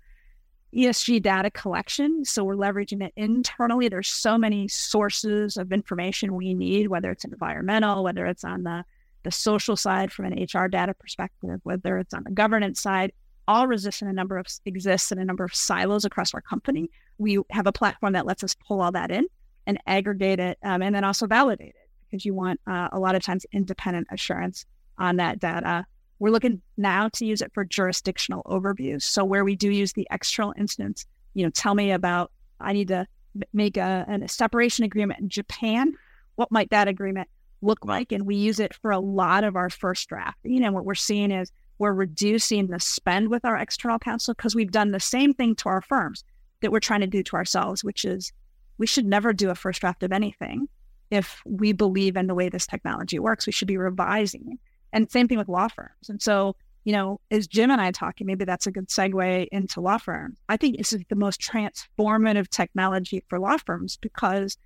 ESG 0.74 1.22
data 1.22 1.52
collection. 1.52 2.24
So 2.24 2.44
we're 2.44 2.56
leveraging 2.56 3.04
it 3.04 3.14
internally. 3.18 3.90
There's 3.90 4.08
so 4.08 4.38
many 4.38 4.68
sources 4.68 5.58
of 5.58 5.74
information 5.74 6.36
we 6.36 6.54
need, 6.54 6.88
whether 6.88 7.12
it's 7.12 7.26
environmental, 7.26 8.04
whether 8.04 8.26
it's 8.26 8.46
on 8.46 8.64
the 8.64 8.86
the 9.24 9.32
social 9.32 9.76
side 9.76 10.12
from 10.12 10.26
an 10.26 10.34
HR 10.34 10.68
data 10.68 10.94
perspective, 10.94 11.60
whether 11.64 11.98
it's 11.98 12.14
on 12.14 12.24
the 12.24 12.32
governance 12.32 12.82
side, 12.82 13.12
all 13.48 13.68
resist 13.68 14.02
a 14.02 14.14
number 14.14 14.38
of 14.38 14.48
exists 14.66 15.12
in 15.12 15.20
a 15.20 15.26
number 15.26 15.44
of 15.44 15.54
silos 15.54 16.06
across 16.06 16.34
our 16.34 16.42
company. 16.42 16.90
We 17.18 17.40
have 17.50 17.68
a 17.68 17.72
platform 17.72 18.14
that 18.14 18.26
lets 18.26 18.44
us 18.44 18.56
pull 18.68 18.82
all 18.82 18.92
that 18.94 19.12
in 19.12 19.26
and 19.68 19.80
aggregate 19.88 20.40
it, 20.40 20.58
um, 20.64 20.82
and 20.82 20.96
then 20.96 21.04
also 21.04 21.28
validate 21.28 21.70
it 21.70 21.90
because 22.10 22.26
you 22.26 22.34
want 22.34 22.60
uh, 22.68 22.90
a 22.92 23.00
lot 23.00 23.16
of 23.16 23.24
times 23.24 23.46
independent 23.52 24.08
assurance 24.12 24.66
on 24.98 25.18
that 25.18 25.40
data. 25.40 25.86
We're 26.20 26.32
looking 26.32 26.62
now 26.78 27.10
to 27.10 27.26
use 27.26 27.42
it 27.42 27.52
for 27.54 27.66
jurisdictional 27.66 28.44
overviews. 28.44 29.04
So 29.04 29.24
where 29.24 29.44
we 29.44 29.56
do 29.56 29.72
use 29.72 29.94
the 29.94 30.08
external 30.12 30.54
instance, 30.58 31.06
you 31.34 31.44
know, 31.44 31.50
tell 31.50 31.74
me 31.74 31.92
about 31.92 32.32
I 32.60 32.74
need 32.74 32.90
to 32.90 33.08
make 33.54 33.78
a, 33.78 34.06
a 34.08 34.28
separation 34.28 34.86
agreement 34.86 35.20
in 35.20 35.30
Japan. 35.30 35.94
What 36.36 36.52
might 36.52 36.70
that 36.70 36.88
agreement 36.88 37.30
look 37.62 37.86
like. 37.86 38.12
And 38.12 38.26
we 38.26 38.36
use 38.36 38.60
it 38.60 38.74
for 38.74 38.92
a 38.92 39.00
lot 39.00 39.44
of 39.44 39.56
our 39.56 39.70
first 39.70 40.08
draft. 40.10 40.38
You 40.44 40.60
know, 40.60 40.72
what 40.72 40.86
we're 40.86 40.96
seeing 40.96 41.32
is 41.32 41.52
we're 41.78 41.94
reducing 41.94 42.68
the 42.68 42.80
spend 42.80 43.30
with 43.30 43.44
our 43.44 43.58
external 43.58 44.00
counsel 44.00 44.34
because 44.34 44.56
we've 44.56 44.72
done 44.72 44.92
the 44.92 45.00
same 45.00 45.34
thing 45.34 45.56
to 45.56 45.70
our 45.70 45.82
firms 45.82 46.24
that 46.62 46.72
we're 46.72 46.80
trying 46.80 47.02
to 47.02 47.08
do 47.08 47.24
to 47.24 47.36
ourselves, 47.36 47.84
which 47.84 48.06
is 48.06 48.32
we 48.78 48.88
should 48.88 49.06
never 49.06 49.34
do 49.34 49.50
a 49.50 49.56
first 49.56 49.82
draft 49.82 50.04
of 50.04 50.12
anything. 50.12 50.68
If 51.10 51.42
we 51.46 51.74
believe 51.74 52.16
in 52.16 52.28
the 52.28 52.36
way 52.36 52.50
this 52.50 52.68
technology 52.68 53.20
works, 53.20 53.46
we 53.46 53.52
should 53.52 53.68
be 53.68 53.78
revising. 53.78 54.60
And 54.94 55.12
same 55.12 55.28
thing 55.28 55.38
with 55.38 55.50
law 55.50 55.68
firms. 55.68 56.10
And 56.10 56.22
so, 56.22 56.56
you 56.84 56.94
know, 56.94 57.20
as 57.32 57.48
Jim 57.48 57.70
and 57.70 57.82
I 57.82 57.92
talking, 57.92 58.28
maybe 58.28 58.46
that's 58.46 58.68
a 58.68 58.72
good 58.72 58.88
segue 58.88 59.48
into 59.52 59.82
law 59.82 59.98
firms. 59.98 60.40
I 60.50 60.58
think 60.58 60.78
this 60.78 60.94
is 60.94 61.02
the 61.10 61.16
most 61.16 61.42
transformative 61.42 62.50
technology 62.50 63.24
for 63.28 63.40
law 63.40 63.58
firms 63.58 63.98
because 63.98 64.58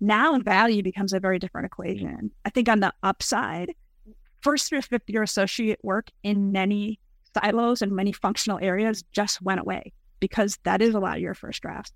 now 0.00 0.38
value 0.38 0.82
becomes 0.82 1.12
a 1.12 1.20
very 1.20 1.38
different 1.38 1.66
equation. 1.66 2.30
I 2.44 2.50
think 2.50 2.68
on 2.68 2.80
the 2.80 2.92
upside, 3.02 3.72
first 4.40 4.68
through 4.68 4.82
fifth 4.82 5.08
year 5.08 5.22
associate 5.22 5.78
work 5.82 6.10
in 6.22 6.52
many 6.52 6.98
silos 7.34 7.82
and 7.82 7.92
many 7.92 8.12
functional 8.12 8.58
areas 8.60 9.04
just 9.12 9.40
went 9.42 9.60
away 9.60 9.92
because 10.18 10.58
that 10.64 10.82
is 10.82 10.94
a 10.94 11.00
lot 11.00 11.16
of 11.16 11.22
your 11.22 11.34
first 11.34 11.62
drafts. 11.62 11.92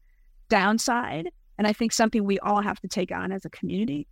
Downside, 0.48 1.30
and 1.58 1.66
I 1.66 1.72
think 1.72 1.92
something 1.92 2.24
we 2.24 2.38
all 2.40 2.60
have 2.60 2.80
to 2.80 2.88
take 2.88 3.10
on 3.10 3.32
as 3.32 3.44
a 3.44 3.50
community, 3.50 4.06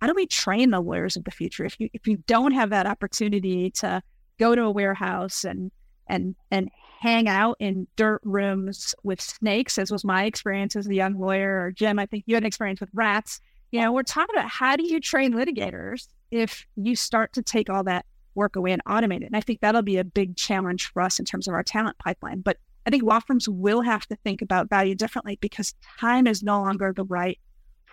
how 0.00 0.06
do 0.06 0.14
we 0.14 0.26
train 0.26 0.70
the 0.70 0.80
lawyers 0.80 1.16
of 1.16 1.24
the 1.24 1.30
future? 1.30 1.64
If 1.64 1.78
you 1.78 1.88
if 1.92 2.06
you 2.06 2.18
don't 2.26 2.52
have 2.52 2.70
that 2.70 2.86
opportunity 2.86 3.70
to 3.72 4.02
go 4.38 4.54
to 4.54 4.62
a 4.62 4.70
warehouse 4.70 5.44
and 5.44 5.70
and 6.06 6.34
and 6.50 6.70
hang 7.00 7.28
out 7.28 7.56
in 7.60 7.86
dirt 7.96 8.20
rooms 8.24 8.94
with 9.02 9.20
snakes, 9.20 9.78
as 9.78 9.90
was 9.90 10.04
my 10.04 10.24
experience 10.24 10.74
as 10.74 10.86
a 10.86 10.94
young 10.94 11.18
lawyer. 11.18 11.60
Or 11.60 11.70
Jim, 11.70 11.98
I 11.98 12.06
think 12.06 12.24
you 12.26 12.34
had 12.34 12.42
an 12.42 12.46
experience 12.46 12.80
with 12.80 12.88
rats. 12.94 13.40
You 13.72 13.80
know, 13.80 13.92
we're 13.92 14.04
talking 14.04 14.34
about 14.36 14.48
how 14.48 14.76
do 14.76 14.86
you 14.86 15.00
train 15.00 15.34
litigators 15.34 16.08
if 16.30 16.66
you 16.76 16.96
start 16.96 17.32
to 17.34 17.42
take 17.42 17.68
all 17.68 17.84
that 17.84 18.06
work 18.34 18.56
away 18.56 18.72
and 18.72 18.82
automate 18.84 19.22
it. 19.22 19.26
And 19.26 19.36
I 19.36 19.40
think 19.40 19.60
that'll 19.60 19.82
be 19.82 19.98
a 19.98 20.04
big 20.04 20.36
challenge 20.36 20.90
for 20.92 21.02
us 21.02 21.18
in 21.18 21.24
terms 21.24 21.46
of 21.46 21.54
our 21.54 21.62
talent 21.62 21.98
pipeline. 21.98 22.40
But 22.40 22.56
I 22.86 22.90
think 22.90 23.02
law 23.02 23.20
firms 23.20 23.48
will 23.48 23.82
have 23.82 24.06
to 24.08 24.16
think 24.16 24.42
about 24.42 24.68
value 24.68 24.94
differently 24.94 25.38
because 25.40 25.74
time 25.98 26.26
is 26.26 26.42
no 26.42 26.60
longer 26.60 26.92
the 26.94 27.04
right 27.04 27.38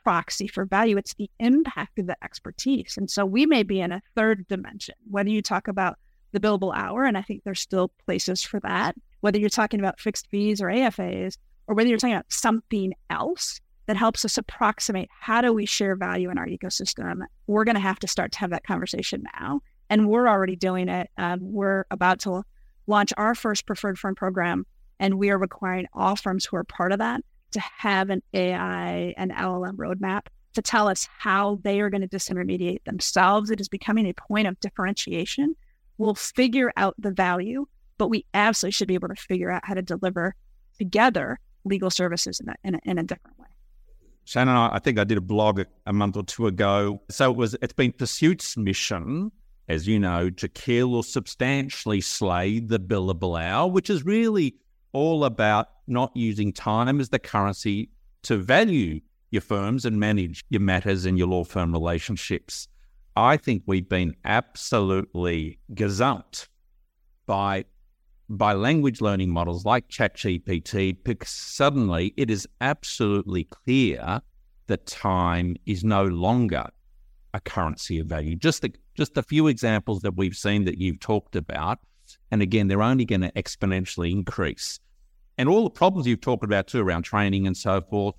proxy 0.04 0.48
for 0.48 0.66
value, 0.66 0.98
it's 0.98 1.14
the 1.14 1.30
impact 1.40 2.00
of 2.00 2.08
the 2.08 2.18
expertise. 2.24 2.96
And 2.98 3.10
so 3.10 3.26
we 3.26 3.46
may 3.46 3.64
be 3.64 3.82
in 3.82 3.92
a 3.92 4.02
third 4.16 4.48
dimension, 4.48 4.96
whether 5.10 5.30
you 5.30 5.42
talk 5.42 5.68
about 5.68 5.98
the 6.32 6.40
billable 6.40 6.76
hour, 6.76 7.04
and 7.04 7.18
I 7.18 7.22
think 7.22 7.44
there's 7.44 7.60
still 7.60 7.92
places 8.06 8.42
for 8.42 8.60
that, 8.62 8.96
whether 9.22 9.40
you're 9.40 9.50
talking 9.50 9.80
about 9.80 10.00
fixed 10.00 10.28
fees 10.28 10.62
or 10.62 10.68
AFAs, 10.68 11.38
or 11.68 11.76
whether 11.76 11.90
you're 11.90 11.98
talking 11.98 12.16
about 12.16 12.32
something 12.32 12.94
else 13.10 13.60
that 13.88 13.98
helps 13.98 14.24
us 14.24 14.38
approximate 14.38 15.10
how 15.20 15.42
do 15.42 15.52
we 15.52 15.66
share 15.66 15.96
value 15.96 16.30
in 16.30 16.38
our 16.38 16.48
ecosystem, 16.48 17.22
we're 17.48 17.64
going 17.64 17.76
to 17.76 17.82
have 17.82 18.00
to 18.00 18.08
start 18.08 18.32
to 18.32 18.40
have 18.40 18.52
that 18.52 18.64
conversation 18.64 19.24
now. 19.38 19.62
And 19.90 20.08
we're 20.08 20.28
already 20.28 20.56
doing 20.56 20.88
it. 20.88 21.10
Um, 21.18 21.40
we're 21.42 21.86
about 21.92 22.20
to 22.22 22.44
launch 22.88 23.12
our 23.18 23.36
first 23.36 23.66
preferred 23.66 24.00
firm 24.00 24.16
program, 24.16 24.66
and 25.00 25.16
we 25.16 25.30
are 25.30 25.38
requiring 25.38 25.88
all 25.94 26.16
firms 26.16 26.46
who 26.46 26.58
are 26.58 26.64
part 26.64 26.92
of 26.92 27.00
that 27.00 27.22
to 27.52 27.60
have 27.60 28.10
an 28.10 28.22
AI 28.34 29.14
and 29.18 29.32
LLM 29.32 29.76
roadmap 29.76 30.28
to 30.54 30.62
tell 30.62 30.88
us 30.88 31.08
how 31.18 31.60
they 31.64 31.80
are 31.82 31.90
going 31.90 32.02
to 32.02 32.08
disintermediate 32.08 32.84
themselves. 32.86 33.50
It 33.50 33.62
is 33.62 33.70
becoming 33.70 34.08
a 34.08 34.14
point 34.14 34.48
of 34.48 34.60
differentiation. 34.60 35.56
We'll 36.02 36.16
figure 36.16 36.74
out 36.78 36.96
the 36.98 37.12
value, 37.12 37.68
but 38.00 38.08
we 38.08 38.26
absolutely 38.34 38.72
should 38.72 38.88
be 38.88 38.96
able 38.96 39.10
to 39.10 39.16
figure 39.16 39.52
out 39.52 39.64
how 39.64 39.76
to 39.76 39.84
deliver 39.84 40.34
together 40.80 41.40
legal 41.64 41.92
services 41.92 42.40
in 42.40 42.50
a, 42.50 42.56
in 42.64 42.74
a, 42.74 42.80
in 42.86 42.98
a 42.98 43.04
different 43.04 43.38
way. 43.38 43.46
Shannon, 44.26 44.56
I 44.56 44.80
think 44.80 44.98
I 44.98 45.04
did 45.04 45.20
a 45.20 45.22
blog 45.22 45.62
a 45.86 45.94
month 45.94 46.18
or 46.18 46.24
two 46.24 46.48
ago. 46.48 47.04
So 47.12 47.30
it 47.30 47.38
was 47.38 47.56
it's 47.62 47.74
been 47.74 47.92
PERSUIT's 47.92 48.58
mission, 48.58 49.32
as 49.70 49.88
you 49.88 50.00
know, 50.00 50.32
to 50.32 50.50
kill 50.50 50.96
or 50.96 51.04
substantially 51.04 52.02
slay 52.02 52.58
the 52.58 52.80
billable 52.80 53.40
hour, 53.40 53.70
which 53.70 53.92
is 53.92 54.04
really 54.04 54.56
all 54.94 55.24
about 55.24 55.70
not 55.86 56.12
using 56.16 56.52
time 56.52 57.00
as 57.00 57.10
the 57.10 57.20
currency 57.20 57.90
to 58.24 58.38
value 58.38 59.02
your 59.30 59.44
firms 59.44 59.86
and 59.86 60.00
manage 60.00 60.46
your 60.50 60.62
matters 60.62 61.06
and 61.06 61.20
your 61.20 61.28
law 61.28 61.44
firm 61.44 61.72
relationships. 61.72 62.68
I 63.16 63.38
think 63.38 63.64
we've 63.66 63.90
been 63.90 64.16
absolutely 64.24 65.60
gazumped 65.74 66.48
by 67.26 67.66
by 68.30 68.54
language 68.54 69.02
learning 69.02 69.30
models 69.30 69.66
like 69.66 69.90
ChatGPT 69.90 70.98
because 71.04 71.30
suddenly 71.30 72.14
it 72.16 72.32
is 72.32 72.48
absolutely 72.62 73.44
clear 73.44 74.22
that 74.68 74.86
time 74.86 75.58
is 75.66 75.84
no 75.84 76.06
longer 76.06 76.70
a 77.34 77.42
currency 77.42 78.00
of 78.00 78.08
value. 78.08 78.38
Just 78.38 78.62
the, 78.62 78.74
just 78.96 79.18
a 79.18 79.24
few 79.24 79.48
examples 79.48 80.02
that 80.04 80.16
we've 80.16 80.36
seen 80.36 80.64
that 80.64 80.78
you've 80.78 81.02
talked 81.02 81.36
about, 81.36 81.80
and 82.32 82.42
again, 82.42 82.70
they're 82.70 82.82
only 82.82 83.04
going 83.04 83.20
to 83.20 83.32
exponentially 83.34 84.12
increase. 84.12 84.80
And 85.38 85.50
all 85.50 85.66
the 85.66 85.70
problems 85.70 86.08
you've 86.08 86.22
talked 86.22 86.46
about 86.46 86.68
too 86.68 86.80
around 86.80 87.04
training 87.04 87.48
and 87.48 87.58
so 87.58 87.82
forth. 87.82 88.16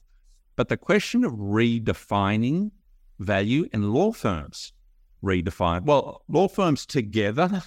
But 0.57 0.69
the 0.69 0.77
question 0.77 1.25
of 1.25 1.33
redefining 1.33 2.71
value 3.19 3.67
in 3.73 3.93
law 3.93 4.13
firms, 4.13 4.75
redefine 5.23 5.85
well, 5.85 6.23
law 6.29 6.49
firms 6.49 6.85
together 6.87 7.63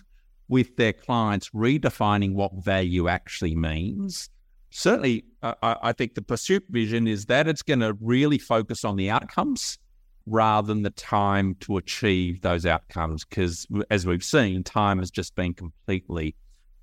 with 0.47 0.75
their 0.75 0.93
clients 0.93 1.49
redefining 1.49 2.33
what 2.33 2.51
value 2.63 3.07
actually 3.07 3.55
means. 3.55 4.29
Certainly, 4.69 5.25
uh, 5.41 5.53
I 5.61 5.93
think 5.93 6.15
the 6.15 6.21
PERSUIT 6.21 6.63
vision 6.69 7.07
is 7.07 7.25
that 7.27 7.47
it's 7.47 7.61
going 7.61 7.79
to 7.79 7.97
really 8.01 8.37
focus 8.37 8.83
on 8.83 8.97
the 8.97 9.09
outcomes 9.09 9.77
rather 10.25 10.67
than 10.67 10.83
the 10.83 10.89
time 10.91 11.55
to 11.61 11.77
achieve 11.77 12.41
those 12.41 12.65
outcomes. 12.65 13.23
Because 13.23 13.65
as 13.89 14.05
we've 14.05 14.23
seen, 14.23 14.63
time 14.63 14.99
has 14.99 15.09
just 15.11 15.33
been 15.35 15.53
completely, 15.53 16.35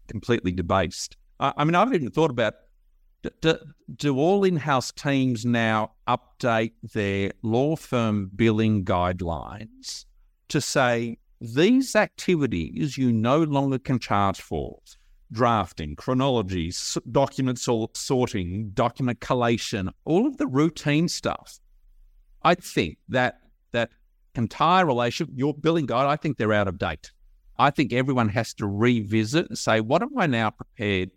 completely 0.09 0.53
debased. 0.53 1.17
I, 1.39 1.53
I 1.59 1.65
mean, 1.65 1.75
I've 1.75 1.93
even 1.93 2.11
thought 2.11 2.31
about 2.31 2.55
do, 3.41 3.59
do 3.95 4.19
all 4.19 4.45
in 4.45 4.57
house 4.57 4.91
teams 4.91 5.45
now 5.45 5.93
update 6.09 6.73
their 6.95 7.33
law 7.43 7.77
firm 7.77 8.31
billing 8.35 8.85
guidelines 8.85 10.07
to 10.53 10.61
say 10.61 11.17
these 11.41 11.97
activities 11.97 12.99
you 12.99 13.11
no 13.11 13.39
longer 13.39 13.79
can 13.79 13.99
charge 13.99 14.39
for 14.39 14.81
drafting, 15.33 15.97
chronology, 15.97 16.71
document 17.11 17.59
sorting, 17.59 18.71
document 18.75 19.19
collation, 19.21 19.89
all 20.05 20.27
of 20.27 20.37
the 20.37 20.47
routine 20.47 21.09
stuff. 21.09 21.59
I 22.43 22.55
think 22.55 22.99
that 23.09 23.39
that 23.73 23.93
entire 24.35 24.85
relationship, 24.85 25.35
your 25.35 25.55
billing 25.55 25.87
guide, 25.87 26.07
I 26.07 26.17
think 26.17 26.37
they're 26.37 26.53
out 26.53 26.69
of 26.69 26.77
date. 26.77 27.13
I 27.59 27.71
think 27.71 27.95
everyone 27.95 28.29
has 28.29 28.53
to 28.55 28.67
revisit 28.67 29.49
and 29.49 29.57
say, 29.57 29.81
what 29.81 30.03
am 30.03 30.19
I 30.19 30.27
now 30.27 30.51
prepared 30.51 31.13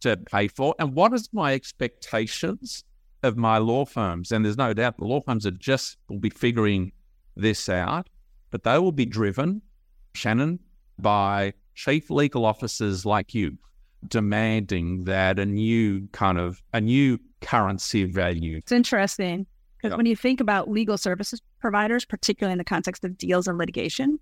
to 0.00 0.16
pay 0.16 0.48
for? 0.48 0.74
And 0.80 0.92
what 0.92 1.12
is 1.12 1.28
my 1.32 1.54
expectations 1.54 2.82
of 3.22 3.36
my 3.36 3.58
law 3.58 3.84
firms? 3.84 4.32
And 4.32 4.44
there's 4.44 4.56
no 4.56 4.74
doubt 4.74 4.98
the 4.98 5.04
law 5.04 5.20
firms 5.20 5.46
are 5.46 5.52
just 5.52 5.98
will 6.08 6.18
be 6.18 6.30
figuring 6.30 6.90
this 7.36 7.68
out 7.68 8.08
but 8.52 8.62
they 8.62 8.78
will 8.78 8.92
be 8.92 9.06
driven, 9.06 9.62
Shannon, 10.14 10.60
by 11.00 11.54
chief 11.74 12.10
legal 12.10 12.44
officers 12.44 13.04
like 13.04 13.34
you 13.34 13.58
demanding 14.06 15.04
that 15.04 15.38
a 15.38 15.46
new 15.46 16.06
kind 16.12 16.38
of 16.38 16.62
a 16.72 16.80
new 16.80 17.18
currency 17.40 18.04
value. 18.04 18.58
It's 18.58 18.72
interesting 18.72 19.46
because 19.80 19.96
when 19.96 20.06
you 20.06 20.14
think 20.14 20.40
about 20.40 20.70
legal 20.70 20.98
services 20.98 21.40
providers, 21.60 22.04
particularly 22.04 22.52
in 22.52 22.58
the 22.58 22.64
context 22.64 23.04
of 23.04 23.16
deals 23.16 23.48
and 23.48 23.58
litigation, 23.58 24.18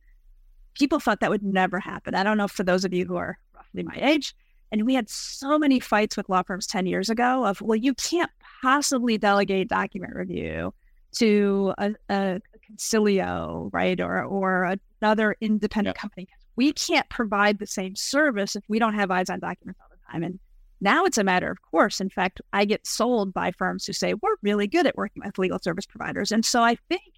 people 0.75 1.01
thought 1.01 1.21
that 1.21 1.31
would 1.31 1.43
never 1.43 1.81
happen. 1.81 2.15
I 2.15 2.23
don't 2.23 2.39
know 2.39 2.49
for 2.49 2.63
those 2.63 2.85
of 2.85 2.95
you 2.95 3.05
who 3.05 3.17
are 3.17 3.39
roughly 3.55 3.83
my 3.83 3.99
age, 4.01 4.35
and 4.71 4.87
we 4.87 4.95
had 4.95 5.09
so 5.11 5.59
many 5.59 5.81
fights 5.81 6.17
with 6.17 6.29
law 6.29 6.43
firms 6.43 6.67
10 6.67 6.87
years 6.87 7.11
ago 7.11 7.45
of, 7.45 7.61
well, 7.61 7.77
you 7.77 7.95
can't 7.95 8.31
possibly 8.63 9.19
delegate 9.19 9.69
document 9.69 10.15
review 10.15 10.73
to 11.13 11.75
a, 11.79 11.95
a 12.09 12.41
Consilio, 12.77 13.71
right, 13.73 14.01
or 14.01 14.25
or 14.25 14.77
another 15.03 15.37
independent 15.41 15.97
yep. 15.97 16.01
company. 16.01 16.29
We 16.57 16.73
can't 16.73 17.09
provide 17.09 17.59
the 17.59 17.67
same 17.67 17.97
service 17.97 18.57
if 18.57 18.65
we 18.69 18.79
don't 18.79 18.95
have 18.95 19.11
eyes 19.11 19.31
on 19.31 19.41
documents 19.41 19.81
all 19.81 19.89
the 19.91 20.13
time. 20.13 20.23
And 20.23 20.39
now 20.81 21.05
it's 21.05 21.19
a 21.19 21.25
matter 21.25 21.51
of 21.51 21.63
course. 21.63 22.01
In 22.01 22.11
fact, 22.11 22.41
I 22.53 22.65
get 22.65 22.87
sold 22.87 23.33
by 23.33 23.53
firms 23.53 23.87
who 23.87 23.93
say 23.93 24.15
we're 24.15 24.37
really 24.43 24.67
good 24.67 24.87
at 24.87 24.97
working 24.97 25.23
with 25.25 25.39
legal 25.39 25.59
service 25.59 25.87
providers. 25.87 26.33
And 26.33 26.45
so 26.45 26.63
I 26.63 26.77
think, 26.89 27.15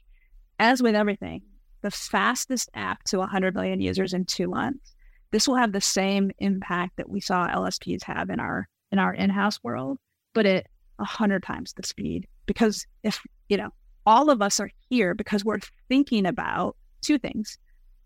as 0.58 0.82
with 0.82 0.94
everything, 0.94 1.42
the 1.82 1.90
fastest 1.90 2.70
app 2.74 3.02
to 3.04 3.18
100 3.18 3.54
million 3.54 3.80
users 3.80 4.12
in 4.12 4.24
two 4.24 4.48
months, 4.48 4.94
this 5.32 5.48
will 5.48 5.56
have 5.56 5.72
the 5.72 5.80
same 5.80 6.30
impact 6.38 6.96
that 6.96 7.08
we 7.08 7.20
saw 7.20 7.48
LSPs 7.48 8.02
have 8.04 8.30
in 8.30 8.38
our 8.38 8.68
in 8.90 8.98
our 8.98 9.14
in-house 9.14 9.58
world, 9.62 9.98
but 10.34 10.44
at 10.44 10.66
100 10.96 11.42
times 11.42 11.72
the 11.72 11.82
speed. 11.82 12.26
Because 12.46 12.86
if 13.02 13.20
you 13.48 13.56
know 13.56 13.70
all 14.06 14.30
of 14.30 14.42
us 14.42 14.60
are 14.60 14.70
here 14.88 15.14
because 15.14 15.44
we're 15.44 15.60
thinking 15.88 16.26
about 16.26 16.76
two 17.00 17.18
things. 17.18 17.58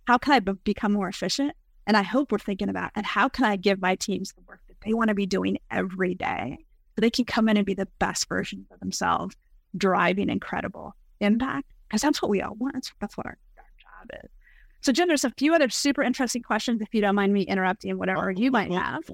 How 0.07 0.19
can 0.19 0.33
I 0.35 0.41
b- 0.41 0.53
become 0.65 0.93
more 0.93 1.09
efficient? 1.09 1.53
And 1.87 1.97
I 1.97 2.03
hope 2.03 2.33
we're 2.33 2.39
thinking 2.39 2.69
about, 2.69 2.91
and 2.95 3.07
how 3.07 3.29
can 3.29 3.45
I 3.45 3.57
give 3.57 3.81
my 3.81 3.95
teams 3.95 4.33
the 4.33 4.43
work 4.43 4.61
that 4.69 4.81
they 4.85 4.93
want 4.93 5.09
to 5.09 5.15
be 5.15 5.27
doing 5.27 5.59
every 5.71 6.15
day 6.15 6.59
so 6.95 7.01
they 7.01 7.11
can 7.11 7.25
come 7.25 7.49
in 7.49 7.57
and 7.57 7.67
be 7.67 7.75
the 7.75 7.89
best 7.99 8.29
version 8.29 8.67
of 8.73 8.81
themselves, 8.81 9.37
driving 9.77 10.29
incredible 10.29 10.95
impact? 11.21 11.71
Because 11.89 12.03
that's 12.03 12.21
what 12.21 12.31
we 12.31 12.43
all 12.43 12.55
want. 12.55 12.91
That's 13.01 13.17
what 13.17 13.27
our, 13.27 13.39
our 13.59 13.65
job 13.79 14.25
is. 14.25 14.31
So, 14.81 14.93
Jim, 14.93 15.09
there's 15.09 15.25
a 15.25 15.31
few 15.31 15.55
other 15.55 15.69
super 15.69 16.03
interesting 16.03 16.43
questions 16.43 16.81
if 16.81 16.93
you 16.93 17.01
don't 17.01 17.15
mind 17.15 17.33
me 17.33 17.43
interrupting 17.43 17.97
whatever 17.99 18.31
you 18.31 18.51
might 18.51 18.73
have 18.73 19.05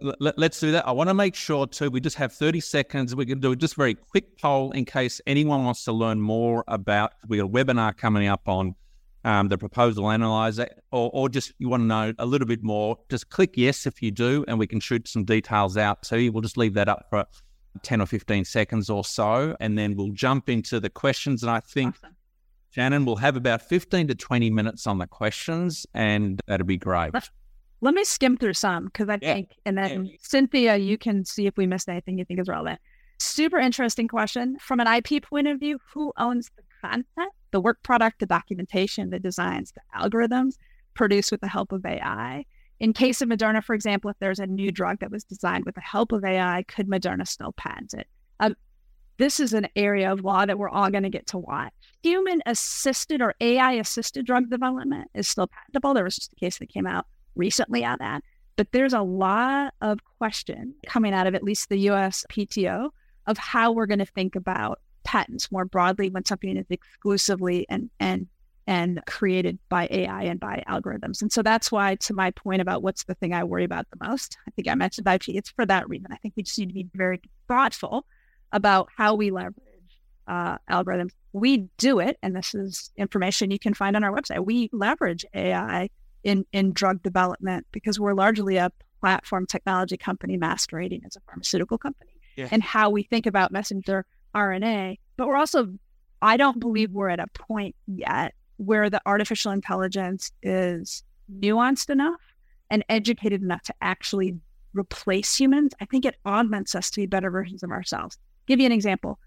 let, 0.00 0.38
us 0.38 0.60
do 0.60 0.72
that. 0.72 0.86
I 0.86 0.92
want 0.92 1.08
to 1.08 1.14
make 1.14 1.34
sure 1.34 1.66
too. 1.66 1.90
We 1.90 2.00
just 2.00 2.16
have 2.16 2.32
thirty 2.32 2.60
seconds. 2.60 3.14
We 3.14 3.26
can 3.26 3.40
do 3.40 3.54
just 3.56 3.74
very 3.74 3.94
quick 3.94 4.38
poll 4.38 4.70
in 4.72 4.84
case 4.84 5.20
anyone 5.26 5.64
wants 5.64 5.84
to 5.84 5.92
learn 5.92 6.20
more 6.20 6.64
about. 6.68 7.12
We 7.28 7.38
got 7.38 7.44
a 7.44 7.48
webinar 7.48 7.96
coming 7.96 8.28
up 8.28 8.48
on 8.48 8.74
um, 9.24 9.48
the 9.48 9.58
proposal 9.58 10.10
analyzer, 10.10 10.68
or, 10.90 11.10
or 11.12 11.28
just 11.28 11.52
you 11.58 11.68
want 11.68 11.82
to 11.82 11.86
know 11.86 12.12
a 12.18 12.26
little 12.26 12.46
bit 12.46 12.62
more. 12.62 12.98
Just 13.08 13.30
click 13.30 13.54
yes 13.56 13.86
if 13.86 14.02
you 14.02 14.10
do, 14.10 14.44
and 14.48 14.58
we 14.58 14.66
can 14.66 14.80
shoot 14.80 15.08
some 15.08 15.24
details 15.24 15.76
out 15.76 16.02
to 16.04 16.20
you. 16.20 16.32
We'll 16.32 16.42
just 16.42 16.56
leave 16.56 16.74
that 16.74 16.88
up 16.88 17.06
for 17.10 17.26
ten 17.82 18.00
or 18.00 18.06
fifteen 18.06 18.44
seconds 18.44 18.90
or 18.90 19.04
so, 19.04 19.56
and 19.60 19.78
then 19.78 19.96
we'll 19.96 20.12
jump 20.12 20.48
into 20.48 20.80
the 20.80 20.90
questions. 20.90 21.42
And 21.42 21.50
I 21.50 21.60
think. 21.60 21.96
Awesome. 21.96 22.14
Shannon, 22.70 23.06
we'll 23.06 23.16
have 23.16 23.34
about 23.34 23.62
15 23.62 24.08
to 24.08 24.14
20 24.14 24.50
minutes 24.50 24.86
on 24.86 24.98
the 24.98 25.06
questions, 25.06 25.86
and 25.94 26.38
that'd 26.46 26.66
be 26.66 26.76
great. 26.76 27.12
Let 27.80 27.94
me 27.94 28.04
skim 28.04 28.36
through 28.36 28.54
some 28.54 28.86
because 28.86 29.08
I 29.08 29.18
yeah. 29.22 29.34
think, 29.34 29.50
and 29.64 29.78
then 29.78 30.06
yeah. 30.06 30.16
Cynthia, 30.20 30.76
you 30.76 30.98
can 30.98 31.24
see 31.24 31.46
if 31.46 31.56
we 31.56 31.66
missed 31.66 31.88
anything 31.88 32.18
you 32.18 32.24
think 32.24 32.40
is 32.40 32.48
relevant. 32.48 32.80
Super 33.20 33.58
interesting 33.58 34.08
question. 34.08 34.58
From 34.60 34.80
an 34.80 34.86
IP 34.86 35.22
point 35.22 35.46
of 35.46 35.60
view, 35.60 35.78
who 35.92 36.12
owns 36.16 36.50
the 36.56 36.62
content, 36.82 37.32
the 37.50 37.60
work 37.60 37.82
product, 37.82 38.20
the 38.20 38.26
documentation, 38.26 39.10
the 39.10 39.18
designs, 39.18 39.72
the 39.72 39.80
algorithms 39.98 40.54
produced 40.94 41.30
with 41.30 41.40
the 41.40 41.48
help 41.48 41.72
of 41.72 41.84
AI? 41.84 42.44
In 42.80 42.92
case 42.92 43.20
of 43.20 43.28
Moderna, 43.28 43.62
for 43.62 43.74
example, 43.74 44.10
if 44.10 44.16
there's 44.20 44.38
a 44.38 44.46
new 44.46 44.70
drug 44.70 45.00
that 45.00 45.10
was 45.10 45.24
designed 45.24 45.64
with 45.64 45.74
the 45.74 45.80
help 45.80 46.12
of 46.12 46.24
AI, 46.24 46.64
could 46.68 46.88
Moderna 46.88 47.26
still 47.26 47.52
patent 47.52 47.94
it? 47.94 48.06
Um, 48.38 48.54
this 49.18 49.40
is 49.40 49.52
an 49.52 49.66
area 49.74 50.12
of 50.12 50.24
law 50.24 50.46
that 50.46 50.58
we're 50.58 50.68
all 50.68 50.90
going 50.90 51.02
to 51.02 51.10
get 51.10 51.26
to 51.28 51.38
watch. 51.38 51.72
Human 52.04 52.40
assisted 52.46 53.20
or 53.20 53.34
AI 53.40 53.72
assisted 53.72 54.26
drug 54.26 54.48
development 54.48 55.10
is 55.12 55.26
still 55.26 55.48
patentable. 55.48 55.94
There 55.94 56.04
was 56.04 56.14
just 56.14 56.32
a 56.32 56.36
case 56.36 56.58
that 56.58 56.68
came 56.68 56.86
out 56.86 57.06
recently 57.38 57.84
on 57.84 57.96
that. 58.00 58.22
But 58.56 58.72
there's 58.72 58.92
a 58.92 59.02
lot 59.02 59.72
of 59.80 60.00
question 60.18 60.74
coming 60.86 61.14
out 61.14 61.26
of 61.26 61.34
at 61.34 61.44
least 61.44 61.68
the 61.68 61.78
US 61.90 62.26
PTO 62.28 62.90
of 63.26 63.38
how 63.38 63.72
we're 63.72 63.86
going 63.86 64.00
to 64.00 64.06
think 64.06 64.34
about 64.34 64.80
patents 65.04 65.50
more 65.50 65.64
broadly 65.64 66.10
when 66.10 66.24
something 66.24 66.56
is 66.56 66.66
exclusively 66.68 67.66
and 67.68 67.88
and 68.00 68.26
and 68.66 69.00
created 69.06 69.58
by 69.70 69.88
AI 69.90 70.24
and 70.24 70.38
by 70.38 70.62
algorithms. 70.68 71.22
And 71.22 71.32
so 71.32 71.42
that's 71.42 71.72
why, 71.72 71.94
to 71.94 72.12
my 72.12 72.30
point 72.32 72.60
about 72.60 72.82
what's 72.82 73.04
the 73.04 73.14
thing 73.14 73.32
I 73.32 73.42
worry 73.42 73.64
about 73.64 73.86
the 73.90 74.06
most, 74.06 74.36
I 74.46 74.50
think 74.50 74.68
I 74.68 74.74
mentioned 74.74 75.06
IP. 75.06 75.28
It's 75.28 75.48
for 75.48 75.64
that 75.64 75.88
reason. 75.88 76.08
I 76.12 76.16
think 76.16 76.34
we 76.36 76.42
just 76.42 76.58
need 76.58 76.66
to 76.66 76.74
be 76.74 76.86
very 76.94 77.22
thoughtful 77.48 78.04
about 78.52 78.90
how 78.94 79.14
we 79.14 79.30
leverage 79.30 79.54
uh, 80.26 80.58
algorithms. 80.70 81.12
We 81.32 81.68
do 81.78 81.98
it, 81.98 82.18
and 82.22 82.36
this 82.36 82.54
is 82.54 82.90
information 82.98 83.50
you 83.50 83.58
can 83.58 83.72
find 83.72 83.96
on 83.96 84.04
our 84.04 84.12
website. 84.12 84.44
We 84.44 84.68
leverage 84.70 85.24
AI 85.32 85.88
in 86.28 86.44
in 86.52 86.72
drug 86.72 87.02
development 87.02 87.66
because 87.72 87.98
we're 87.98 88.14
largely 88.14 88.56
a 88.56 88.70
platform 89.00 89.46
technology 89.46 89.96
company 89.96 90.36
masquerading 90.36 91.02
as 91.06 91.16
a 91.16 91.20
pharmaceutical 91.20 91.78
company. 91.78 92.10
Yeah. 92.36 92.48
And 92.52 92.62
how 92.62 92.90
we 92.90 93.02
think 93.02 93.26
about 93.26 93.50
messenger 93.50 94.04
RNA, 94.34 94.98
but 95.16 95.26
we're 95.26 95.36
also, 95.36 95.74
I 96.20 96.36
don't 96.36 96.60
believe 96.60 96.92
we're 96.92 97.08
at 97.08 97.20
a 97.20 97.26
point 97.28 97.74
yet 97.86 98.34
where 98.58 98.90
the 98.90 99.00
artificial 99.06 99.52
intelligence 99.52 100.30
is 100.42 101.02
nuanced 101.32 101.90
enough 101.90 102.20
and 102.70 102.84
educated 102.88 103.42
enough 103.42 103.62
to 103.62 103.74
actually 103.80 104.36
replace 104.74 105.34
humans. 105.34 105.72
I 105.80 105.86
think 105.86 106.04
it 106.04 106.16
augments 106.26 106.74
us 106.74 106.90
to 106.90 107.00
be 107.00 107.06
better 107.06 107.30
versions 107.30 107.62
of 107.62 107.70
ourselves. 107.70 108.18
Give 108.46 108.60
you 108.60 108.66
an 108.66 108.72
example. 108.72 109.18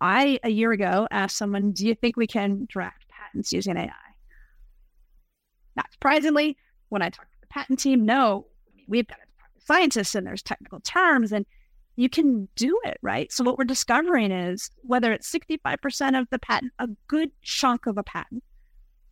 I, 0.00 0.40
a 0.42 0.50
year 0.50 0.72
ago, 0.72 1.06
asked 1.10 1.36
someone, 1.36 1.72
Do 1.72 1.86
you 1.86 1.94
think 1.94 2.16
we 2.16 2.26
can 2.26 2.66
draft 2.68 3.06
patents 3.08 3.52
using 3.52 3.76
AI? 3.76 3.90
Not 5.80 5.92
surprisingly, 5.92 6.58
when 6.90 7.00
I 7.00 7.08
talked 7.08 7.32
to 7.32 7.40
the 7.40 7.46
patent 7.46 7.78
team, 7.78 8.04
no, 8.04 8.46
we've 8.86 9.06
got 9.06 9.14
to 9.14 9.22
talk 9.40 9.54
to 9.58 9.64
scientists 9.64 10.14
and 10.14 10.26
there's 10.26 10.42
technical 10.42 10.78
terms 10.80 11.32
and 11.32 11.46
you 11.96 12.10
can 12.10 12.48
do 12.54 12.78
it, 12.84 12.98
right? 13.00 13.32
So 13.32 13.42
what 13.44 13.56
we're 13.56 13.64
discovering 13.64 14.30
is 14.30 14.70
whether 14.82 15.10
it's 15.10 15.32
65% 15.32 16.20
of 16.20 16.28
the 16.28 16.38
patent, 16.38 16.72
a 16.78 16.88
good 17.08 17.30
chunk 17.40 17.86
of 17.86 17.96
a 17.96 18.02
patent 18.02 18.44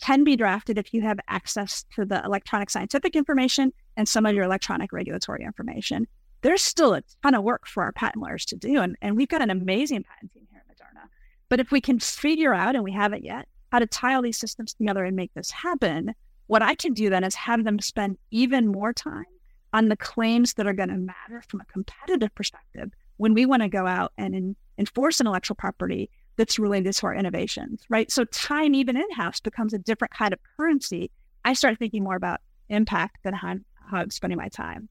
can 0.03 0.25
be 0.25 0.37
drafted 0.37 0.77
if 0.77 0.93
you 0.93 1.01
have 1.01 1.19
access 1.29 1.87
to 1.95 2.05
the 2.05 2.23
electronic 2.23 2.69
scientific 2.69 3.17
information 3.17 3.73
and 3.97 4.07
some 4.07 4.27
of 4.27 4.35
your 4.35 4.45
electronic 4.45 4.93
regulatory 4.93 5.45
information. 5.45 6.07
There's 6.43 6.63
still 6.63 6.93
a 6.93 7.03
ton 7.23 7.35
of 7.35 7.45
work 7.45 7.67
for 7.67 7.83
our 7.83 7.93
patent 7.93 8.23
lawyers 8.23 8.45
to 8.47 8.57
do. 8.57 8.83
And, 8.83 8.95
and 9.01 9.17
we've 9.17 9.29
got 9.29 9.41
an 9.41 9.49
amazing 9.49 10.05
patent 10.05 10.35
team 10.35 10.47
here 10.51 10.63
at 10.69 10.77
Moderna. 10.77 11.09
But 11.49 11.61
if 11.61 11.71
we 11.71 11.81
can 11.81 11.99
figure 11.99 12.53
out, 12.53 12.75
and 12.75 12.85
we 12.85 12.93
haven't 12.93 13.25
yet, 13.25 13.49
how 13.73 13.79
to 13.79 13.87
tie 13.87 14.15
all 14.15 14.23
these 14.23 14.39
systems 14.39 14.75
together 14.75 15.03
and 15.03 15.17
make 15.17 15.33
this 15.33 15.51
happen, 15.51 16.15
what 16.49 16.63
I 16.63 16.75
can 16.75 16.93
do 16.93 17.09
then 17.09 17.25
is 17.25 17.35
have 17.37 17.65
them 17.65 17.79
spend 17.79 18.19
even 18.31 18.67
more 18.67 18.93
time 18.93 19.25
on 19.73 19.89
the 19.89 19.97
claims 19.97 20.55
that 20.55 20.67
are 20.67 20.73
going 20.73 20.89
to 20.89 20.97
matter 20.97 21.43
from 21.47 21.61
a 21.61 21.65
competitive 21.67 22.35
perspective 22.35 22.91
when 23.19 23.35
we 23.35 23.47
want 23.47 23.63
to 23.63 23.69
go 23.69 23.87
out 23.87 24.13
and 24.19 24.35
in, 24.35 24.57
enforce 24.79 25.21
intellectual 25.21 25.55
property 25.55 26.11
that's 26.37 26.59
related 26.59 26.95
to 26.95 27.07
our 27.07 27.15
innovations, 27.15 27.83
right? 27.89 28.11
So 28.11 28.25
time 28.25 28.75
even 28.75 28.97
in-house 28.97 29.41
becomes 29.41 29.75
a 29.75 29.79
different 29.79 30.15
kind 30.15 30.33
of 30.33 30.39
currency. 30.57 31.11
I 31.45 31.53
start 31.53 31.79
thinking 31.79 32.03
more 32.03 32.17
about 32.17 32.41
impact 32.69 33.19
than 33.25 33.35
how, 33.35 33.57
how 33.91 33.99
I'm 33.99 34.11
spending 34.11 34.39
my 34.39 34.49
time. 34.49 34.89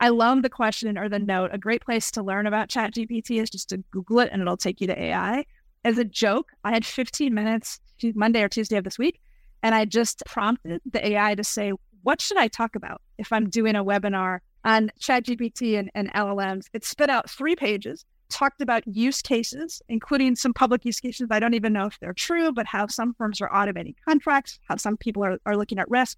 I 0.00 0.08
love 0.08 0.42
the 0.42 0.50
question 0.50 0.98
or 0.98 1.08
the 1.08 1.18
note. 1.18 1.50
A 1.52 1.58
great 1.58 1.84
place 1.84 2.10
to 2.12 2.22
learn 2.22 2.46
about 2.46 2.68
ChatGPT 2.68 3.40
is 3.40 3.50
just 3.50 3.68
to 3.68 3.78
Google 3.90 4.20
it 4.20 4.30
and 4.32 4.42
it'll 4.42 4.56
take 4.56 4.80
you 4.80 4.86
to 4.88 5.00
AI. 5.00 5.44
As 5.84 5.98
a 5.98 6.04
joke, 6.04 6.50
I 6.64 6.72
had 6.72 6.84
15 6.84 7.32
minutes 7.32 7.78
Monday 8.14 8.42
or 8.42 8.48
Tuesday 8.48 8.76
of 8.76 8.84
this 8.84 8.98
week, 8.98 9.20
and 9.66 9.74
I 9.74 9.84
just 9.84 10.22
prompted 10.26 10.80
the 10.88 11.04
AI 11.04 11.34
to 11.34 11.42
say, 11.42 11.72
what 12.04 12.20
should 12.20 12.36
I 12.36 12.46
talk 12.46 12.76
about 12.76 13.02
if 13.18 13.32
I'm 13.32 13.50
doing 13.50 13.74
a 13.74 13.84
webinar 13.84 14.38
on 14.64 14.92
ChatGPT 15.00 15.76
and, 15.76 15.90
and 15.92 16.08
LLMs? 16.12 16.66
It 16.72 16.84
spit 16.84 17.10
out 17.10 17.28
three 17.28 17.56
pages, 17.56 18.04
talked 18.28 18.60
about 18.60 18.86
use 18.86 19.20
cases, 19.20 19.82
including 19.88 20.36
some 20.36 20.54
public 20.54 20.84
use 20.84 21.00
cases. 21.00 21.26
I 21.32 21.40
don't 21.40 21.54
even 21.54 21.72
know 21.72 21.86
if 21.86 21.98
they're 21.98 22.12
true, 22.12 22.52
but 22.52 22.64
how 22.64 22.86
some 22.86 23.12
firms 23.14 23.40
are 23.40 23.48
automating 23.48 23.96
contracts, 24.08 24.60
how 24.68 24.76
some 24.76 24.96
people 24.96 25.24
are, 25.24 25.38
are 25.46 25.56
looking 25.56 25.80
at 25.80 25.90
risk. 25.90 26.16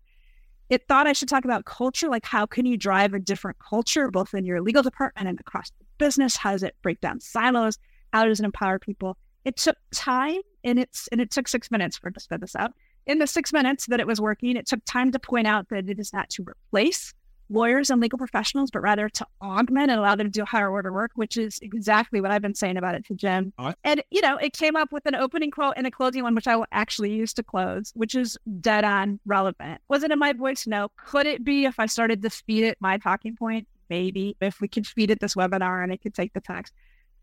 It 0.69 0.87
thought 0.87 1.07
I 1.07 1.15
should 1.15 1.31
talk 1.31 1.47
about 1.47 1.65
culture, 1.65 2.11
like 2.11 2.27
how 2.27 2.45
can 2.45 2.67
you 2.67 2.77
drive 2.77 3.15
a 3.15 3.19
different 3.19 3.57
culture, 3.67 4.11
both 4.11 4.35
in 4.35 4.45
your 4.45 4.61
legal 4.61 4.83
department 4.83 5.27
and 5.27 5.41
across 5.41 5.71
the 5.71 5.87
business? 5.97 6.37
How 6.37 6.53
does 6.53 6.65
it 6.65 6.77
break 6.83 7.01
down 7.01 7.21
silos? 7.21 7.79
How 8.13 8.27
does 8.27 8.41
it 8.41 8.45
empower 8.45 8.79
people? 8.79 9.17
It 9.47 9.57
took 9.57 9.79
time 9.95 10.43
and 10.65 10.79
it's 10.79 11.09
and 11.09 11.23
it 11.23 11.31
took 11.31 11.49
six 11.49 11.71
minutes 11.71 11.97
for 11.97 12.09
it 12.09 12.13
to 12.13 12.21
spit 12.21 12.43
this 12.43 12.55
out 12.55 12.73
in 13.09 13.19
the 13.19 13.27
six 13.27 13.53
minutes 13.53 13.87
that 13.87 13.99
it 13.99 14.07
was 14.07 14.21
working, 14.21 14.57
it 14.57 14.67
took 14.67 14.85
time 14.85 15.11
to 15.13 15.19
point 15.19 15.47
out 15.47 15.69
that 15.71 15.89
it 15.89 15.99
is 15.99 16.13
not 16.13 16.29
to 16.31 16.45
replace 16.45 17.15
lawyers 17.51 17.89
and 17.89 18.01
legal 18.01 18.19
professionals, 18.19 18.71
but 18.71 18.81
rather 18.81 19.09
to 19.09 19.27
augment 19.41 19.91
and 19.91 19.99
allow 19.99 20.15
them 20.15 20.27
to 20.27 20.31
do 20.31 20.45
higher 20.45 20.71
order 20.71 20.93
work, 20.93 21.13
which 21.15 21.39
is 21.39 21.59
exactly 21.63 22.21
what 22.21 22.31
I've 22.31 22.43
been 22.43 22.55
saying 22.55 22.77
about 22.77 22.95
it 22.95 23.07
to 23.07 23.15
Jim. 23.15 23.55
Right. 23.59 23.75
And, 23.85 24.03
you 24.11 24.21
know, 24.21 24.37
it 24.37 24.53
came 24.53 24.77
up 24.77 24.93
with 24.93 25.07
an 25.07 25.15
opening 25.15 25.51
quote 25.51 25.73
and 25.79 25.87
a 25.87 25.91
closing 25.91 26.23
one, 26.23 26.35
which 26.35 26.47
I 26.47 26.57
will 26.57 26.67
actually 26.73 27.13
use 27.13 27.33
to 27.35 27.43
close, 27.43 27.91
which 27.95 28.15
is 28.15 28.37
dead 28.61 28.85
on 28.85 29.19
relevant. 29.25 29.81
Was 29.89 30.03
it 30.03 30.11
in 30.11 30.19
my 30.19 30.35
voice? 30.35 30.67
No. 30.67 30.91
Could 31.07 31.27
it 31.27 31.43
be 31.43 31.65
if 31.65 31.81
I 31.81 31.87
started 31.87 32.21
to 32.21 32.31
feed 32.31 32.65
it 32.65 32.77
my 32.81 32.99
talking 32.99 33.35
point? 33.35 33.67
Maybe 33.89 34.37
if 34.43 34.61
we 34.61 34.69
could 34.69 34.87
feed 34.87 35.11
it 35.11 35.21
this 35.21 35.35
webinar 35.35 35.83
and 35.83 35.91
it 35.91 36.03
could 36.03 36.15
take 36.15 36.35
the 36.35 36.43
text. 36.43 36.75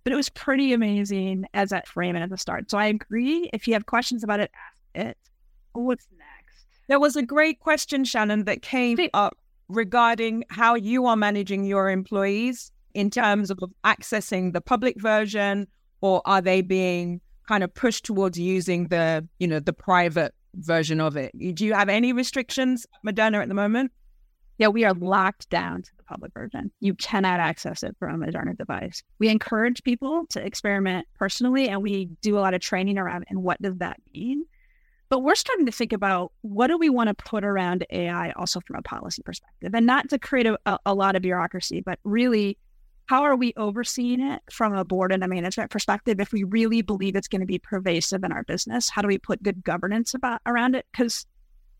But 0.03 0.13
it 0.13 0.15
was 0.15 0.29
pretty 0.29 0.73
amazing 0.73 1.45
as 1.53 1.69
that 1.69 1.88
framing 1.88 2.23
at 2.23 2.31
the 2.31 2.38
start. 2.38 2.71
So 2.71 2.79
I 2.79 2.88
agree. 2.88 3.49
If 3.53 3.67
you 3.67 3.73
have 3.73 3.86
questions 3.86 4.23
about 4.23 4.39
it, 4.39 4.51
ask 4.55 5.07
it. 5.07 5.17
What's 5.76 6.07
next? 6.17 6.65
There 6.88 6.99
was 6.99 7.15
a 7.15 7.23
great 7.23 7.59
question, 7.59 8.05
Shannon, 8.05 8.45
that 8.45 8.61
came 8.61 8.97
up 9.13 9.38
regarding 9.67 10.43
how 10.49 10.76
you 10.76 11.05
are 11.05 11.15
managing 11.15 11.65
your 11.65 11.89
employees 11.89 12.71
in 12.93 13.09
terms 13.09 13.51
of 13.51 13.59
accessing 13.84 14.53
the 14.53 14.61
public 14.61 14.99
version, 15.01 15.67
or 16.01 16.21
are 16.26 16.41
they 16.41 16.61
being 16.61 17.19
kind 17.47 17.63
of 17.63 17.73
pushed 17.73 18.05
towards 18.05 18.39
using 18.39 18.88
the, 18.88 19.28
you 19.39 19.47
know, 19.47 19.59
the 19.59 19.73
private 19.73 20.34
version 20.55 21.01
of 21.01 21.17
it? 21.17 21.32
Do 21.55 21.65
you 21.65 21.73
have 21.73 21.89
any 21.89 22.13
restrictions, 22.13 22.86
Moderna, 23.05 23.41
at 23.41 23.49
the 23.49 23.53
moment? 23.53 23.91
Yeah, 24.57 24.69
we 24.69 24.86
are 24.86 24.93
locked 24.93 25.49
down 25.49 25.82
to 25.82 25.91
the 25.97 26.03
public 26.03 26.32
version. 26.34 26.71
You 26.80 26.93
cannot 26.95 27.41
access 27.41 27.84
it 27.84 27.95
from 27.99 28.23
a 28.23 28.26
Moderna 28.26 28.57
device. 28.57 29.03
We 29.19 29.28
encourage 29.28 29.84
people 29.84 30.26
to 30.30 30.45
experiment 30.45 31.07
personally, 31.15 31.67
and 31.67 31.82
we 31.84 32.05
do 32.21 32.38
a 32.38 32.39
lot 32.39 32.53
of 32.53 32.61
training 32.61 32.97
around 32.97 33.26
and 33.30 33.43
what 33.43 33.61
does 33.61 33.76
that 33.80 33.97
mean. 34.13 34.45
But 35.10 35.20
we're 35.20 35.36
starting 35.36 35.66
to 35.68 35.72
think 35.72 35.93
about 35.93 36.32
what 36.41 36.68
do 36.68 36.78
we 36.78 36.89
want 36.89 37.10
to 37.10 37.14
put 37.14 37.43
around 37.43 37.86
AI 37.91 38.32
also 38.32 38.60
from 38.60 38.78
a 38.78 38.82
policy 38.82 39.22
perspective 39.24 39.74
and 39.74 39.86
not 39.86 40.10
to 40.10 40.20
create 40.20 40.47
a, 40.47 40.80
a, 40.86 40.93
lot 40.93 41.16
of 41.16 41.22
bureaucracy, 41.22 41.82
but 41.82 41.99
really 42.03 42.58
how 43.06 43.22
are 43.22 43.36
we 43.36 43.53
overseeing 43.56 44.20
it 44.20 44.41
from 44.51 44.74
a 44.74 44.84
board 44.84 45.12
and 45.12 45.24
a 45.24 45.28
management 45.28 45.70
perspective 45.70 46.20
if 46.20 46.34
we 46.34 46.43
really 46.43 46.82
believe 46.82 47.16
it's 47.16 47.28
going 47.28 47.41
to 47.41 47.45
be 47.45 47.60
pervasive 47.60 48.24
in 48.24 48.32
our 48.32 48.43
business? 48.43 48.89
How 48.89 49.03
do 49.03 49.08
we 49.08 49.20
put 49.20 49.43
good 49.43 49.64
governance 49.64 50.16
about 50.16 50.41
around 50.47 50.76
it? 50.76 50.88
Because 50.91 51.28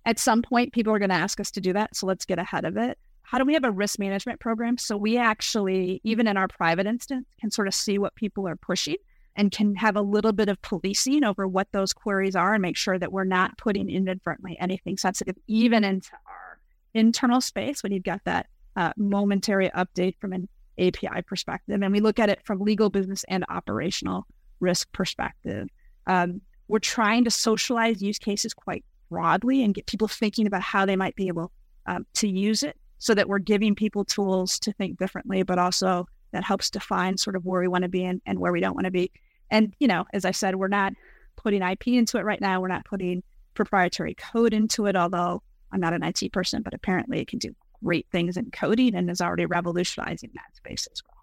at 0.06 0.20
some 0.20 0.44
point 0.44 0.74
people 0.74 0.94
are 0.94 1.00
going 1.00 1.10
to 1.10 1.16
ask 1.16 1.40
us 1.40 1.50
to 1.52 1.62
do 1.62 1.74
that. 1.74 1.96
So 1.96 2.06
let's 2.06 2.26
get 2.26 2.38
ahead 2.38 2.64
of 2.64 2.78
it. 2.78 3.00
How 3.24 3.40
do 3.40 3.46
we 3.46 3.56
have 3.56 3.64
a 3.64 3.72
risk 3.72 3.98
management 3.98 4.40
program 4.40 4.78
so 4.78 4.96
we 4.96 5.18
actually, 5.18 6.00
even 6.04 6.28
in 6.28 6.38
our 6.38 6.48
private 6.48 6.86
instance, 6.86 7.26
can 7.42 7.50
sort 7.50 7.68
of 7.68 7.74
see 7.74 7.98
what 7.98 8.14
people 8.14 8.48
are 8.48 8.56
pushing 8.56 8.98
and 9.36 9.52
can 9.52 9.76
have 9.76 9.96
a 9.96 10.02
little 10.02 10.32
bit 10.32 10.50
of 10.50 10.62
policing 10.62 11.24
over 11.24 11.48
what 11.48 11.68
those 11.72 11.94
queries 11.94 12.36
are 12.36 12.54
and 12.54 12.62
make 12.62 12.78
sure 12.78 12.98
that 12.98 13.12
we're 13.12 13.24
not 13.24 13.58
putting 13.58 13.90
inadvertently 13.90 14.58
anything 14.60 14.98
sensitive 14.98 15.36
even 15.48 15.84
into 15.84 16.12
our 16.28 16.60
internal 16.94 17.42
space 17.42 17.84
when 17.84 17.92
you've 17.92 18.04
got 18.04 18.22
that 18.26 18.48
uh, 18.76 18.94
momentary 18.98 19.70
update 19.70 20.16
from 20.20 20.34
an 20.34 20.48
API 20.80 21.22
perspective. 21.26 21.82
And 21.82 21.92
we 21.92 22.00
look 22.00 22.20
at 22.20 22.30
it 22.30 22.40
from 22.46 22.60
legal, 22.60 22.90
business, 22.90 23.24
and 23.28 23.46
operational 23.50 24.26
risk 24.60 24.92
perspective. 24.92 25.68
Um, 26.08 26.42
we're 26.68 26.80
trying 26.80 27.24
to 27.26 27.32
socialize 27.32 28.02
use 28.02 28.20
cases 28.20 28.54
quite 28.54 28.84
broadly 29.10 29.64
and 29.64 29.74
get 29.74 29.86
people 29.86 30.08
thinking 30.08 30.48
about 30.48 30.62
how 30.62 30.86
they 30.86 30.96
might 30.96 31.16
be 31.16 31.28
able 31.28 31.52
um, 31.86 32.06
to 32.16 32.28
use 32.28 32.64
it 32.64 32.76
so 32.98 33.14
that 33.14 33.28
we're 33.30 33.40
giving 33.40 33.76
people 33.76 34.04
tools 34.04 34.58
to 34.60 34.72
think 34.74 34.98
differently, 34.98 35.44
but 35.44 35.60
also 35.60 36.08
that 36.32 36.44
helps 36.44 36.70
define 36.70 37.18
sort 37.18 37.36
of 37.36 37.46
where 37.46 37.62
we 37.62 37.68
want 37.68 37.84
to 37.84 37.90
be 37.90 38.04
and, 38.04 38.22
and 38.26 38.40
where 38.40 38.52
we 38.52 38.60
don't 38.60 38.74
want 38.74 38.86
to 38.86 38.92
be. 38.92 39.12
And, 39.52 39.74
you 39.80 39.88
know, 39.88 40.06
as 40.14 40.26
I 40.26 40.32
said, 40.32 40.56
we're 40.56 40.68
not 40.68 40.94
putting 41.36 41.62
IP 41.62 41.88
into 41.88 42.18
it 42.18 42.24
right 42.24 42.42
now. 42.42 42.60
We're 42.60 42.68
not 42.68 42.86
putting 42.86 43.24
proprietary 43.54 44.16
code 44.16 44.54
into 44.54 44.86
it, 44.86 44.96
although 44.96 45.42
I'm 45.72 45.80
not 45.80 45.94
an 45.94 46.04
IT 46.04 46.32
person, 46.32 46.62
but 46.62 46.74
apparently 46.74 47.20
it 47.20 47.28
can 47.28 47.40
do 47.40 47.56
great 47.84 48.08
things 48.12 48.38
in 48.38 48.52
coding 48.52 48.96
and 48.96 49.10
is 49.10 49.22
already 49.22 49.46
revolutionizing 49.46 50.32
that 50.34 50.56
space 50.56 50.88
as 50.92 51.02
well. 51.06 51.16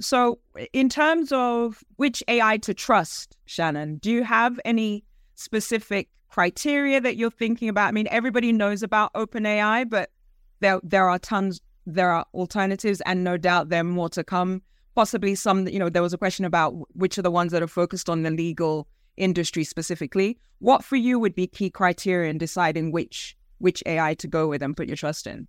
So, 0.00 0.38
in 0.72 0.88
terms 0.88 1.32
of 1.32 1.82
which 1.96 2.22
AI 2.28 2.58
to 2.58 2.72
trust, 2.74 3.36
Shannon, 3.46 3.96
do 3.98 4.10
you 4.10 4.22
have 4.22 4.60
any 4.64 5.04
specific 5.34 6.08
criteria 6.28 7.00
that 7.00 7.16
you're 7.16 7.30
thinking 7.30 7.68
about? 7.68 7.88
I 7.88 7.92
mean, 7.92 8.06
everybody 8.10 8.52
knows 8.52 8.82
about 8.82 9.12
OpenAI, 9.14 9.88
but 9.88 10.10
there 10.60 10.80
there 10.84 11.08
are 11.08 11.18
tons, 11.18 11.60
there 11.84 12.10
are 12.10 12.24
alternatives, 12.32 13.00
and 13.06 13.24
no 13.24 13.36
doubt 13.36 13.70
there 13.70 13.80
are 13.80 13.84
more 13.84 14.08
to 14.10 14.22
come 14.22 14.62
possibly 14.98 15.36
some, 15.36 15.68
you 15.68 15.78
know, 15.78 15.88
there 15.88 16.02
was 16.02 16.12
a 16.12 16.18
question 16.18 16.44
about 16.44 16.74
which 16.96 17.16
are 17.18 17.22
the 17.22 17.30
ones 17.30 17.52
that 17.52 17.62
are 17.62 17.68
focused 17.68 18.10
on 18.10 18.24
the 18.24 18.32
legal 18.32 18.88
industry 19.16 19.62
specifically. 19.62 20.36
What 20.58 20.82
for 20.82 20.96
you 20.96 21.20
would 21.20 21.36
be 21.36 21.46
key 21.46 21.70
criteria 21.70 22.28
in 22.28 22.36
deciding 22.36 22.90
which 22.90 23.36
which 23.58 23.80
AI 23.86 24.14
to 24.14 24.26
go 24.26 24.48
with 24.48 24.60
and 24.60 24.76
put 24.76 24.88
your 24.88 24.96
trust 24.96 25.28
in? 25.28 25.46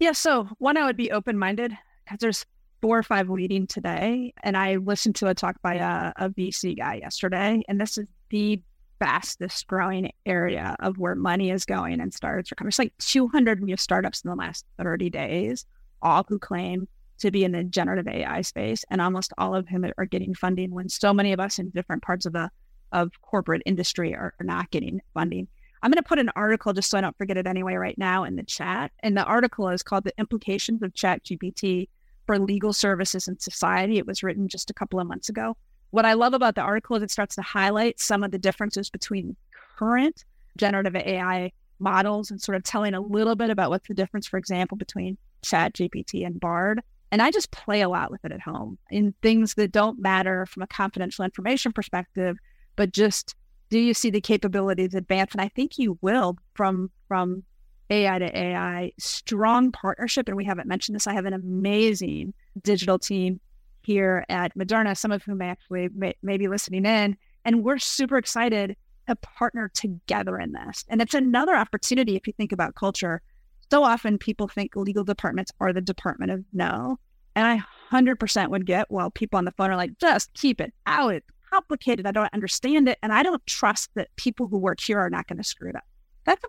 Yeah, 0.00 0.12
so 0.12 0.48
one, 0.58 0.76
I 0.76 0.84
would 0.84 0.98
be 0.98 1.10
open 1.10 1.38
minded 1.38 1.72
because 2.04 2.18
there's 2.18 2.44
four 2.82 2.98
or 2.98 3.02
five 3.02 3.30
leading 3.30 3.66
today. 3.66 4.34
And 4.42 4.54
I 4.54 4.76
listened 4.76 5.16
to 5.16 5.28
a 5.28 5.34
talk 5.34 5.56
by 5.62 5.78
uh, 5.78 6.12
a, 6.18 6.26
a 6.26 6.28
VC 6.28 6.76
guy 6.76 6.96
yesterday, 6.96 7.62
and 7.68 7.80
this 7.80 7.96
is 7.96 8.06
the 8.28 8.62
fastest 8.98 9.66
growing 9.66 10.12
area 10.26 10.76
of 10.80 10.98
where 10.98 11.14
money 11.14 11.50
is 11.50 11.64
going 11.64 12.02
and 12.02 12.12
startups 12.12 12.52
are 12.52 12.54
coming. 12.54 12.68
It's 12.68 12.78
like 12.78 12.92
200 12.98 13.62
new 13.62 13.78
startups 13.78 14.20
in 14.22 14.28
the 14.28 14.36
last 14.36 14.66
30 14.76 15.08
days, 15.08 15.64
all 16.02 16.26
who 16.28 16.38
claim 16.38 16.86
to 17.20 17.30
be 17.30 17.44
in 17.44 17.52
the 17.52 17.64
generative 17.64 18.08
AI 18.08 18.42
space, 18.42 18.84
and 18.90 19.00
almost 19.00 19.32
all 19.38 19.54
of 19.54 19.68
them 19.68 19.84
are 19.96 20.06
getting 20.06 20.34
funding 20.34 20.70
when 20.70 20.88
so 20.88 21.14
many 21.14 21.32
of 21.32 21.40
us 21.40 21.58
in 21.58 21.70
different 21.70 22.02
parts 22.02 22.26
of 22.26 22.32
the 22.32 22.50
of 22.92 23.10
corporate 23.22 23.62
industry 23.66 24.14
are, 24.14 24.34
are 24.40 24.44
not 24.44 24.70
getting 24.70 25.00
funding. 25.14 25.46
I'm 25.82 25.90
going 25.90 26.02
to 26.02 26.08
put 26.08 26.18
an 26.18 26.30
article 26.36 26.72
just 26.72 26.90
so 26.90 26.98
I 26.98 27.00
don't 27.00 27.16
forget 27.16 27.36
it 27.36 27.46
anyway 27.46 27.74
right 27.74 27.96
now 27.96 28.24
in 28.24 28.36
the 28.36 28.42
chat. 28.42 28.92
And 29.00 29.16
the 29.16 29.24
article 29.24 29.68
is 29.68 29.82
called 29.82 30.04
The 30.04 30.18
Implications 30.18 30.82
of 30.82 30.92
ChatGPT 30.92 31.88
for 32.26 32.38
Legal 32.38 32.72
Services 32.72 33.28
and 33.28 33.40
Society. 33.40 33.98
It 33.98 34.06
was 34.06 34.22
written 34.22 34.48
just 34.48 34.70
a 34.70 34.74
couple 34.74 35.00
of 35.00 35.06
months 35.06 35.28
ago. 35.28 35.56
What 35.90 36.04
I 36.04 36.12
love 36.12 36.34
about 36.34 36.54
the 36.54 36.60
article 36.60 36.96
is 36.96 37.02
it 37.02 37.10
starts 37.10 37.34
to 37.36 37.42
highlight 37.42 37.98
some 37.98 38.22
of 38.22 38.30
the 38.30 38.38
differences 38.38 38.90
between 38.90 39.36
current 39.78 40.24
generative 40.56 40.96
AI 40.96 41.52
models 41.78 42.30
and 42.30 42.40
sort 42.40 42.56
of 42.56 42.62
telling 42.62 42.94
a 42.94 43.00
little 43.00 43.34
bit 43.34 43.50
about 43.50 43.70
what's 43.70 43.88
the 43.88 43.94
difference, 43.94 44.26
for 44.26 44.36
example, 44.36 44.76
between 44.76 45.16
ChatGPT 45.42 46.26
and 46.26 46.38
Bard. 46.38 46.82
And 47.12 47.20
I 47.20 47.30
just 47.30 47.50
play 47.50 47.80
a 47.80 47.88
lot 47.88 48.10
with 48.10 48.24
it 48.24 48.32
at 48.32 48.40
home 48.40 48.78
in 48.90 49.14
things 49.22 49.54
that 49.54 49.72
don't 49.72 50.00
matter 50.00 50.46
from 50.46 50.62
a 50.62 50.66
confidential 50.66 51.24
information 51.24 51.72
perspective, 51.72 52.36
but 52.76 52.92
just 52.92 53.34
do 53.68 53.78
you 53.78 53.94
see 53.94 54.10
the 54.10 54.20
capabilities 54.20 54.94
advance? 54.94 55.32
And 55.32 55.40
I 55.40 55.48
think 55.48 55.78
you 55.78 55.98
will 56.02 56.36
from 56.54 56.90
from 57.08 57.44
AI 57.90 58.18
to 58.18 58.38
AI, 58.38 58.92
strong 58.98 59.72
partnership. 59.72 60.28
And 60.28 60.36
we 60.36 60.44
haven't 60.44 60.68
mentioned 60.68 60.94
this. 60.94 61.06
I 61.06 61.14
have 61.14 61.26
an 61.26 61.32
amazing 61.32 62.32
digital 62.62 62.98
team 62.98 63.40
here 63.82 64.24
at 64.28 64.56
Moderna, 64.56 64.96
some 64.96 65.10
of 65.10 65.22
whom 65.22 65.42
actually 65.42 65.88
may, 65.94 66.14
may 66.22 66.36
be 66.36 66.48
listening 66.48 66.84
in. 66.84 67.16
And 67.44 67.64
we're 67.64 67.78
super 67.78 68.16
excited 68.16 68.76
to 69.08 69.16
partner 69.16 69.70
together 69.74 70.38
in 70.38 70.52
this. 70.52 70.84
And 70.88 71.02
it's 71.02 71.14
another 71.14 71.56
opportunity 71.56 72.16
if 72.16 72.26
you 72.26 72.32
think 72.32 72.52
about 72.52 72.74
culture. 72.74 73.22
So 73.70 73.84
often 73.84 74.18
people 74.18 74.48
think 74.48 74.74
legal 74.74 75.04
departments 75.04 75.52
are 75.60 75.72
the 75.72 75.80
department 75.80 76.32
of 76.32 76.44
no. 76.52 76.98
And 77.36 77.46
I 77.46 77.62
100% 77.92 78.50
would 78.50 78.66
get, 78.66 78.90
well, 78.90 79.10
people 79.10 79.38
on 79.38 79.44
the 79.44 79.52
phone 79.52 79.70
are 79.70 79.76
like, 79.76 79.96
just 79.98 80.32
keep 80.34 80.60
it 80.60 80.74
out. 80.86 81.14
It's 81.14 81.26
complicated. 81.50 82.06
I 82.06 82.10
don't 82.10 82.32
understand 82.34 82.88
it. 82.88 82.98
And 83.02 83.12
I 83.12 83.22
don't 83.22 83.44
trust 83.46 83.90
that 83.94 84.08
people 84.16 84.48
who 84.48 84.58
work 84.58 84.80
here 84.80 84.98
are 84.98 85.10
not 85.10 85.28
going 85.28 85.38
to 85.38 85.44
screw 85.44 85.70
it 85.70 85.76
up. 85.76 85.84
That's 86.24 86.42
a 86.44 86.48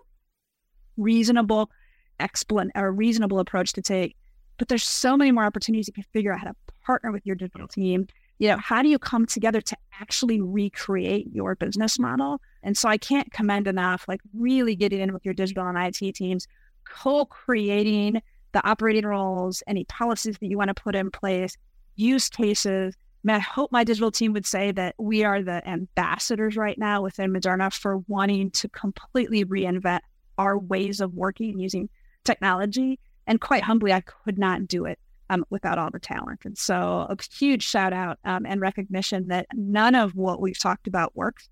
reasonable 0.96 1.70
explan 2.18 2.70
or 2.74 2.92
reasonable 2.92 3.38
approach 3.38 3.72
to 3.74 3.82
take. 3.82 4.16
But 4.58 4.68
there's 4.68 4.84
so 4.84 5.16
many 5.16 5.30
more 5.30 5.44
opportunities 5.44 5.86
you 5.88 5.92
can 5.92 6.04
figure 6.12 6.32
out 6.32 6.40
how 6.40 6.48
to 6.48 6.56
partner 6.84 7.12
with 7.12 7.24
your 7.24 7.36
digital 7.36 7.68
team. 7.68 8.06
You 8.38 8.48
know, 8.48 8.58
how 8.58 8.82
do 8.82 8.88
you 8.88 8.98
come 8.98 9.26
together 9.26 9.60
to 9.60 9.76
actually 10.00 10.40
recreate 10.40 11.28
your 11.32 11.54
business 11.54 11.98
model? 11.98 12.40
And 12.62 12.76
so 12.76 12.88
I 12.88 12.98
can't 12.98 13.32
commend 13.32 13.68
enough, 13.68 14.04
like 14.08 14.20
really 14.34 14.74
getting 14.74 15.00
in 15.00 15.12
with 15.12 15.24
your 15.24 15.34
digital 15.34 15.66
and 15.66 15.78
IT 15.78 16.14
teams, 16.14 16.46
co-creating 16.84 18.22
the 18.52 18.66
operating 18.68 19.06
roles, 19.06 19.62
any 19.66 19.84
policies 19.84 20.36
that 20.38 20.46
you 20.46 20.58
want 20.58 20.68
to 20.68 20.74
put 20.74 20.94
in 20.94 21.10
place, 21.10 21.56
use 21.96 22.28
cases, 22.28 22.94
I 23.30 23.38
hope 23.38 23.70
my 23.70 23.84
digital 23.84 24.10
team 24.10 24.32
would 24.32 24.46
say 24.46 24.72
that 24.72 24.94
we 24.98 25.22
are 25.22 25.42
the 25.42 25.66
ambassadors 25.68 26.56
right 26.56 26.76
now 26.76 27.02
within 27.02 27.32
Moderna 27.32 27.72
for 27.72 27.98
wanting 28.08 28.50
to 28.52 28.68
completely 28.68 29.44
reinvent 29.44 30.00
our 30.38 30.58
ways 30.58 31.00
of 31.00 31.14
working 31.14 31.58
using 31.58 31.88
technology. 32.24 32.98
And 33.26 33.40
quite 33.40 33.62
humbly, 33.62 33.92
I 33.92 34.00
could 34.00 34.38
not 34.38 34.66
do 34.66 34.86
it 34.86 34.98
um, 35.30 35.44
without 35.50 35.78
all 35.78 35.90
the 35.90 36.00
talent. 36.00 36.40
And 36.44 36.58
so, 36.58 37.06
a 37.08 37.16
huge 37.32 37.62
shout 37.62 37.92
out 37.92 38.18
um, 38.24 38.44
and 38.44 38.60
recognition 38.60 39.28
that 39.28 39.46
none 39.54 39.94
of 39.94 40.16
what 40.16 40.40
we've 40.40 40.58
talked 40.58 40.88
about 40.88 41.14
works 41.14 41.48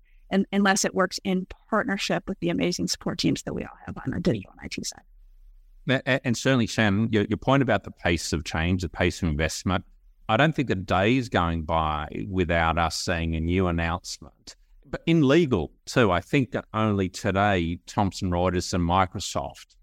unless 0.53 0.85
it 0.85 0.95
works 0.95 1.19
in 1.25 1.45
partnership 1.69 2.23
with 2.27 2.39
the 2.39 2.49
amazing 2.49 2.87
support 2.87 3.19
teams 3.19 3.43
that 3.43 3.53
we 3.53 3.63
all 3.63 3.77
have 3.85 3.97
on 4.05 4.13
our 4.13 4.19
digital 4.19 4.51
and 4.57 4.65
IT 4.65 4.85
side. 4.85 5.01
And 6.05 6.37
certainly, 6.37 6.67
Shannon, 6.67 7.09
your, 7.11 7.25
your 7.25 7.37
point 7.37 7.63
about 7.63 7.83
the 7.83 7.91
pace 7.91 8.33
of 8.33 8.43
change, 8.43 8.81
the 8.81 8.89
pace 8.89 9.21
of 9.21 9.29
investment, 9.29 9.85
I 10.29 10.37
don't 10.37 10.55
think 10.55 10.69
a 10.69 10.75
day 10.75 11.17
is 11.17 11.29
going 11.29 11.63
by 11.63 12.25
without 12.29 12.77
us 12.77 12.95
seeing 12.95 13.35
a 13.35 13.39
new 13.39 13.67
announcement. 13.67 14.55
But 14.85 15.03
in 15.05 15.27
legal 15.27 15.71
too, 15.85 16.11
I 16.11 16.21
think 16.21 16.51
that 16.51 16.65
only 16.73 17.09
today 17.09 17.79
Thomson 17.85 18.31
Reuters 18.31 18.73
and 18.73 18.83
Microsoft 18.87 19.75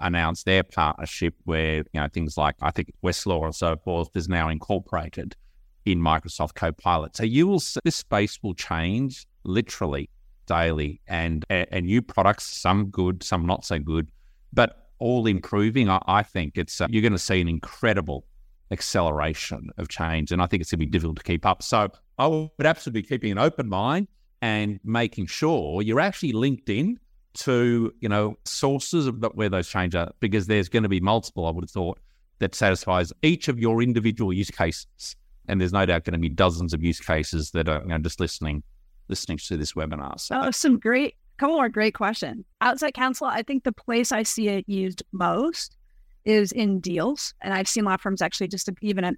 announced 0.00 0.44
their 0.44 0.62
partnership 0.62 1.34
where, 1.44 1.78
you 1.78 2.00
know, 2.00 2.08
things 2.12 2.36
like 2.36 2.56
I 2.60 2.70
think 2.70 2.92
Westlaw 3.02 3.44
and 3.44 3.54
so 3.54 3.76
forth 3.76 4.08
is 4.14 4.28
now 4.28 4.48
incorporated 4.48 5.36
in 5.84 6.00
Microsoft 6.00 6.54
Copilot. 6.54 7.16
So 7.16 7.24
you 7.24 7.46
will 7.46 7.60
see 7.60 7.80
this 7.84 7.96
space 7.96 8.38
will 8.42 8.54
change 8.54 9.26
literally 9.44 10.10
daily 10.46 11.00
and 11.06 11.44
and 11.48 11.86
new 11.86 12.02
products, 12.02 12.44
some 12.44 12.86
good, 12.86 13.22
some 13.22 13.46
not 13.46 13.64
so 13.64 13.78
good, 13.78 14.10
but 14.52 14.85
all 14.98 15.26
improving. 15.26 15.88
I, 15.88 16.00
I 16.06 16.22
think 16.22 16.56
it's 16.56 16.80
uh, 16.80 16.86
you're 16.90 17.02
going 17.02 17.12
to 17.12 17.18
see 17.18 17.40
an 17.40 17.48
incredible 17.48 18.24
acceleration 18.70 19.70
of 19.78 19.88
change. 19.88 20.32
And 20.32 20.42
I 20.42 20.46
think 20.46 20.60
it's 20.60 20.70
going 20.70 20.80
to 20.80 20.86
be 20.86 20.90
difficult 20.90 21.18
to 21.18 21.22
keep 21.22 21.46
up. 21.46 21.62
So 21.62 21.88
I 22.18 22.26
would 22.26 22.50
absolutely 22.64 23.02
be 23.02 23.08
keeping 23.08 23.32
an 23.32 23.38
open 23.38 23.68
mind 23.68 24.08
and 24.42 24.80
making 24.84 25.26
sure 25.26 25.82
you're 25.82 26.00
actually 26.00 26.32
linked 26.32 26.68
in 26.68 26.98
to, 27.34 27.92
you 28.00 28.08
know, 28.08 28.36
sources 28.44 29.06
of 29.06 29.22
where 29.34 29.48
those 29.48 29.68
change 29.68 29.94
are, 29.94 30.10
because 30.20 30.46
there's 30.46 30.68
going 30.68 30.82
to 30.82 30.88
be 30.88 31.00
multiple, 31.00 31.46
I 31.46 31.50
would 31.50 31.64
have 31.64 31.70
thought, 31.70 31.98
that 32.38 32.54
satisfies 32.54 33.12
each 33.22 33.48
of 33.48 33.58
your 33.58 33.82
individual 33.82 34.32
use 34.32 34.50
cases. 34.50 35.16
And 35.48 35.60
there's 35.60 35.72
no 35.72 35.86
doubt 35.86 36.04
going 36.04 36.12
to 36.14 36.18
be 36.18 36.28
dozens 36.28 36.74
of 36.74 36.82
use 36.82 37.00
cases 37.00 37.50
that 37.52 37.68
are 37.68 37.80
you 37.82 37.88
know, 37.88 37.98
just 37.98 38.20
listening, 38.20 38.62
listening 39.08 39.38
to 39.38 39.56
this 39.56 39.74
webinar. 39.74 40.18
So. 40.18 40.40
Oh, 40.42 40.50
some 40.50 40.78
great, 40.78 41.14
couple 41.38 41.56
more 41.56 41.68
great 41.68 41.94
questions. 41.94 42.44
Outside 42.60 42.94
counsel, 42.94 43.26
I 43.26 43.42
think 43.42 43.64
the 43.64 43.72
place 43.72 44.12
I 44.12 44.22
see 44.22 44.48
it 44.48 44.64
used 44.68 45.02
most 45.12 45.76
is 46.24 46.52
in 46.52 46.80
deals. 46.80 47.34
And 47.42 47.54
I've 47.54 47.68
seen 47.68 47.84
law 47.84 47.96
firms 47.96 48.22
actually 48.22 48.48
just 48.48 48.68
even 48.82 49.04
a, 49.04 49.12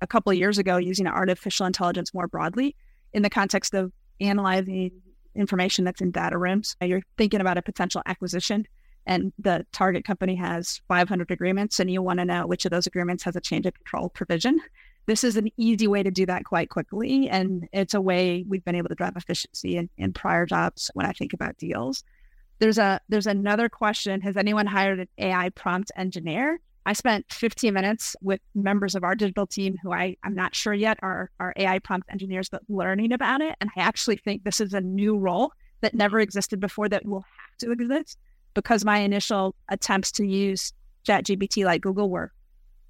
a 0.00 0.06
couple 0.06 0.30
of 0.32 0.38
years 0.38 0.58
ago 0.58 0.76
using 0.76 1.06
artificial 1.06 1.66
intelligence 1.66 2.12
more 2.12 2.28
broadly 2.28 2.76
in 3.12 3.22
the 3.22 3.30
context 3.30 3.74
of 3.74 3.92
analyzing 4.20 4.90
information 5.34 5.84
that's 5.84 6.00
in 6.00 6.10
data 6.10 6.36
rooms. 6.36 6.76
You're 6.82 7.02
thinking 7.16 7.40
about 7.40 7.58
a 7.58 7.62
potential 7.62 8.02
acquisition 8.06 8.66
and 9.06 9.32
the 9.38 9.66
target 9.72 10.04
company 10.04 10.34
has 10.36 10.80
500 10.88 11.30
agreements 11.30 11.80
and 11.80 11.90
you 11.90 12.02
want 12.02 12.18
to 12.18 12.24
know 12.24 12.46
which 12.46 12.64
of 12.64 12.70
those 12.70 12.86
agreements 12.86 13.24
has 13.24 13.36
a 13.36 13.40
change 13.40 13.66
of 13.66 13.74
control 13.74 14.10
provision. 14.10 14.60
This 15.06 15.24
is 15.24 15.36
an 15.36 15.48
easy 15.56 15.88
way 15.88 16.02
to 16.02 16.10
do 16.10 16.26
that 16.26 16.44
quite 16.44 16.70
quickly. 16.70 17.28
And 17.28 17.68
it's 17.72 17.94
a 17.94 18.00
way 18.00 18.44
we've 18.48 18.64
been 18.64 18.74
able 18.74 18.88
to 18.90 18.94
drive 18.94 19.16
efficiency 19.16 19.76
in, 19.76 19.88
in 19.96 20.12
prior 20.12 20.46
jobs 20.46 20.90
when 20.94 21.06
I 21.06 21.12
think 21.12 21.32
about 21.32 21.58
deals. 21.58 22.04
There's 22.58 22.78
a 22.78 23.00
there's 23.08 23.26
another 23.26 23.68
question. 23.68 24.20
Has 24.20 24.36
anyone 24.36 24.66
hired 24.66 25.00
an 25.00 25.08
AI 25.18 25.48
prompt 25.50 25.90
engineer? 25.96 26.60
I 26.86 26.92
spent 26.92 27.30
15 27.32 27.74
minutes 27.74 28.16
with 28.22 28.40
members 28.54 28.94
of 28.94 29.04
our 29.04 29.14
digital 29.14 29.46
team 29.46 29.76
who 29.82 29.92
I, 29.92 30.16
I'm 30.24 30.34
not 30.34 30.54
sure 30.54 30.72
yet 30.72 30.98
are, 31.02 31.30
are 31.38 31.52
AI 31.56 31.78
prompt 31.78 32.10
engineers, 32.10 32.48
but 32.48 32.62
learning 32.68 33.12
about 33.12 33.42
it. 33.42 33.54
And 33.60 33.70
I 33.76 33.80
actually 33.80 34.16
think 34.16 34.44
this 34.44 34.60
is 34.60 34.72
a 34.72 34.80
new 34.80 35.16
role 35.16 35.52
that 35.82 35.94
never 35.94 36.20
existed 36.20 36.58
before 36.58 36.88
that 36.88 37.04
will 37.04 37.20
have 37.20 37.58
to 37.58 37.70
exist 37.70 38.18
because 38.54 38.84
my 38.84 38.98
initial 38.98 39.54
attempts 39.68 40.10
to 40.12 40.26
use 40.26 40.72
ChatGPT 41.06 41.64
like 41.64 41.82
Google 41.82 42.10
were 42.10 42.32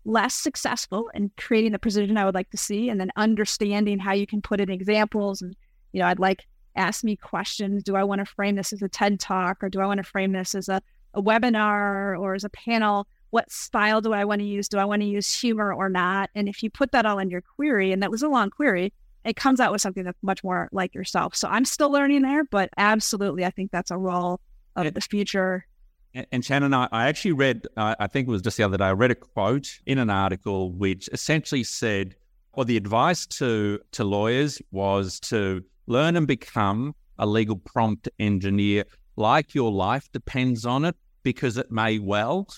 less 0.05 0.35
successful 0.35 1.11
in 1.15 1.31
creating 1.37 1.73
the 1.73 1.79
precision 1.79 2.17
I 2.17 2.25
would 2.25 2.35
like 2.35 2.51
to 2.51 2.57
see 2.57 2.89
and 2.89 3.01
then 3.01 3.11
understanding 3.17 3.99
how 3.99 4.13
you 4.13 4.27
can 4.27 4.41
put 4.43 4.61
in 4.61 4.71
examples. 4.71 5.43
And, 5.43 5.55
you 5.93 6.01
know, 6.01 6.07
I'd 6.07 6.19
like 6.19 6.47
ask 6.77 7.05
me 7.05 7.17
questions. 7.17 7.83
Do 7.83 7.97
I 7.97 8.05
want 8.05 8.21
to 8.21 8.25
frame 8.25 8.57
this 8.57 8.73
as 8.73 8.83
a 8.83 8.89
TED 8.89 9.21
talk 9.21 9.63
or 9.63 9.69
do 9.69 9.81
I 9.81 9.87
want 9.87 9.99
to 9.99 10.05
frame 10.05 10.33
this 10.33 10.55
as 10.55 10.69
a, 10.69 10.81
a 11.15 11.23
webinar 11.23 12.19
or 12.19 12.35
as 12.35 12.45
a 12.45 12.51
panel? 12.51 13.07
What 13.31 13.51
style 13.51 14.01
do 14.01 14.13
I 14.13 14.25
want 14.25 14.41
to 14.41 14.47
use? 14.47 14.69
Do 14.69 14.79
I 14.79 14.85
want 14.85 15.03
to 15.03 15.09
use 15.09 15.33
humor 15.33 15.73
or 15.73 15.89
not? 15.89 16.31
And 16.35 16.49
if 16.49 16.63
you 16.63 16.71
put 16.71 16.93
that 16.93 17.07
all 17.07 17.19
in 17.19 17.31
your 17.31 17.43
query, 17.43 17.93
and 17.93 18.03
that 18.03 18.11
was 18.11 18.23
a 18.23 18.29
long 18.29 18.51
query, 18.51 18.93
it 19.25 19.37
comes 19.37 19.61
out 19.61 19.71
with 19.71 19.81
something 19.81 20.03
that's 20.05 20.23
much 20.23 20.43
more 20.43 20.69
like 20.73 20.95
yourself. 20.95 21.37
So 21.37 21.47
I'm 21.49 21.65
still 21.65 21.91
learning 21.91 22.23
there, 22.23 22.45
but 22.45 22.71
absolutely, 22.77 23.45
I 23.45 23.51
think 23.51 23.71
that's 23.71 23.91
a 23.91 23.99
role 23.99 24.41
of 24.75 24.95
the 24.95 25.01
future. 25.01 25.67
And, 26.15 26.27
and 26.33 26.45
Shannon, 26.45 26.75
I, 26.75 26.89
I 26.93 27.09
actually 27.09 27.33
read, 27.33 27.67
uh, 27.77 27.95
I 27.99 28.07
think 28.07 28.29
it 28.29 28.31
was 28.31 28.43
just 28.43 28.57
the 28.57 28.65
other 28.65 28.79
day, 28.79 28.85
I 28.85 28.93
read 28.93 29.11
a 29.11 29.15
quote 29.15 29.69
in 29.87 29.99
an 29.99 30.11
article 30.11 30.73
which 30.73 31.09
essentially 31.13 31.65
said, 31.65 32.17
or 32.53 32.65
the 32.65 32.77
advice 32.77 33.27
to 33.27 33.79
to 33.93 34.05
lawyers 34.05 34.61
was 34.73 35.21
to 35.21 35.63
learn 35.87 36.17
and 36.17 36.27
become 36.27 36.95
a 37.19 37.27
legal 37.27 37.57
prompt 37.57 38.09
engineer 38.19 38.85
like 39.17 39.55
your 39.55 39.71
life 39.71 40.11
depends 40.13 40.67
on 40.67 40.85
it 40.85 40.97
because 41.23 41.57
it 41.57 41.71
may 41.71 41.99
well. 41.99 42.49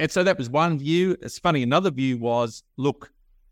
And 0.00 0.10
so 0.10 0.24
that 0.24 0.36
was 0.36 0.50
one 0.50 0.78
view. 0.78 1.16
It's 1.22 1.38
funny, 1.38 1.62
another 1.62 1.90
view 1.90 2.18
was 2.18 2.62
look, 2.76 3.10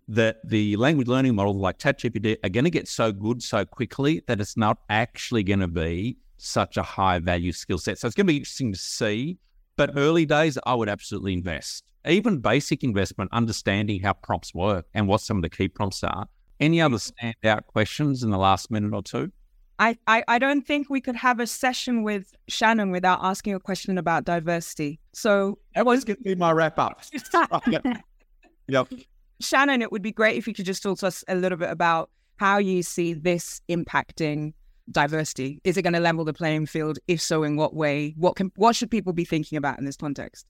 that 0.08 0.36
the 0.44 0.76
language 0.76 1.08
learning 1.08 1.34
models 1.34 1.56
like 1.56 1.78
ChatGPT 1.78 2.36
are 2.44 2.50
going 2.50 2.64
to 2.64 2.70
get 2.70 2.88
so 2.88 3.10
good 3.12 3.42
so 3.42 3.64
quickly 3.64 4.22
that 4.26 4.40
it's 4.40 4.56
not 4.56 4.78
actually 4.90 5.42
going 5.42 5.60
to 5.60 5.68
be 5.68 6.18
such 6.44 6.76
a 6.76 6.82
high 6.82 7.18
value 7.18 7.52
skill 7.52 7.78
set. 7.78 7.98
So 7.98 8.06
it's 8.06 8.14
going 8.14 8.26
to 8.26 8.32
be 8.32 8.38
interesting 8.38 8.72
to 8.72 8.78
see. 8.78 9.38
But 9.76 9.90
early 9.96 10.24
days, 10.24 10.56
I 10.66 10.74
would 10.74 10.88
absolutely 10.88 11.32
invest 11.32 11.84
even 12.06 12.38
basic 12.38 12.84
investment, 12.84 13.30
understanding 13.32 14.00
how 14.00 14.12
prompts 14.12 14.54
work 14.54 14.86
and 14.94 15.08
what 15.08 15.20
some 15.20 15.38
of 15.38 15.42
the 15.42 15.48
key 15.48 15.68
prompts 15.68 16.04
are. 16.04 16.26
Any 16.60 16.80
other 16.80 16.98
standout 16.98 17.66
questions 17.66 18.22
in 18.22 18.30
the 18.30 18.38
last 18.38 18.70
minute 18.70 18.94
or 18.94 19.02
two? 19.02 19.32
I, 19.78 19.96
I, 20.06 20.22
I 20.28 20.38
don't 20.38 20.64
think 20.64 20.88
we 20.88 21.00
could 21.00 21.16
have 21.16 21.40
a 21.40 21.46
session 21.46 22.04
with 22.04 22.32
Shannon 22.46 22.92
without 22.92 23.18
asking 23.22 23.54
a 23.54 23.60
question 23.60 23.98
about 23.98 24.24
diversity. 24.24 25.00
So 25.12 25.58
that 25.74 25.84
was 25.84 26.04
going 26.04 26.16
to 26.18 26.22
be 26.22 26.34
my 26.36 26.52
wrap 26.52 26.78
up. 26.78 27.02
yep. 28.68 28.88
Shannon, 29.40 29.82
it 29.82 29.90
would 29.90 30.02
be 30.02 30.12
great 30.12 30.36
if 30.36 30.46
you 30.46 30.54
could 30.54 30.64
just 30.64 30.82
talk 30.82 30.98
to 30.98 31.08
us 31.08 31.24
a 31.26 31.34
little 31.34 31.58
bit 31.58 31.70
about 31.70 32.10
how 32.36 32.58
you 32.58 32.82
see 32.82 33.14
this 33.14 33.60
impacting 33.68 34.52
diversity. 34.90 35.60
Is 35.64 35.76
it 35.76 35.82
going 35.82 35.94
to 35.94 36.00
level 36.00 36.24
the 36.24 36.32
playing 36.32 36.66
field? 36.66 36.98
If 37.08 37.20
so, 37.20 37.42
in 37.42 37.56
what 37.56 37.74
way? 37.74 38.14
What 38.16 38.36
can 38.36 38.52
what 38.56 38.76
should 38.76 38.90
people 38.90 39.12
be 39.12 39.24
thinking 39.24 39.56
about 39.56 39.78
in 39.78 39.84
this 39.84 39.96
context? 39.96 40.46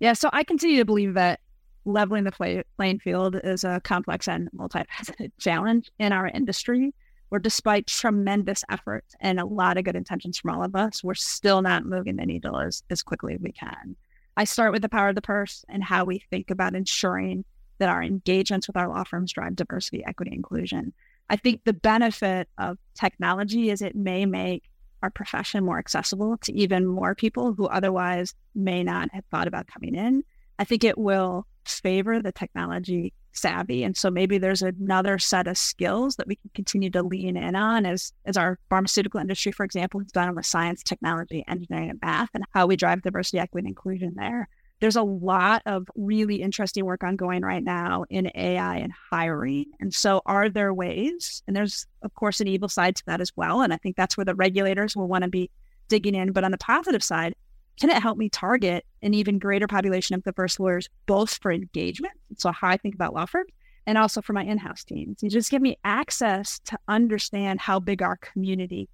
Yeah, 0.00 0.12
so 0.12 0.30
I 0.32 0.44
continue 0.44 0.78
to 0.78 0.84
believe 0.84 1.14
that 1.14 1.40
leveling 1.84 2.24
the 2.24 2.32
play, 2.32 2.62
playing 2.76 3.00
field 3.00 3.36
is 3.42 3.64
a 3.64 3.80
complex 3.82 4.28
and 4.28 4.48
multifaceted 4.56 5.32
challenge 5.40 5.90
in 5.98 6.12
our 6.12 6.28
industry 6.28 6.94
where 7.28 7.38
despite 7.38 7.86
tremendous 7.86 8.64
effort 8.70 9.04
and 9.20 9.38
a 9.38 9.44
lot 9.44 9.76
of 9.76 9.84
good 9.84 9.96
intentions 9.96 10.38
from 10.38 10.54
all 10.54 10.64
of 10.64 10.74
us, 10.74 11.04
we're 11.04 11.14
still 11.14 11.60
not 11.62 11.84
moving 11.84 12.16
the 12.16 12.24
needle 12.24 12.58
as, 12.58 12.82
as 12.90 13.02
quickly 13.02 13.34
as 13.34 13.40
we 13.40 13.52
can. 13.52 13.96
I 14.36 14.44
start 14.44 14.72
with 14.72 14.82
the 14.82 14.88
power 14.88 15.10
of 15.10 15.14
the 15.14 15.20
purse 15.22 15.64
and 15.68 15.82
how 15.82 16.04
we 16.04 16.24
think 16.30 16.50
about 16.50 16.74
ensuring 16.74 17.44
that 17.78 17.88
our 17.88 18.02
engagements 18.02 18.66
with 18.66 18.76
our 18.76 18.88
law 18.88 19.04
firms 19.04 19.32
drive 19.32 19.56
diversity, 19.56 20.04
equity, 20.04 20.32
inclusion. 20.32 20.92
I 21.30 21.36
think 21.36 21.62
the 21.64 21.72
benefit 21.72 22.48
of 22.58 22.78
technology 22.94 23.70
is 23.70 23.82
it 23.82 23.94
may 23.94 24.26
make 24.26 24.64
our 25.02 25.10
profession 25.10 25.64
more 25.64 25.78
accessible 25.78 26.36
to 26.38 26.52
even 26.52 26.86
more 26.86 27.14
people 27.14 27.54
who 27.54 27.66
otherwise 27.66 28.34
may 28.54 28.82
not 28.82 29.10
have 29.12 29.24
thought 29.30 29.46
about 29.46 29.66
coming 29.66 29.94
in. 29.94 30.24
I 30.58 30.64
think 30.64 30.84
it 30.84 30.98
will 30.98 31.46
favor 31.64 32.20
the 32.20 32.32
technology 32.32 33.12
savvy. 33.32 33.84
And 33.84 33.96
so 33.96 34.10
maybe 34.10 34.38
there's 34.38 34.62
another 34.62 35.18
set 35.18 35.46
of 35.46 35.56
skills 35.56 36.16
that 36.16 36.26
we 36.26 36.36
can 36.36 36.50
continue 36.54 36.90
to 36.90 37.02
lean 37.02 37.36
in 37.36 37.54
on 37.54 37.86
as, 37.86 38.12
as 38.24 38.36
our 38.36 38.58
pharmaceutical 38.68 39.20
industry, 39.20 39.52
for 39.52 39.64
example, 39.64 40.00
has 40.00 40.10
done 40.10 40.34
with 40.34 40.46
science, 40.46 40.82
technology, 40.82 41.44
engineering, 41.46 41.90
and 41.90 42.00
math, 42.02 42.30
and 42.34 42.44
how 42.52 42.66
we 42.66 42.76
drive 42.76 43.02
diversity, 43.02 43.38
equity, 43.38 43.66
and 43.66 43.68
inclusion 43.68 44.14
there. 44.16 44.48
There's 44.80 44.96
a 44.96 45.02
lot 45.02 45.62
of 45.66 45.88
really 45.96 46.36
interesting 46.36 46.84
work 46.84 47.02
ongoing 47.02 47.42
right 47.42 47.62
now 47.62 48.04
in 48.10 48.30
AI 48.34 48.76
and 48.76 48.92
hiring. 49.10 49.66
And 49.80 49.92
so, 49.92 50.22
are 50.26 50.48
there 50.48 50.72
ways? 50.72 51.42
And 51.46 51.56
there's, 51.56 51.86
of 52.02 52.14
course, 52.14 52.40
an 52.40 52.48
evil 52.48 52.68
side 52.68 52.96
to 52.96 53.06
that 53.06 53.20
as 53.20 53.32
well. 53.36 53.62
And 53.62 53.72
I 53.72 53.76
think 53.76 53.96
that's 53.96 54.16
where 54.16 54.24
the 54.24 54.34
regulators 54.34 54.96
will 54.96 55.08
want 55.08 55.24
to 55.24 55.30
be 55.30 55.50
digging 55.88 56.14
in. 56.14 56.32
But 56.32 56.44
on 56.44 56.52
the 56.52 56.58
positive 56.58 57.02
side, 57.02 57.34
can 57.80 57.90
it 57.90 58.02
help 58.02 58.18
me 58.18 58.28
target 58.28 58.84
an 59.02 59.14
even 59.14 59.38
greater 59.38 59.66
population 59.66 60.14
of 60.14 60.22
diverse 60.22 60.58
lawyers, 60.60 60.88
both 61.06 61.34
for 61.34 61.50
engagement? 61.50 62.14
So, 62.36 62.52
how 62.52 62.68
I 62.68 62.76
think 62.76 62.94
about 62.94 63.14
law 63.14 63.26
firms 63.26 63.50
and 63.88 63.96
also 63.96 64.20
for 64.20 64.34
my 64.34 64.44
in 64.44 64.58
house 64.58 64.84
teams. 64.84 65.22
You 65.22 65.30
just 65.30 65.50
give 65.50 65.62
me 65.62 65.78
access 65.82 66.58
to 66.66 66.78
understand 66.88 67.58
how 67.58 67.80
big 67.80 68.02
our 68.02 68.18
community 68.18 68.86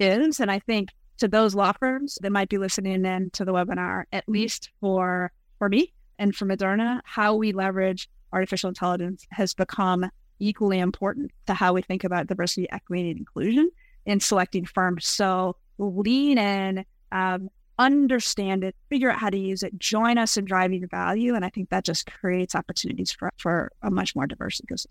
is. 0.00 0.40
And 0.40 0.50
I 0.50 0.58
think 0.58 0.88
to 1.20 1.28
those 1.28 1.54
law 1.54 1.72
firms 1.72 2.18
that 2.22 2.32
might 2.32 2.48
be 2.48 2.58
listening 2.58 3.04
in 3.04 3.30
to 3.30 3.44
the 3.44 3.52
webinar, 3.52 4.04
at 4.12 4.28
least 4.28 4.70
for, 4.80 5.30
for 5.58 5.68
me 5.68 5.92
and 6.18 6.34
for 6.34 6.46
Moderna, 6.46 7.00
how 7.04 7.34
we 7.34 7.52
leverage 7.52 8.08
artificial 8.32 8.68
intelligence 8.68 9.26
has 9.30 9.54
become 9.54 10.10
equally 10.38 10.78
important 10.78 11.30
to 11.46 11.54
how 11.54 11.72
we 11.72 11.82
think 11.82 12.04
about 12.04 12.26
diversity, 12.26 12.68
equity, 12.70 13.10
and 13.10 13.18
inclusion 13.18 13.70
in 14.06 14.18
selecting 14.18 14.64
firms. 14.64 15.06
So 15.06 15.56
lean 15.78 16.38
in, 16.38 16.84
um, 17.12 17.50
understand 17.78 18.64
it, 18.64 18.74
figure 18.88 19.10
out 19.10 19.18
how 19.18 19.30
to 19.30 19.38
use 19.38 19.62
it, 19.62 19.78
join 19.78 20.18
us 20.18 20.36
in 20.36 20.44
driving 20.44 20.86
value. 20.88 21.34
And 21.34 21.44
I 21.44 21.50
think 21.50 21.70
that 21.70 21.84
just 21.84 22.10
creates 22.10 22.54
opportunities 22.54 23.12
for, 23.12 23.30
for 23.36 23.72
a 23.82 23.90
much 23.90 24.16
more 24.16 24.26
diverse 24.26 24.60
ecosystem. 24.60 24.86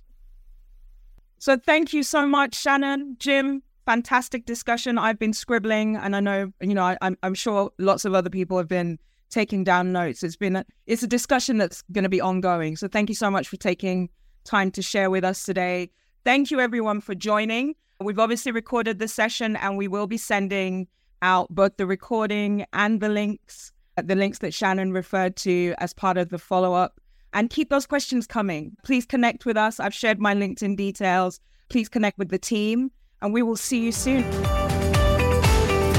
So 1.39 1.57
thank 1.57 1.93
you 1.93 2.03
so 2.03 2.27
much, 2.27 2.53
Shannon, 2.55 3.15
Jim. 3.17 3.63
Fantastic 3.89 4.45
discussion. 4.45 4.99
I've 4.99 5.17
been 5.17 5.33
scribbling, 5.33 5.95
and 5.95 6.15
I 6.15 6.19
know, 6.19 6.53
you 6.61 6.75
know, 6.75 6.83
I, 6.83 6.97
I'm, 7.01 7.17
I'm 7.23 7.33
sure 7.33 7.71
lots 7.79 8.05
of 8.05 8.13
other 8.13 8.29
people 8.29 8.55
have 8.59 8.67
been 8.67 8.99
taking 9.31 9.63
down 9.63 9.91
notes. 9.91 10.21
It's 10.21 10.35
been 10.35 10.57
a, 10.57 10.65
it's 10.85 11.01
a 11.01 11.07
discussion 11.07 11.57
that's 11.57 11.81
going 11.91 12.03
to 12.03 12.09
be 12.09 12.21
ongoing. 12.21 12.75
So 12.75 12.87
thank 12.87 13.09
you 13.09 13.15
so 13.15 13.31
much 13.31 13.47
for 13.47 13.57
taking 13.57 14.07
time 14.43 14.69
to 14.73 14.83
share 14.83 15.09
with 15.09 15.23
us 15.23 15.43
today. 15.43 15.89
Thank 16.23 16.51
you 16.51 16.59
everyone 16.59 17.01
for 17.01 17.15
joining. 17.15 17.73
We've 17.99 18.19
obviously 18.19 18.51
recorded 18.51 18.99
the 18.99 19.07
session 19.07 19.55
and 19.55 19.75
we 19.75 19.87
will 19.87 20.05
be 20.05 20.17
sending 20.17 20.87
out 21.23 21.49
both 21.49 21.77
the 21.77 21.87
recording 21.87 22.67
and 22.73 23.01
the 23.01 23.09
links, 23.09 23.71
the 23.97 24.15
links 24.15 24.37
that 24.37 24.53
Shannon 24.53 24.91
referred 24.91 25.35
to 25.37 25.73
as 25.79 25.95
part 25.95 26.19
of 26.19 26.29
the 26.29 26.37
follow 26.37 26.75
up. 26.75 27.01
And 27.33 27.49
keep 27.49 27.71
those 27.71 27.87
questions 27.87 28.27
coming. 28.27 28.77
Please 28.83 29.07
connect 29.07 29.47
with 29.47 29.57
us. 29.57 29.79
I've 29.79 29.95
shared 29.95 30.19
my 30.19 30.35
LinkedIn 30.35 30.77
details. 30.77 31.39
Please 31.69 31.89
connect 31.89 32.19
with 32.19 32.29
the 32.29 32.37
team, 32.37 32.91
and 33.21 33.33
we 33.33 33.41
will 33.41 33.55
see 33.55 33.79
you 33.79 33.91
soon. 33.91 34.23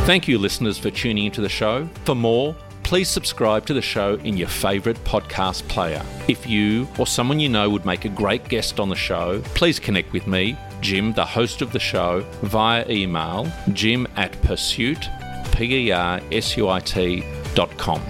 Thank 0.05 0.27
you, 0.27 0.39
listeners, 0.39 0.79
for 0.79 0.91
tuning 0.91 1.27
into 1.27 1.41
the 1.41 1.49
show. 1.49 1.89
For 2.05 2.15
more, 2.15 2.57
please 2.83 3.09
subscribe 3.09 3.67
to 3.67 3.75
the 3.75 3.83
show 3.83 4.15
in 4.25 4.37
your 4.37 4.49
favourite 4.49 4.99
podcast 5.05 5.69
player. 5.69 6.03
If 6.27 6.47
you 6.47 6.89
or 6.99 7.07
someone 7.07 7.39
you 7.39 7.49
know 7.49 7.71
would 7.71 7.85
make 7.85 8.05
a 8.05 8.09
great 8.09 8.49
guest 8.49 8.81
on 8.81 8.89
the 8.89 8.97
show, 8.97 9.41
please 9.55 9.79
connect 9.79 10.13
with 10.13 10.27
me 10.27 10.57
Jim, 10.81 11.13
the 11.13 11.25
host 11.25 11.63
of 11.63 11.73
the 11.73 11.79
show, 11.79 12.21
via 12.43 12.85
email 12.89 13.47
jim 13.73 14.09
at 14.17 14.33
persuit, 14.43 15.09
P-E-R-S-U-I-T 15.53 17.25
dot 17.55 17.77
com. 17.77 18.03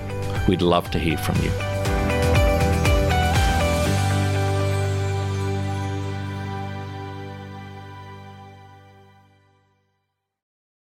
We'd 0.48 0.62
love 0.62 0.90
to 0.92 0.98
hear 0.98 1.18
from 1.18 1.36
you. 1.42 1.69